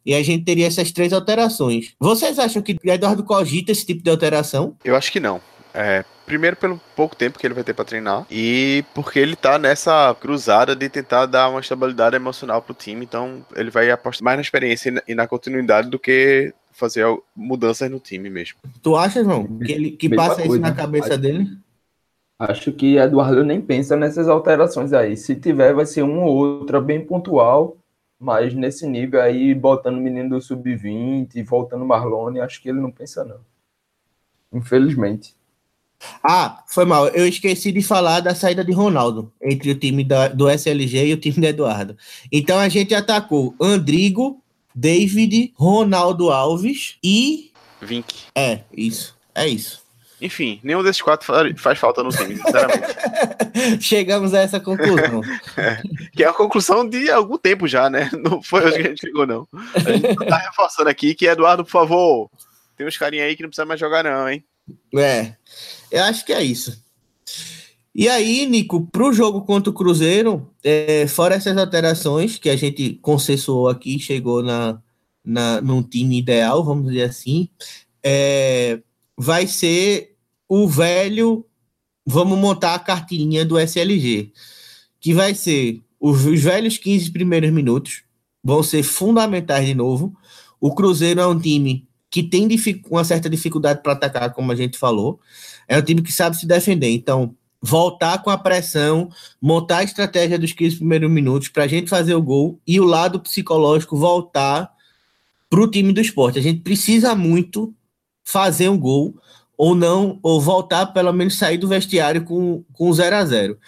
E 0.04 0.14
a 0.14 0.22
gente 0.22 0.44
teria 0.44 0.66
essas 0.66 0.90
três 0.90 1.12
alterações. 1.12 1.94
Vocês 2.00 2.40
acham 2.40 2.60
que 2.60 2.76
Eduardo 2.82 3.22
cogita 3.22 3.70
esse 3.70 3.86
tipo 3.86 4.02
de 4.02 4.10
alteração? 4.10 4.76
Eu 4.84 4.96
acho 4.96 5.12
que 5.12 5.20
não. 5.20 5.40
É, 5.80 6.04
primeiro 6.26 6.56
pelo 6.56 6.80
pouco 6.96 7.14
tempo 7.14 7.38
que 7.38 7.46
ele 7.46 7.54
vai 7.54 7.62
ter 7.62 7.72
para 7.72 7.84
treinar 7.84 8.26
e 8.28 8.84
porque 8.92 9.16
ele 9.20 9.36
tá 9.36 9.60
nessa 9.60 10.12
cruzada 10.20 10.74
de 10.74 10.88
tentar 10.88 11.26
dar 11.26 11.48
uma 11.48 11.60
estabilidade 11.60 12.16
emocional 12.16 12.60
pro 12.60 12.74
time, 12.74 13.04
então 13.04 13.46
ele 13.54 13.70
vai 13.70 13.88
apostar 13.88 14.24
mais 14.24 14.36
na 14.36 14.42
experiência 14.42 15.00
e 15.06 15.14
na 15.14 15.28
continuidade 15.28 15.88
do 15.88 15.96
que 15.96 16.52
fazer 16.72 17.06
mudanças 17.34 17.88
no 17.88 18.00
time 18.00 18.28
mesmo. 18.28 18.58
Tu 18.82 18.96
acha, 18.96 19.22
João, 19.22 19.46
que 19.58 19.70
ele 19.70 19.92
que 19.92 20.08
passa 20.08 20.44
isso 20.44 20.58
na 20.58 20.74
cabeça 20.74 21.10
acho, 21.10 21.18
dele? 21.18 21.58
Acho 22.36 22.72
que 22.72 22.96
Eduardo 22.96 23.44
nem 23.44 23.60
pensa 23.60 23.96
nessas 23.96 24.28
alterações 24.28 24.92
aí. 24.92 25.16
Se 25.16 25.36
tiver, 25.36 25.72
vai 25.74 25.86
ser 25.86 26.02
uma 26.02 26.24
ou 26.24 26.60
outra 26.60 26.80
bem 26.80 27.06
pontual, 27.06 27.76
mas 28.18 28.52
nesse 28.52 28.84
nível 28.84 29.22
aí, 29.22 29.54
botando 29.54 29.98
o 29.98 30.00
menino 30.00 30.30
do 30.30 30.40
sub-20, 30.40 31.40
voltando 31.44 31.84
Marlone, 31.84 32.40
acho 32.40 32.60
que 32.60 32.68
ele 32.68 32.80
não 32.80 32.90
pensa 32.90 33.24
não. 33.24 33.38
Infelizmente. 34.52 35.37
Ah, 36.22 36.62
foi 36.66 36.84
mal. 36.84 37.08
Eu 37.08 37.26
esqueci 37.26 37.72
de 37.72 37.82
falar 37.82 38.20
da 38.20 38.34
saída 38.34 38.64
de 38.64 38.72
Ronaldo 38.72 39.32
entre 39.42 39.70
o 39.70 39.74
time 39.74 40.04
da, 40.04 40.28
do 40.28 40.48
SLG 40.48 41.06
e 41.06 41.14
o 41.14 41.16
time 41.16 41.36
do 41.40 41.46
Eduardo. 41.46 41.96
Então 42.30 42.58
a 42.58 42.68
gente 42.68 42.94
atacou 42.94 43.54
Andrigo, 43.60 44.42
David, 44.74 45.52
Ronaldo 45.56 46.30
Alves 46.30 46.96
e. 47.02 47.50
Vink. 47.80 48.14
É, 48.34 48.60
isso. 48.76 49.16
É 49.34 49.46
isso. 49.46 49.88
Enfim, 50.20 50.58
nenhum 50.64 50.82
desses 50.82 51.00
quatro 51.00 51.26
faz 51.56 51.78
falta 51.78 52.02
no 52.02 52.10
time, 52.10 52.36
sinceramente. 52.36 52.96
Chegamos 53.80 54.34
a 54.34 54.40
essa 54.40 54.58
conclusão. 54.58 55.22
É, 55.56 55.82
que 56.12 56.22
é 56.22 56.28
a 56.28 56.32
conclusão 56.32 56.88
de 56.88 57.10
algum 57.10 57.36
tempo 57.36 57.66
já, 57.66 57.90
né? 57.90 58.08
Não 58.12 58.40
foi 58.40 58.64
hoje 58.64 58.76
que 58.76 58.86
a 58.86 58.90
gente 58.90 59.00
chegou, 59.00 59.26
não. 59.26 59.48
A 59.74 59.90
gente 59.90 60.14
tá 60.14 60.36
reforçando 60.36 60.88
aqui 60.88 61.14
que, 61.14 61.26
Eduardo, 61.26 61.64
por 61.64 61.70
favor, 61.70 62.30
tem 62.76 62.86
uns 62.86 62.96
carinha 62.96 63.24
aí 63.24 63.34
que 63.34 63.42
não 63.42 63.48
precisa 63.48 63.66
mais 63.66 63.80
jogar, 63.80 64.04
não, 64.04 64.28
hein? 64.28 64.44
É. 64.96 65.34
Eu 65.90 66.04
acho 66.04 66.24
que 66.24 66.32
é 66.32 66.42
isso. 66.42 66.82
E 67.94 68.08
aí, 68.08 68.46
Nico, 68.46 68.86
para 68.86 69.08
o 69.08 69.12
jogo 69.12 69.42
contra 69.42 69.70
o 69.70 69.74
Cruzeiro, 69.74 70.48
é, 70.62 71.06
fora 71.08 71.34
essas 71.34 71.56
alterações 71.56 72.38
que 72.38 72.48
a 72.48 72.56
gente 72.56 72.94
consensuou 73.02 73.68
aqui, 73.68 73.98
chegou 73.98 74.42
na, 74.42 74.80
na, 75.24 75.60
num 75.60 75.82
time 75.82 76.18
ideal, 76.18 76.62
vamos 76.62 76.92
dizer 76.92 77.02
assim, 77.02 77.48
é, 78.02 78.80
vai 79.16 79.46
ser 79.46 80.16
o 80.48 80.68
velho. 80.68 81.44
Vamos 82.06 82.38
montar 82.38 82.74
a 82.74 82.78
cartilhinha 82.78 83.44
do 83.44 83.58
SLG, 83.58 84.32
que 85.00 85.12
vai 85.12 85.34
ser 85.34 85.82
os, 86.00 86.24
os 86.24 86.40
velhos 86.40 86.78
15 86.78 87.10
primeiros 87.10 87.50
minutos, 87.50 88.02
vão 88.42 88.62
ser 88.62 88.82
fundamentais 88.82 89.66
de 89.66 89.74
novo. 89.74 90.16
O 90.60 90.74
Cruzeiro 90.74 91.20
é 91.20 91.26
um 91.26 91.38
time 91.38 91.86
que 92.10 92.22
tem 92.22 92.48
uma 92.88 93.04
certa 93.04 93.28
dificuldade 93.28 93.82
para 93.82 93.92
atacar, 93.92 94.32
como 94.32 94.50
a 94.52 94.54
gente 94.54 94.78
falou. 94.78 95.20
É 95.68 95.78
um 95.78 95.82
time 95.82 96.02
que 96.02 96.12
sabe 96.12 96.36
se 96.36 96.46
defender. 96.46 96.88
Então, 96.88 97.34
voltar 97.60 98.22
com 98.22 98.30
a 98.30 98.38
pressão, 98.38 99.10
montar 99.40 99.78
a 99.78 99.84
estratégia 99.84 100.38
dos 100.38 100.52
15 100.52 100.76
primeiros 100.76 101.10
minutos 101.10 101.48
para 101.48 101.64
a 101.64 101.68
gente 101.68 101.90
fazer 101.90 102.14
o 102.14 102.22
gol 102.22 102.58
e 102.66 102.80
o 102.80 102.84
lado 102.84 103.20
psicológico 103.20 103.96
voltar 103.96 104.72
para 105.50 105.60
o 105.60 105.70
time 105.70 105.92
do 105.92 106.00
esporte. 106.00 106.38
A 106.38 106.42
gente 106.42 106.60
precisa 106.60 107.14
muito 107.14 107.74
fazer 108.24 108.68
um 108.68 108.78
gol 108.78 109.14
ou 109.56 109.74
não, 109.74 110.20
ou 110.22 110.40
voltar, 110.40 110.86
pelo 110.86 111.12
menos 111.12 111.36
sair 111.36 111.58
do 111.58 111.66
vestiário 111.66 112.22
com, 112.22 112.62
com 112.72 112.92
0 112.92 113.16
a 113.16 113.24
0 113.24 113.58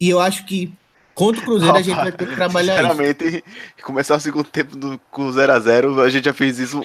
E 0.00 0.08
eu 0.08 0.18
acho 0.18 0.46
que 0.46 0.72
contra 1.14 1.42
o 1.42 1.44
Cruzeiro 1.44 1.76
a 1.76 1.82
gente 1.82 1.96
vai 1.96 2.12
ter 2.12 2.26
que 2.26 2.34
trabalhar 2.34 2.76
Sinceramente, 2.76 3.24
isso. 3.24 3.42
começar 3.82 4.16
o 4.16 4.20
segundo 4.20 4.46
tempo 4.46 4.74
do, 4.74 4.98
com 5.10 5.30
0 5.30 5.52
a 5.52 5.60
0 5.60 6.00
a 6.00 6.08
gente 6.08 6.24
já 6.24 6.32
fez 6.32 6.58
isso 6.58 6.82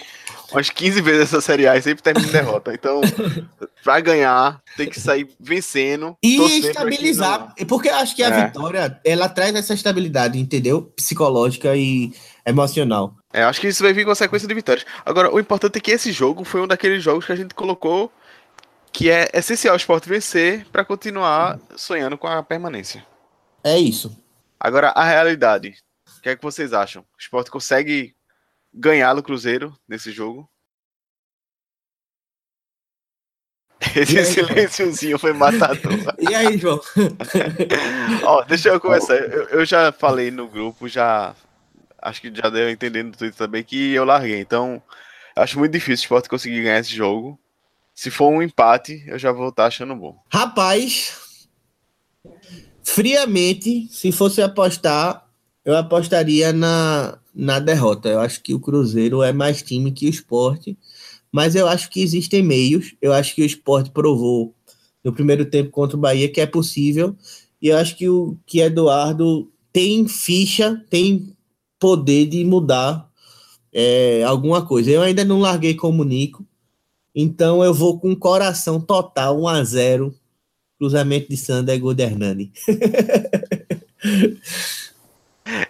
umas 0.52 0.70
15 0.70 1.02
vezes 1.02 1.22
essa 1.22 1.41
Série 1.41 1.68
A 1.68 1.78
e 1.78 1.82
sempre 1.82 2.04
termina 2.04 2.28
em 2.28 2.32
derrota. 2.32 2.74
Então, 2.74 3.02
pra 3.84 4.00
ganhar, 4.00 4.62
tem 4.76 4.89
que 4.89 5.00
sair 5.00 5.28
vencendo. 5.39 6.16
E 6.24 6.60
estabilizar. 6.60 7.54
Porque 7.68 7.89
eu 7.89 7.95
acho 7.95 8.16
que 8.16 8.24
a 8.24 8.30
é. 8.30 8.45
vitória, 8.45 9.00
ela 9.04 9.30
traz 9.30 9.56
essa 9.56 9.74
estabilidade, 9.74 10.39
entendeu? 10.39 10.91
Psicológica 10.95 11.76
e 11.76 12.12
emocional. 12.45 13.16
É, 13.32 13.43
acho 13.43 13.62
que 13.62 13.68
isso 13.68 13.84
vai 13.84 13.93
vir 13.93 14.06
com 14.06 14.12
a 14.12 14.16
sequência 14.16 14.47
de 14.47 14.54
vitórias. 14.54 14.86
Agora, 15.06 15.34
o 15.34 15.39
importante 15.39 15.78
é 15.78 15.80
que 15.80 15.91
esse 15.91 16.12
jogo 16.12 16.43
foi 16.43 16.62
um 16.62 16.68
daqueles 16.68 17.04
jogos 17.04 17.26
que 17.26 17.32
a 17.32 17.36
gente 17.36 17.54
colocou 17.54 18.12
que 18.91 19.10
é 19.10 19.30
essencial 19.34 19.76
o 19.76 19.78
esporte 19.78 20.10
vencer 20.10 20.66
para 20.72 20.84
continuar 20.84 21.60
sonhando 21.76 22.18
com 22.18 22.28
a 22.28 22.41
permanência. 22.41 23.06
É 23.64 23.78
isso. 23.78 24.18
Agora, 24.60 24.89
a 24.89 25.04
realidade. 25.04 25.76
O 26.18 26.22
que 26.22 26.30
é 26.30 26.36
que 26.36 26.43
vocês 26.43 26.74
acham? 26.74 27.04
O 27.04 27.20
esporte 27.20 27.52
consegue 27.52 28.16
ganhar 28.74 29.15
no 29.15 29.24
Cruzeiro 29.24 29.78
nesse 29.88 30.11
jogo. 30.11 30.49
Esse 33.95 34.26
silênciozinho 34.26 35.17
foi 35.17 35.34
matador. 35.34 35.93
E 36.20 36.36
aí, 36.36 36.57
João? 36.57 36.82
Ó, 38.24 38.43
deixa 38.43 38.70
eu 38.70 38.80
começar. 38.80 39.15
Eu, 39.15 39.43
eu, 39.49 39.65
já 39.65 39.91
falei 39.91 40.32
no 40.32 40.47
grupo, 40.47 40.88
já. 40.88 41.34
Acho 42.01 42.22
que 42.22 42.34
já 42.34 42.49
deu 42.49 42.70
entendendo 42.70 43.07
no 43.07 43.17
Twitter 43.17 43.38
também 43.38 43.63
que 43.63 43.93
eu 43.93 44.05
larguei. 44.05 44.39
Então, 44.39 44.82
acho 45.36 45.57
muito 45.57 45.72
difícil 45.72 46.03
o 46.03 46.03
Sport 46.03 46.28
conseguir 46.28 46.63
ganhar 46.63 46.80
esse 46.80 46.93
jogo. 46.93 47.39
Se 47.93 48.09
for 48.09 48.30
um 48.30 48.41
empate, 48.41 49.03
eu 49.07 49.17
já 49.17 49.32
vou 49.32 49.49
estar 49.49 49.65
achando 49.65 49.95
bom. 49.95 50.17
Rapaz, 50.32 51.47
friamente, 52.84 53.88
se 53.91 54.11
fosse 54.11 54.41
apostar, 54.41 55.28
eu 55.64 55.76
apostaria 55.76 56.53
na, 56.53 57.18
na 57.34 57.60
derrota. 57.60 58.10
Eu 58.10 58.20
acho 58.20 58.41
que 58.41 58.53
o 58.53 58.60
Cruzeiro 58.60 59.22
é 59.22 59.32
mais 59.32 59.62
time 59.62 59.91
que 59.91 60.05
o 60.05 60.10
esporte, 60.10 60.78
mas 61.32 61.55
eu 61.55 61.68
acho 61.68 61.89
que 61.89 62.01
existem 62.01 62.41
meios. 62.41 62.95
Eu 63.01 63.14
acho 63.14 63.36
que 63.36 63.41
o 63.41 63.45
esporte 63.45 63.91
provou 63.91 64.53
no 65.03 65.14
primeiro 65.14 65.45
tempo 65.45 65.70
contra 65.70 65.95
o 65.95 65.99
Bahia 65.99 66.30
que 66.30 66.41
é 66.41 66.45
possível, 66.45 67.16
e 67.62 67.68
eu 67.68 67.78
acho 67.78 67.95
que 67.95 68.10
o 68.10 68.38
que 68.45 68.60
Eduardo 68.60 69.49
tem 69.72 70.07
ficha, 70.07 70.84
tem 70.89 71.36
poder 71.80 72.26
de 72.26 72.43
mudar 72.43 73.10
é, 73.72 74.24
alguma 74.24 74.66
coisa. 74.66 74.91
Eu 74.91 75.01
ainda 75.01 75.24
não 75.24 75.39
larguei 75.39 75.74
como 75.74 76.03
Nico, 76.03 76.45
então 77.16 77.64
eu 77.64 77.74
vou 77.74 77.99
com 77.99 78.16
coração 78.16 78.80
total, 78.80 79.41
1 79.41 79.47
a 79.47 79.64
0 79.64 80.16
cruzamento 80.78 81.30
de 81.30 81.36
Sander 81.36 81.76
e 81.76 81.80
Godernani. 81.80 82.53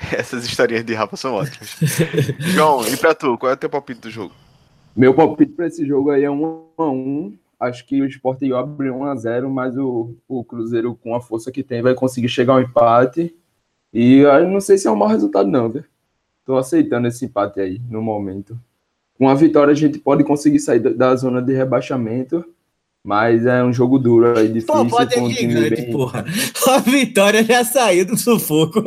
Essas 0.17 0.45
historinhas 0.45 0.85
de 0.85 0.93
Rafa 0.93 1.15
são 1.15 1.33
ótimas. 1.33 1.75
João, 2.39 2.85
e 2.87 2.97
pra 2.97 3.13
tu, 3.13 3.37
qual 3.37 3.51
é 3.51 3.55
o 3.55 3.57
teu 3.57 3.69
palpite 3.69 4.01
do 4.01 4.09
jogo? 4.09 4.33
Meu 4.95 5.13
palpite 5.13 5.53
para 5.53 5.67
esse 5.67 5.85
jogo 5.85 6.11
aí 6.11 6.23
é 6.23 6.31
1 6.31 6.65
a 6.77 6.89
1 6.89 7.37
Acho 7.59 7.85
que 7.85 8.01
o 8.01 8.05
Sport 8.05 8.41
abre 8.53 8.89
1 8.89 9.03
a 9.03 9.15
0 9.15 9.49
mas 9.49 9.77
o, 9.77 10.15
o 10.27 10.43
Cruzeiro, 10.45 10.95
com 10.95 11.13
a 11.13 11.19
força 11.19 11.51
que 11.51 11.61
tem, 11.61 11.81
vai 11.81 11.93
conseguir 11.93 12.29
chegar 12.29 12.53
ao 12.53 12.61
empate. 12.61 13.35
E 13.93 14.19
eu 14.19 14.47
não 14.47 14.61
sei 14.61 14.77
se 14.77 14.87
é 14.87 14.91
um 14.91 14.95
mau 14.95 15.09
resultado, 15.09 15.49
não, 15.49 15.69
viu? 15.69 15.83
Tô 16.45 16.57
aceitando 16.57 17.07
esse 17.07 17.25
empate 17.25 17.59
aí, 17.59 17.81
no 17.89 18.01
momento. 18.01 18.57
Com 19.17 19.27
a 19.27 19.35
vitória, 19.35 19.73
a 19.73 19.75
gente 19.75 19.99
pode 19.99 20.23
conseguir 20.23 20.59
sair 20.59 20.79
da 20.79 21.13
zona 21.17 21.41
de 21.41 21.53
rebaixamento. 21.53 22.45
Mas 23.03 23.45
é 23.45 23.63
um 23.63 23.73
jogo 23.73 23.97
duro 23.97 24.37
aí, 24.37 24.47
difícil. 24.47 24.73
Pô, 24.73 24.85
pode 24.85 25.17
é 25.17 25.29
gigante, 25.29 25.81
bem... 25.81 25.91
porra. 25.91 26.25
A 26.67 26.77
vitória 26.79 27.43
já 27.43 27.63
saiu 27.63 28.05
do 28.05 28.17
sufoco. 28.17 28.83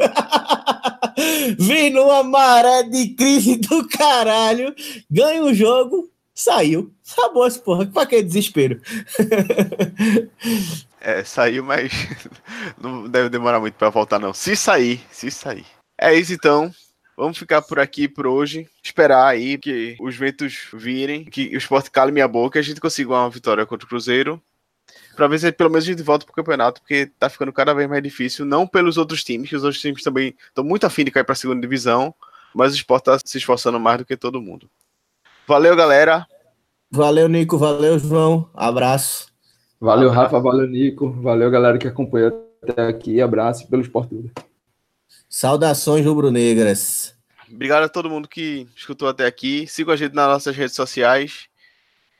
Vem 1.59 1.91
numa 1.91 2.23
maré 2.23 2.85
de 2.85 3.09
crise 3.09 3.57
do 3.57 3.87
caralho, 3.89 4.75
ganha 5.11 5.43
o 5.43 5.55
jogo, 5.55 6.11
saiu. 6.35 6.93
Acabou 7.13 7.47
essa 7.47 7.59
porra. 7.59 7.87
Pra 7.87 8.07
que 8.07 8.23
desespero? 8.23 8.81
É, 11.05 11.25
saiu, 11.25 11.65
mas 11.65 11.91
não 12.81 13.09
deve 13.09 13.29
demorar 13.29 13.59
muito 13.59 13.75
para 13.75 13.91
voltar, 13.91 14.21
não. 14.21 14.33
Se 14.33 14.55
sair, 14.55 15.01
se 15.11 15.33
sair. 15.33 15.67
É 15.99 16.15
isso 16.15 16.33
então. 16.33 16.73
Vamos 17.17 17.37
ficar 17.37 17.61
por 17.61 17.81
aqui 17.81 18.07
por 18.07 18.27
hoje. 18.27 18.69
Esperar 18.83 19.27
aí 19.27 19.59
que 19.59 19.97
os 20.01 20.17
ventos 20.17 20.69
virem, 20.73 21.25
que 21.25 21.55
o 21.55 21.59
esporte 21.59 21.91
cale 21.91 22.13
minha 22.13 22.29
boca 22.29 22.59
e 22.59 22.61
a 22.61 22.63
gente 22.63 22.81
consiga 22.81 23.11
uma 23.11 23.29
vitória 23.29 23.67
contra 23.67 23.85
o 23.85 23.89
Cruzeiro. 23.89 24.41
Pra 25.15 25.29
ver 25.29 25.39
se 25.39 25.53
pelo 25.53 25.71
menos 25.71 25.85
a 25.85 25.91
gente 25.91 26.03
volta 26.03 26.25
pro 26.25 26.35
campeonato, 26.35 26.81
porque 26.81 27.11
tá 27.19 27.29
ficando 27.29 27.53
cada 27.53 27.75
vez 27.75 27.89
mais 27.89 28.03
difícil. 28.03 28.45
Não 28.45 28.67
pelos 28.67 28.97
outros 28.97 29.23
times, 29.23 29.49
que 29.49 29.57
os 29.57 29.65
outros 29.65 29.81
times 29.81 30.03
também 30.03 30.35
estão 30.49 30.65
muito 30.65 30.87
afim 30.87 31.05
de 31.05 31.11
cair 31.11 31.25
pra 31.25 31.35
segunda 31.35 31.61
divisão, 31.61 32.15
mas 32.55 32.73
o 32.73 32.77
esporte 32.77 33.05
tá 33.05 33.19
se 33.23 33.39
esforçando 33.39 33.79
mais 33.79 33.99
do 33.99 34.05
que 34.05 34.17
todo 34.17 34.41
mundo. 34.41 34.71
Valeu, 35.47 35.77
galera. 35.77 36.27
Valeu, 36.91 37.29
Nico. 37.29 37.59
Valeu, 37.59 37.99
João. 37.99 38.49
Abraço. 38.55 39.29
Valeu, 39.81 40.11
Rafa. 40.11 40.39
Valeu, 40.39 40.67
Nico. 40.67 41.11
Valeu, 41.11 41.51
galera 41.51 41.79
que 41.79 41.89
acompanhou 41.89 42.49
até 42.63 42.87
aqui. 42.87 43.21
Abraço 43.21 43.69
pelo 43.69 43.83
Esporte 43.83 44.31
Saudações 45.29 46.05
rubro-negras. 46.05 47.17
Obrigado 47.51 47.85
a 47.85 47.89
todo 47.89 48.09
mundo 48.09 48.29
que 48.29 48.67
escutou 48.77 49.09
até 49.09 49.27
aqui. 49.27 49.67
Sigam 49.67 49.93
a 49.93 49.97
gente 49.97 50.15
nas 50.15 50.29
nossas 50.29 50.57
redes 50.57 50.75
sociais. 50.75 51.49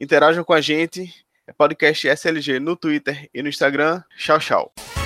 Interajam 0.01 0.43
com 0.43 0.53
a 0.53 0.61
gente. 0.61 1.22
É 1.45 1.53
podcast 1.53 2.07
SLG 2.09 2.61
no 2.61 2.77
Twitter 2.77 3.29
e 3.35 3.43
no 3.43 3.49
Instagram. 3.49 4.03
Tchau, 4.17 4.39
tchau. 4.39 5.02